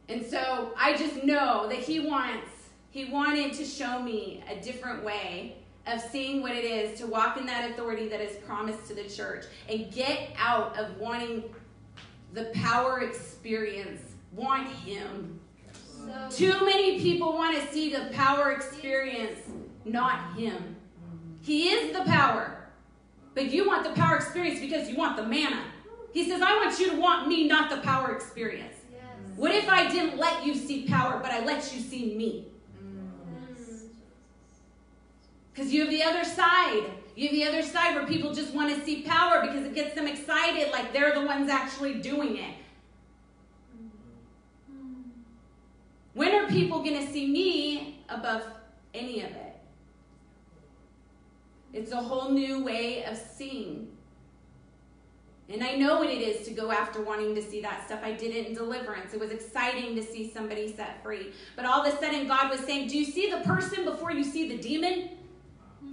And 0.09 0.25
so 0.25 0.75
I 0.77 0.97
just 0.97 1.25
know 1.25 1.69
that 1.69 1.79
he 1.79 2.01
wants, 2.01 2.51
he 2.91 3.07
wanted 3.07 3.55
to 3.55 3.65
show 3.65 4.01
me 4.01 4.43
a 4.51 4.61
different 4.61 5.05
way 5.05 5.57
of 5.87 6.01
seeing 6.01 6.43
what 6.43 6.53
it 6.53 6.65
is 6.65 6.99
to 6.99 7.07
walk 7.07 7.37
in 7.37 7.47
that 7.47 7.71
authority 7.71 8.09
that 8.09 8.21
is 8.21 8.37
promised 8.45 8.87
to 8.89 8.95
the 8.95 9.05
church 9.05 9.45
and 9.69 9.93
get 9.93 10.31
out 10.39 10.79
of 10.79 10.97
wanting 10.99 11.45
the 12.33 12.45
power 12.55 13.01
experience. 13.01 14.01
Want 14.33 14.69
him. 14.69 15.39
So 16.29 16.29
Too 16.31 16.65
many 16.65 17.01
people 17.01 17.33
want 17.33 17.57
to 17.57 17.73
see 17.73 17.93
the 17.95 18.11
power 18.13 18.53
experience, 18.53 19.41
not 19.85 20.37
him. 20.37 20.77
He 21.41 21.69
is 21.69 21.97
the 21.97 22.05
power. 22.05 22.69
But 23.35 23.51
you 23.51 23.67
want 23.67 23.85
the 23.85 23.91
power 23.91 24.17
experience 24.17 24.61
because 24.61 24.89
you 24.89 24.97
want 24.97 25.17
the 25.17 25.25
manna. 25.25 25.63
He 26.13 26.29
says, 26.29 26.41
I 26.41 26.55
want 26.57 26.79
you 26.79 26.91
to 26.91 26.97
want 26.97 27.29
me, 27.29 27.47
not 27.49 27.71
the 27.71 27.79
power 27.79 28.15
experience. 28.15 28.75
What 29.37 29.53
if 29.53 29.69
I 29.69 29.91
didn't 29.91 30.17
let 30.17 30.47
you 30.47 30.55
see 30.55 30.87
power, 30.87 31.19
but 31.21 31.33
I 31.33 31.45
let 31.45 31.75
you 31.75 31.81
see 31.81 32.15
me? 32.15 32.47
Because 35.53 35.64
you 35.75 35.83
have 35.83 35.91
the 35.91 36.03
other 36.03 36.25
side. 36.25 36.85
You 37.17 37.29
have 37.29 37.37
the 37.37 37.45
other 37.45 37.63
side 37.63 37.95
where 37.95 38.07
people 38.07 38.33
just 38.33 38.55
want 38.55 38.75
to 38.75 38.85
see 38.85 39.03
power 39.03 39.43
because 39.43 39.65
it 39.65 39.75
gets 39.75 39.95
them 39.95 40.07
excited, 40.07 40.73
like 40.73 40.93
they're 40.93 41.15
the 41.15 41.25
ones 41.25 41.51
actually 41.51 41.95
doing 41.95 42.37
it. 42.37 42.55
When 46.15 46.35
are 46.35 46.47
people 46.47 46.83
going 46.83 47.05
to 47.05 47.13
see 47.13 47.27
me 47.27 48.05
above 48.09 48.45
any 48.95 49.23
of 49.23 49.31
it? 49.31 49.57
It's 51.73 51.91
a 51.91 51.97
whole 51.97 52.31
new 52.31 52.65
way 52.65 53.05
of 53.05 53.17
seeing. 53.17 53.89
And 55.49 55.63
I 55.63 55.75
know 55.75 55.99
what 55.99 56.09
it 56.09 56.23
is 56.23 56.47
to 56.47 56.55
go 56.55 56.71
after 56.71 57.03
wanting 57.03 57.35
to 57.35 57.43
see 57.43 57.61
that 57.63 57.85
stuff. 57.85 58.01
I 58.03 58.13
did 58.13 58.35
it 58.35 58.47
in 58.47 58.55
deliverance. 58.55 59.13
It 59.13 59.21
was 59.21 59.31
exciting 59.31 59.95
to 59.97 60.03
see 60.03 60.31
somebody 60.33 60.75
set 60.75 61.03
free. 61.03 61.33
But 61.55 61.67
all 61.67 61.85
of 61.85 61.93
a 61.93 61.99
sudden, 61.99 62.27
God 62.27 62.49
was 62.49 62.61
saying, 62.61 62.89
Do 62.89 62.97
you 62.97 63.05
see 63.05 63.31
the 63.31 63.41
person 63.41 63.85
before 63.85 64.13
you 64.13 64.25
see 64.25 64.49
the 64.49 64.57
demon? 64.57 65.11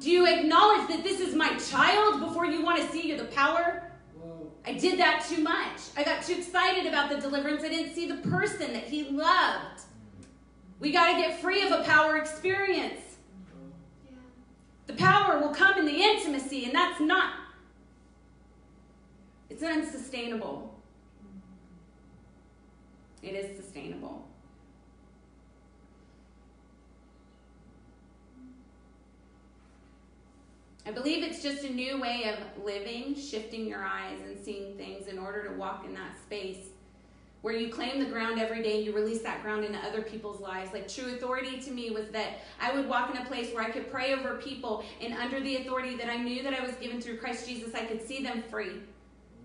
Do 0.02 0.10
you 0.10 0.26
acknowledge 0.26 0.90
that 0.90 1.04
this 1.04 1.20
is 1.20 1.36
my 1.36 1.56
child 1.60 2.22
before 2.22 2.48
you 2.48 2.64
want 2.64 2.82
to 2.82 2.92
see 2.92 3.16
the 3.16 3.26
power? 3.26 3.84
I 4.66 4.74
did 4.74 5.00
that 5.00 5.24
too 5.30 5.44
much. 5.44 5.80
I 5.96 6.04
got 6.04 6.24
too 6.24 6.34
excited 6.34 6.88
about 6.88 7.12
the 7.12 7.18
deliverance. 7.18 7.64
I 7.64 7.70
didn't 7.70 7.94
see 7.94 8.08
the 8.08 8.18
person 8.30 8.74
that 8.74 8.86
He 8.86 9.04
loved. 9.04 9.82
We 10.80 10.92
got 10.92 11.14
to 11.14 11.22
get 11.22 11.40
free 11.40 11.62
of 11.62 11.72
a 11.72 11.84
power 11.84 12.18
experience. 12.18 13.00
The 14.88 14.94
power 14.94 15.40
will 15.40 15.54
come 15.54 15.78
in 15.78 15.86
the 15.86 16.02
intimacy, 16.02 16.66
and 16.66 16.74
that's 16.74 17.00
not 17.00 17.36
it's 19.52 19.62
not 19.62 19.74
unsustainable. 19.74 20.74
It 23.22 23.36
is 23.36 23.56
sustainable. 23.56 24.31
I 30.86 30.92
believe 30.92 31.24
it's 31.24 31.44
just 31.44 31.64
a 31.64 31.72
new 31.72 32.02
way 32.02 32.34
of 32.34 32.64
living, 32.64 33.16
shifting 33.16 33.68
your 33.68 33.84
eyes 33.84 34.20
and 34.26 34.38
seeing 34.38 34.76
things 34.78 35.08
in 35.08 35.20
order 35.20 35.48
to 35.48 35.54
walk 35.54 35.86
in 35.86 35.94
that 35.94 36.18
space 36.24 36.72
where 37.42 37.56
you 37.56 37.70
claim 37.70 38.00
the 38.00 38.10
ground 38.10 38.40
every 38.40 38.62
day, 38.62 38.82
you 38.82 38.94
release 38.94 39.22
that 39.22 39.42
ground 39.42 39.66
into 39.66 39.80
other 39.80 40.02
people's 40.02 40.40
lives. 40.40 40.72
Like 40.74 40.88
true 40.88 41.16
authority 41.16 41.60
to 41.60 41.72
me 41.72 41.90
was 41.90 42.08
that 42.10 42.42
I 42.60 42.74
would 42.74 42.88
walk 42.88 43.10
in 43.10 43.18
a 43.18 43.26
place 43.26 43.54
where 43.54 43.64
I 43.64 43.72
could 43.72 43.92
pray 43.92 44.14
over 44.14 44.36
people, 44.36 44.84
and 45.02 45.14
under 45.14 45.40
the 45.40 45.58
authority 45.58 45.96
that 45.98 46.10
I 46.10 46.18
knew 46.18 46.44
that 46.44 46.54
I 46.54 46.64
was 46.64 46.76
given 46.76 47.02
through 47.02 47.18
Christ 47.18 47.48
Jesus, 47.48 47.74
I 47.74 47.86
could 47.86 48.06
see 48.06 48.22
them 48.22 48.44
free. 48.50 48.82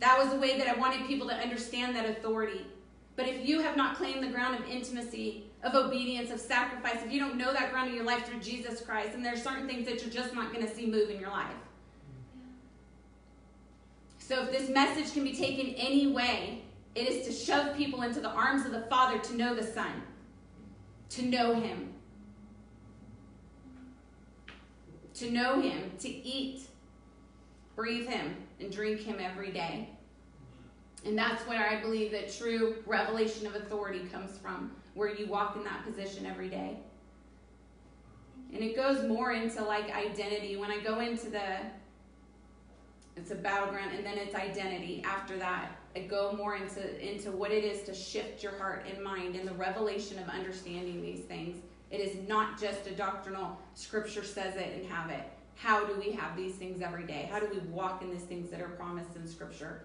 That 0.01 0.19
was 0.19 0.29
the 0.29 0.39
way 0.39 0.59
that 0.59 0.69
I 0.69 0.79
wanted 0.79 1.07
people 1.07 1.27
to 1.29 1.35
understand 1.35 1.97
that 1.97 2.09
authority. 2.09 2.67
But 3.17 3.29
if 3.29 3.49
you 3.49 3.61
have 3.61 3.79
not 3.79 3.97
claimed 3.97 4.23
the 4.23 4.29
ground 4.29 4.63
of 4.63 4.69
intimacy, 4.69 5.47
of 5.63 5.75
obedience, 5.75 6.31
of 6.31 6.41
sacrifice, 6.41 6.99
if 7.05 7.13
you 7.13 7.19
don't 7.19 7.37
know 7.37 7.53
that 7.53 7.73
ground 7.73 7.89
in 7.89 7.95
your 7.95 8.05
life 8.05 8.27
through 8.27 8.41
Jesus 8.41 8.81
Christ, 8.81 9.15
and 9.15 9.25
there's 9.25 9.43
certain 9.43 9.67
things 9.67 9.87
that 9.87 10.01
you're 10.03 10.13
just 10.13 10.35
not 10.35 10.53
going 10.53 10.67
to 10.67 10.73
see 10.73 10.87
move 10.87 11.11
in 11.11 11.21
your 11.21 11.31
life. 11.31 11.55
So 14.19 14.43
if 14.43 14.53
this 14.53 14.69
message 14.69 15.13
can 15.13 15.25
be 15.25 15.35
taken 15.35 15.75
any 15.75 16.09
way, 16.09 16.63
it 16.95 17.09
is 17.09 17.27
to 17.27 17.33
shove 17.33 17.77
people 17.77 18.03
into 18.03 18.21
the 18.21 18.31
arms 18.31 18.67
of 18.67 18.73
the 18.73 18.83
Father 18.83 19.19
to 19.19 19.37
know 19.37 19.55
the 19.55 19.63
Son, 19.63 20.03
to 21.11 21.23
know 21.23 21.55
Him, 21.55 21.93
to 25.15 25.31
know 25.31 25.61
Him, 25.61 25.93
to 26.01 26.09
eat, 26.09 26.63
breathe 27.75 28.09
Him, 28.09 28.37
and 28.61 28.73
drink 28.73 29.01
Him 29.01 29.19
every 29.21 29.53
day. 29.53 29.89
And 31.05 31.17
that's 31.17 31.47
where 31.47 31.69
I 31.69 31.81
believe 31.81 32.11
that 32.13 32.33
true 32.37 32.77
revelation 32.85 33.47
of 33.47 33.55
authority 33.55 34.01
comes 34.13 34.39
from, 34.39 34.73
where 34.97 35.15
you 35.15 35.27
walk 35.27 35.55
in 35.57 35.63
that 35.63 35.85
position 35.85 36.27
every 36.27 36.49
day. 36.49 36.77
And 38.53 38.65
it 38.65 38.75
goes 38.75 39.07
more 39.07 39.33
into 39.33 39.63
like 39.63 39.95
identity. 39.95 40.57
When 40.57 40.71
I 40.71 40.81
go 40.81 41.01
into 41.01 41.29
the, 41.29 41.59
it's 43.17 43.31
a 43.31 43.35
battleground, 43.35 43.93
and 43.95 44.05
then 44.05 44.17
it's 44.17 44.35
identity. 44.35 45.03
After 45.05 45.37
that, 45.37 45.77
I 45.95 46.01
go 46.01 46.33
more 46.33 46.57
into 46.57 46.83
into 47.07 47.31
what 47.31 47.51
it 47.51 47.65
is 47.65 47.83
to 47.83 47.95
shift 47.95 48.43
your 48.43 48.57
heart 48.59 48.87
and 48.91 49.03
mind 49.05 49.37
and 49.37 49.47
the 49.47 49.55
revelation 49.55 50.19
of 50.19 50.29
understanding 50.29 51.03
these 51.03 51.21
things. 51.21 51.63
It 51.91 52.01
is 52.01 52.29
not 52.29 52.61
just 52.61 52.87
a 52.87 52.93
doctrinal 52.93 53.59
scripture 53.75 54.25
says 54.25 54.57
it 54.57 54.77
and 54.77 54.87
have 54.91 55.11
it. 55.11 55.25
How 55.57 55.85
do 55.85 55.95
we 55.99 56.13
have 56.13 56.37
these 56.37 56.55
things 56.55 56.83
every 56.83 57.05
day? 57.05 57.29
How 57.31 57.39
do 57.39 57.49
we 57.53 57.59
walk 57.71 58.03
in 58.03 58.11
these 58.11 58.25
things 58.25 58.51
that 58.51 58.61
are 58.61 58.69
promised 58.69 59.15
in 59.17 59.27
scripture? 59.27 59.83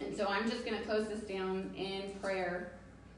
And 0.00 0.16
so 0.16 0.26
I'm 0.26 0.50
just 0.50 0.64
going 0.64 0.78
to 0.78 0.84
close 0.84 1.08
this 1.08 1.20
down 1.20 1.70
in 1.76 2.10
prayer. 2.20 2.72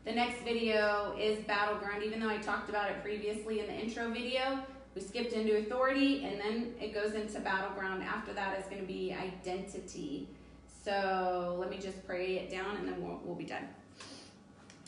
The 0.05 0.13
next 0.13 0.43
video 0.43 1.17
is 1.19 1.43
Battleground. 1.45 2.03
Even 2.03 2.21
though 2.21 2.29
I 2.29 2.37
talked 2.37 2.69
about 2.69 2.91
it 2.91 3.03
previously 3.03 3.61
in 3.61 3.67
the 3.67 3.73
intro 3.73 4.11
video, 4.11 4.59
we 4.95 5.01
skipped 5.01 5.33
into 5.33 5.57
authority 5.57 6.25
and 6.25 6.39
then 6.39 6.75
it 6.79 6.93
goes 6.93 7.15
into 7.15 7.41
Battleground. 7.41 8.03
After 8.03 8.35
that 8.35 8.59
is 8.59 8.67
going 8.67 8.83
to 8.83 8.87
be 8.87 9.15
identity. 9.15 10.29
So 10.85 11.57
let 11.59 11.71
me 11.71 11.79
just 11.79 12.07
pray 12.07 12.37
it 12.37 12.51
down 12.51 12.77
and 12.77 12.87
then 12.87 13.03
we'll, 13.03 13.19
we'll 13.25 13.35
be 13.35 13.47
done. 13.47 13.67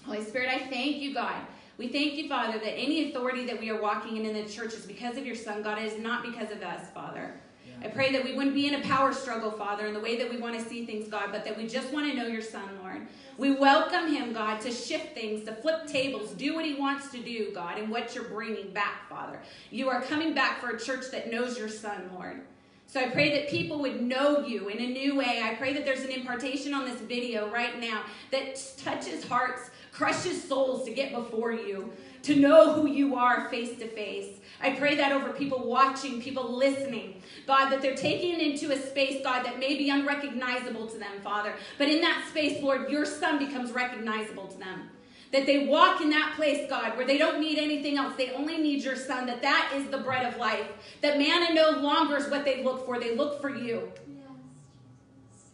Holy 0.04 0.22
Spirit, 0.22 0.50
I 0.50 0.58
thank 0.66 0.98
you, 0.98 1.14
God. 1.14 1.40
We 1.78 1.88
thank 1.88 2.14
you, 2.16 2.28
Father, 2.28 2.58
that 2.58 2.78
any 2.78 3.08
authority 3.08 3.46
that 3.46 3.58
we 3.58 3.70
are 3.70 3.80
walking 3.80 4.18
in 4.18 4.26
in 4.26 4.34
the 4.34 4.50
church 4.50 4.74
is 4.74 4.84
because 4.84 5.16
of 5.16 5.24
your 5.24 5.34
Son, 5.34 5.62
God. 5.62 5.78
It 5.78 5.90
is 5.90 5.98
not 5.98 6.24
because 6.24 6.50
of 6.50 6.62
us, 6.62 6.90
Father. 6.92 7.40
I 7.82 7.88
pray 7.88 8.10
that 8.12 8.24
we 8.24 8.34
wouldn't 8.34 8.54
be 8.54 8.66
in 8.66 8.74
a 8.74 8.80
power 8.80 9.12
struggle, 9.12 9.50
Father, 9.50 9.86
in 9.86 9.94
the 9.94 10.00
way 10.00 10.16
that 10.18 10.30
we 10.30 10.38
want 10.38 10.58
to 10.58 10.64
see 10.66 10.86
things, 10.86 11.08
God, 11.08 11.28
but 11.30 11.44
that 11.44 11.56
we 11.56 11.66
just 11.66 11.92
want 11.92 12.10
to 12.10 12.16
know 12.16 12.26
your 12.26 12.42
Son, 12.42 12.64
Lord. 12.82 13.06
We 13.36 13.52
welcome 13.52 14.12
him, 14.12 14.32
God, 14.32 14.60
to 14.62 14.70
shift 14.70 15.14
things, 15.14 15.44
to 15.44 15.54
flip 15.54 15.86
tables, 15.86 16.30
do 16.32 16.54
what 16.54 16.64
he 16.64 16.74
wants 16.74 17.10
to 17.10 17.18
do, 17.18 17.52
God, 17.54 17.78
and 17.78 17.90
what 17.90 18.14
you're 18.14 18.24
bringing 18.24 18.72
back, 18.72 19.08
Father. 19.10 19.40
You 19.70 19.90
are 19.90 20.00
coming 20.00 20.32
back 20.32 20.60
for 20.60 20.70
a 20.70 20.80
church 20.80 21.10
that 21.12 21.30
knows 21.30 21.58
your 21.58 21.68
Son, 21.68 22.10
Lord. 22.14 22.40
So 22.88 23.00
I 23.00 23.10
pray 23.10 23.38
that 23.38 23.50
people 23.50 23.80
would 23.80 24.00
know 24.00 24.46
you 24.46 24.68
in 24.68 24.78
a 24.78 24.86
new 24.86 25.16
way. 25.16 25.42
I 25.42 25.54
pray 25.56 25.74
that 25.74 25.84
there's 25.84 26.02
an 26.02 26.10
impartation 26.10 26.72
on 26.72 26.86
this 26.86 27.00
video 27.00 27.50
right 27.50 27.78
now 27.80 28.04
that 28.30 28.58
touches 28.78 29.24
hearts, 29.24 29.70
crushes 29.92 30.42
souls 30.42 30.84
to 30.84 30.92
get 30.92 31.12
before 31.12 31.52
you, 31.52 31.92
to 32.22 32.36
know 32.36 32.72
who 32.72 32.88
you 32.88 33.16
are 33.16 33.48
face 33.50 33.78
to 33.78 33.88
face. 33.88 34.38
I 34.60 34.70
pray 34.70 34.96
that 34.96 35.12
over 35.12 35.30
people 35.30 35.66
watching, 35.66 36.20
people 36.20 36.56
listening. 36.56 37.22
God, 37.46 37.70
that 37.70 37.82
they're 37.82 37.94
taken 37.94 38.40
into 38.40 38.72
a 38.72 38.78
space, 38.78 39.22
God, 39.22 39.44
that 39.44 39.58
may 39.58 39.76
be 39.76 39.90
unrecognizable 39.90 40.86
to 40.86 40.98
them, 40.98 41.20
Father. 41.22 41.54
But 41.78 41.88
in 41.88 42.00
that 42.00 42.26
space, 42.30 42.62
Lord, 42.62 42.90
your 42.90 43.04
Son 43.04 43.38
becomes 43.38 43.72
recognizable 43.72 44.46
to 44.48 44.58
them. 44.58 44.90
That 45.32 45.44
they 45.44 45.66
walk 45.66 46.00
in 46.00 46.10
that 46.10 46.34
place, 46.36 46.68
God, 46.70 46.96
where 46.96 47.06
they 47.06 47.18
don't 47.18 47.40
need 47.40 47.58
anything 47.58 47.98
else. 47.98 48.14
They 48.16 48.30
only 48.30 48.58
need 48.58 48.82
your 48.82 48.96
Son. 48.96 49.26
That 49.26 49.42
that 49.42 49.72
is 49.74 49.90
the 49.90 49.98
bread 49.98 50.24
of 50.24 50.38
life. 50.38 50.66
That 51.02 51.18
manna 51.18 51.52
no 51.52 51.80
longer 51.80 52.16
is 52.16 52.28
what 52.28 52.44
they 52.44 52.64
look 52.64 52.86
for. 52.86 52.98
They 52.98 53.14
look 53.14 53.40
for 53.40 53.54
you. 53.54 53.92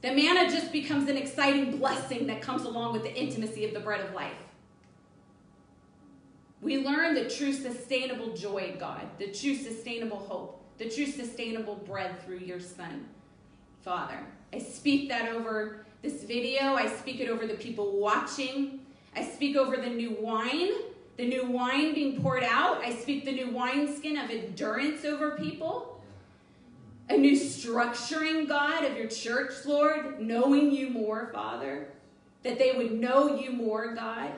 That 0.02 0.16
manna 0.16 0.50
just 0.50 0.72
becomes 0.72 1.08
an 1.08 1.16
exciting 1.16 1.78
blessing 1.78 2.26
that 2.26 2.42
comes 2.42 2.64
along 2.64 2.92
with 2.92 3.02
the 3.02 3.14
intimacy 3.14 3.64
of 3.64 3.72
the 3.72 3.80
bread 3.80 4.00
of 4.00 4.12
life. 4.14 4.32
We 6.62 6.78
learn 6.78 7.14
the 7.14 7.28
true 7.28 7.52
sustainable 7.52 8.34
joy, 8.34 8.76
God, 8.78 9.02
the 9.18 9.32
true 9.32 9.56
sustainable 9.56 10.18
hope, 10.18 10.62
the 10.78 10.88
true 10.88 11.06
sustainable 11.06 11.74
bread 11.74 12.24
through 12.24 12.38
your 12.38 12.60
Son, 12.60 13.08
Father. 13.82 14.20
I 14.52 14.60
speak 14.60 15.08
that 15.08 15.28
over 15.32 15.84
this 16.02 16.22
video. 16.22 16.74
I 16.74 16.86
speak 16.86 17.18
it 17.18 17.28
over 17.28 17.48
the 17.48 17.54
people 17.54 17.98
watching. 17.98 18.78
I 19.16 19.24
speak 19.24 19.56
over 19.56 19.76
the 19.76 19.90
new 19.90 20.16
wine, 20.20 20.70
the 21.16 21.26
new 21.26 21.46
wine 21.46 21.94
being 21.94 22.22
poured 22.22 22.44
out. 22.44 22.78
I 22.78 22.94
speak 22.94 23.24
the 23.24 23.32
new 23.32 23.50
wineskin 23.50 24.16
of 24.16 24.30
endurance 24.30 25.04
over 25.04 25.32
people. 25.32 26.00
A 27.10 27.16
new 27.16 27.32
structuring, 27.32 28.46
God, 28.46 28.84
of 28.84 28.96
your 28.96 29.08
church, 29.08 29.52
Lord, 29.66 30.20
knowing 30.20 30.70
you 30.70 30.90
more, 30.90 31.28
Father. 31.32 31.88
That 32.44 32.60
they 32.60 32.72
would 32.72 32.92
know 32.92 33.36
you 33.36 33.52
more, 33.52 33.94
God. 33.94 34.30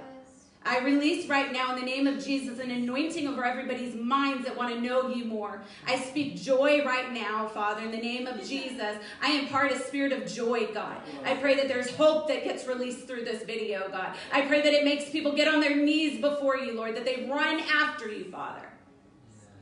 I 0.66 0.78
release 0.78 1.28
right 1.28 1.52
now 1.52 1.74
in 1.74 1.80
the 1.80 1.84
name 1.84 2.06
of 2.06 2.24
Jesus 2.24 2.58
an 2.58 2.70
anointing 2.70 3.28
over 3.28 3.44
everybody's 3.44 3.94
minds 3.94 4.46
that 4.46 4.56
want 4.56 4.74
to 4.74 4.80
know 4.80 5.08
you 5.08 5.26
more. 5.26 5.62
I 5.86 5.98
speak 5.98 6.36
joy 6.36 6.82
right 6.84 7.12
now, 7.12 7.48
Father, 7.48 7.82
in 7.82 7.90
the 7.90 7.98
name 7.98 8.26
of 8.26 8.42
Jesus. 8.48 8.96
I 9.20 9.32
impart 9.32 9.72
a 9.72 9.78
spirit 9.78 10.12
of 10.12 10.26
joy, 10.26 10.68
God. 10.72 10.96
I 11.24 11.34
pray 11.34 11.54
that 11.56 11.68
there's 11.68 11.94
hope 11.94 12.28
that 12.28 12.44
gets 12.44 12.66
released 12.66 13.06
through 13.06 13.24
this 13.24 13.42
video, 13.42 13.90
God. 13.90 14.14
I 14.32 14.42
pray 14.42 14.62
that 14.62 14.72
it 14.72 14.84
makes 14.84 15.10
people 15.10 15.32
get 15.32 15.48
on 15.48 15.60
their 15.60 15.76
knees 15.76 16.18
before 16.20 16.56
you, 16.56 16.74
Lord, 16.74 16.96
that 16.96 17.04
they 17.04 17.26
run 17.30 17.60
after 17.60 18.08
you, 18.08 18.30
Father, 18.30 18.66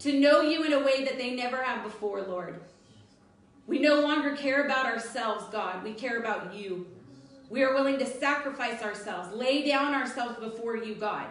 to 0.01 0.21
know 0.21 0.41
you 0.41 0.63
in 0.63 0.73
a 0.73 0.81
way 0.81 1.05
that 1.05 1.19
they 1.19 1.35
never 1.35 1.61
have 1.63 1.83
before, 1.83 2.23
Lord. 2.23 2.61
We 3.67 3.81
no 3.81 4.01
longer 4.01 4.37
care 4.37 4.65
about 4.65 4.87
ourselves, 4.87 5.47
God. 5.51 5.83
We 5.83 5.95
care 5.95 6.19
about 6.19 6.55
you. 6.55 6.87
We 7.53 7.63
are 7.65 7.75
willing 7.75 7.99
to 7.99 8.07
sacrifice 8.07 8.81
ourselves, 8.83 9.37
lay 9.37 9.69
down 9.69 9.93
ourselves 9.93 10.41
before 10.41 10.75
you, 10.79 10.95
God. 10.95 11.27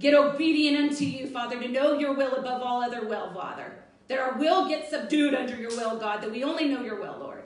Get 0.00 0.14
obedient 0.14 0.78
unto 0.78 1.04
you, 1.04 1.26
Father, 1.26 1.60
to 1.60 1.68
know 1.68 1.98
your 1.98 2.14
will 2.14 2.36
above 2.36 2.62
all 2.62 2.82
other 2.82 3.06
will, 3.06 3.30
Father. 3.34 3.74
That 4.08 4.18
our 4.18 4.38
will 4.38 4.66
gets 4.66 4.88
subdued 4.88 5.34
under 5.34 5.54
your 5.54 5.68
will, 5.72 5.98
God, 5.98 6.22
that 6.22 6.30
we 6.30 6.42
only 6.42 6.66
know 6.68 6.80
your 6.80 6.98
will, 6.98 7.18
Lord. 7.20 7.42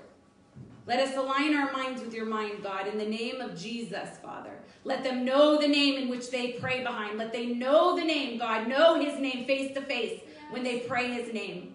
Let 0.87 1.01
us 1.01 1.17
align 1.17 1.57
our 1.57 1.73
minds 1.73 2.01
with 2.01 2.15
your 2.15 2.27
mind, 2.27 2.63
God, 2.63 2.87
in 2.87 2.99
the 2.99 3.05
name 3.05 3.41
of 3.41 3.59
Jesus, 3.59 4.17
Father. 4.23 4.61
Let 4.85 5.03
them 5.03 5.25
know 5.25 5.59
the 5.61 5.67
name 5.67 6.01
in 6.01 6.09
which 6.09 6.31
they 6.31 6.53
pray 6.53 6.85
behind. 6.85 7.19
Let 7.19 7.33
they 7.33 7.47
know 7.47 7.97
the 7.97 8.05
name, 8.05 8.39
God, 8.39 8.69
know 8.69 9.01
his 9.01 9.19
name 9.19 9.45
face 9.45 9.75
to 9.75 9.81
face 9.81 10.21
when 10.51 10.63
they 10.63 10.79
pray 10.79 11.11
his 11.11 11.35
name, 11.35 11.75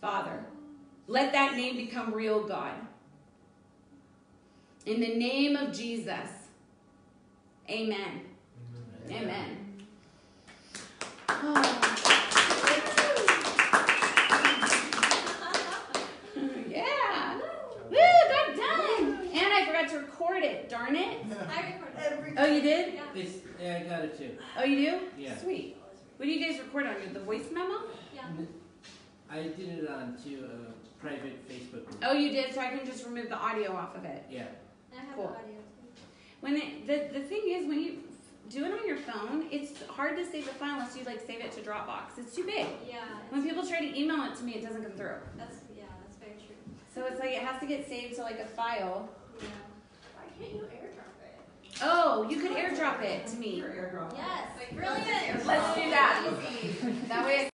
Father. 0.00 0.44
Let 1.06 1.30
that 1.30 1.54
name 1.54 1.76
become 1.76 2.12
real, 2.12 2.42
God. 2.42 2.74
In 4.86 5.00
the 5.00 5.14
name 5.14 5.56
of 5.56 5.76
Jesus. 5.76 6.30
Amen. 7.68 8.22
Amen. 9.06 9.22
Amen. 9.22 9.56
Oh. 11.28 11.62
yeah. 16.68 17.40
Woo, 17.90 17.96
got 18.28 18.56
done. 18.56 19.28
And 19.32 19.52
I 19.52 19.66
forgot 19.66 19.88
to 19.90 19.98
record 19.98 20.42
it. 20.42 20.68
Darn 20.70 20.96
it. 20.96 21.18
I 21.50 21.74
recorded. 21.74 21.96
Everything. 21.98 22.38
Oh, 22.38 22.46
you 22.46 22.60
did? 22.62 22.94
Yeah. 22.94 23.02
It's, 23.14 23.36
yeah, 23.60 23.82
I 23.84 23.88
got 23.88 24.04
it 24.04 24.16
too. 24.16 24.30
Oh, 24.58 24.64
you 24.64 24.90
do? 24.90 25.00
Yeah. 25.18 25.36
Sweet. 25.36 25.76
What 26.16 26.24
do 26.24 26.32
you 26.32 26.44
guys 26.44 26.58
record 26.58 26.86
on? 26.86 27.12
The 27.12 27.20
voice 27.20 27.50
memo? 27.52 27.82
Yeah. 28.14 28.22
I 29.30 29.42
did 29.42 29.68
it 29.68 29.90
on 29.90 30.16
to 30.24 30.44
a 30.44 31.00
private 31.00 31.46
Facebook 31.48 31.84
group. 31.86 32.02
Oh, 32.02 32.12
you 32.12 32.30
did, 32.30 32.54
so 32.54 32.60
I 32.60 32.68
can 32.70 32.84
just 32.86 33.04
remove 33.04 33.28
the 33.28 33.36
audio 33.36 33.76
off 33.76 33.94
of 33.94 34.04
it. 34.04 34.24
Yeah. 34.30 34.46
I 35.00 35.04
have 35.06 35.14
Cool. 35.16 35.28
the 35.28 35.34
audio 35.34 35.54
too. 35.54 36.02
When 36.40 36.56
it, 36.56 36.86
the 36.86 37.18
the 37.18 37.24
thing 37.24 37.42
is, 37.46 37.66
when 37.66 37.80
you 37.82 37.98
do 38.48 38.64
it 38.64 38.72
on 38.72 38.86
your 38.86 38.96
phone, 38.96 39.46
it's 39.50 39.82
hard 39.86 40.16
to 40.16 40.24
save 40.24 40.44
the 40.46 40.52
file 40.54 40.74
unless 40.74 40.96
you 40.96 41.04
like 41.04 41.20
save 41.26 41.40
it 41.40 41.52
to 41.52 41.60
Dropbox. 41.60 42.18
It's 42.18 42.34
too 42.34 42.44
big. 42.44 42.66
Yeah. 42.88 42.98
When 43.30 43.42
people 43.42 43.66
try 43.66 43.80
to 43.80 43.98
email 43.98 44.24
it 44.24 44.34
to 44.36 44.42
me, 44.44 44.54
it 44.54 44.62
doesn't 44.64 44.82
come 44.82 44.92
through. 44.92 45.18
That's 45.38 45.56
yeah. 45.76 45.84
That's 46.04 46.16
very 46.18 46.32
true. 46.46 46.56
So 46.94 47.06
it's 47.06 47.20
like 47.20 47.30
it 47.30 47.42
has 47.42 47.60
to 47.60 47.66
get 47.66 47.88
saved 47.88 48.16
to 48.16 48.22
like 48.22 48.40
a 48.40 48.46
file. 48.46 49.08
Yeah. 49.40 49.46
Why 50.16 50.24
can't 50.38 50.52
you 50.54 50.62
airdrop 50.62 51.14
it? 51.22 51.38
Oh, 51.82 52.28
you 52.28 52.36
could 52.40 52.50
airdrop 52.52 53.00
it 53.02 53.26
to 53.28 53.36
me. 53.36 53.62
Yes. 54.16 54.48
Like, 54.58 54.76
brilliant. 54.76 55.46
Let's 55.46 55.74
do 55.76 55.88
that. 55.90 56.34
That 57.08 57.24
way. 57.24 57.48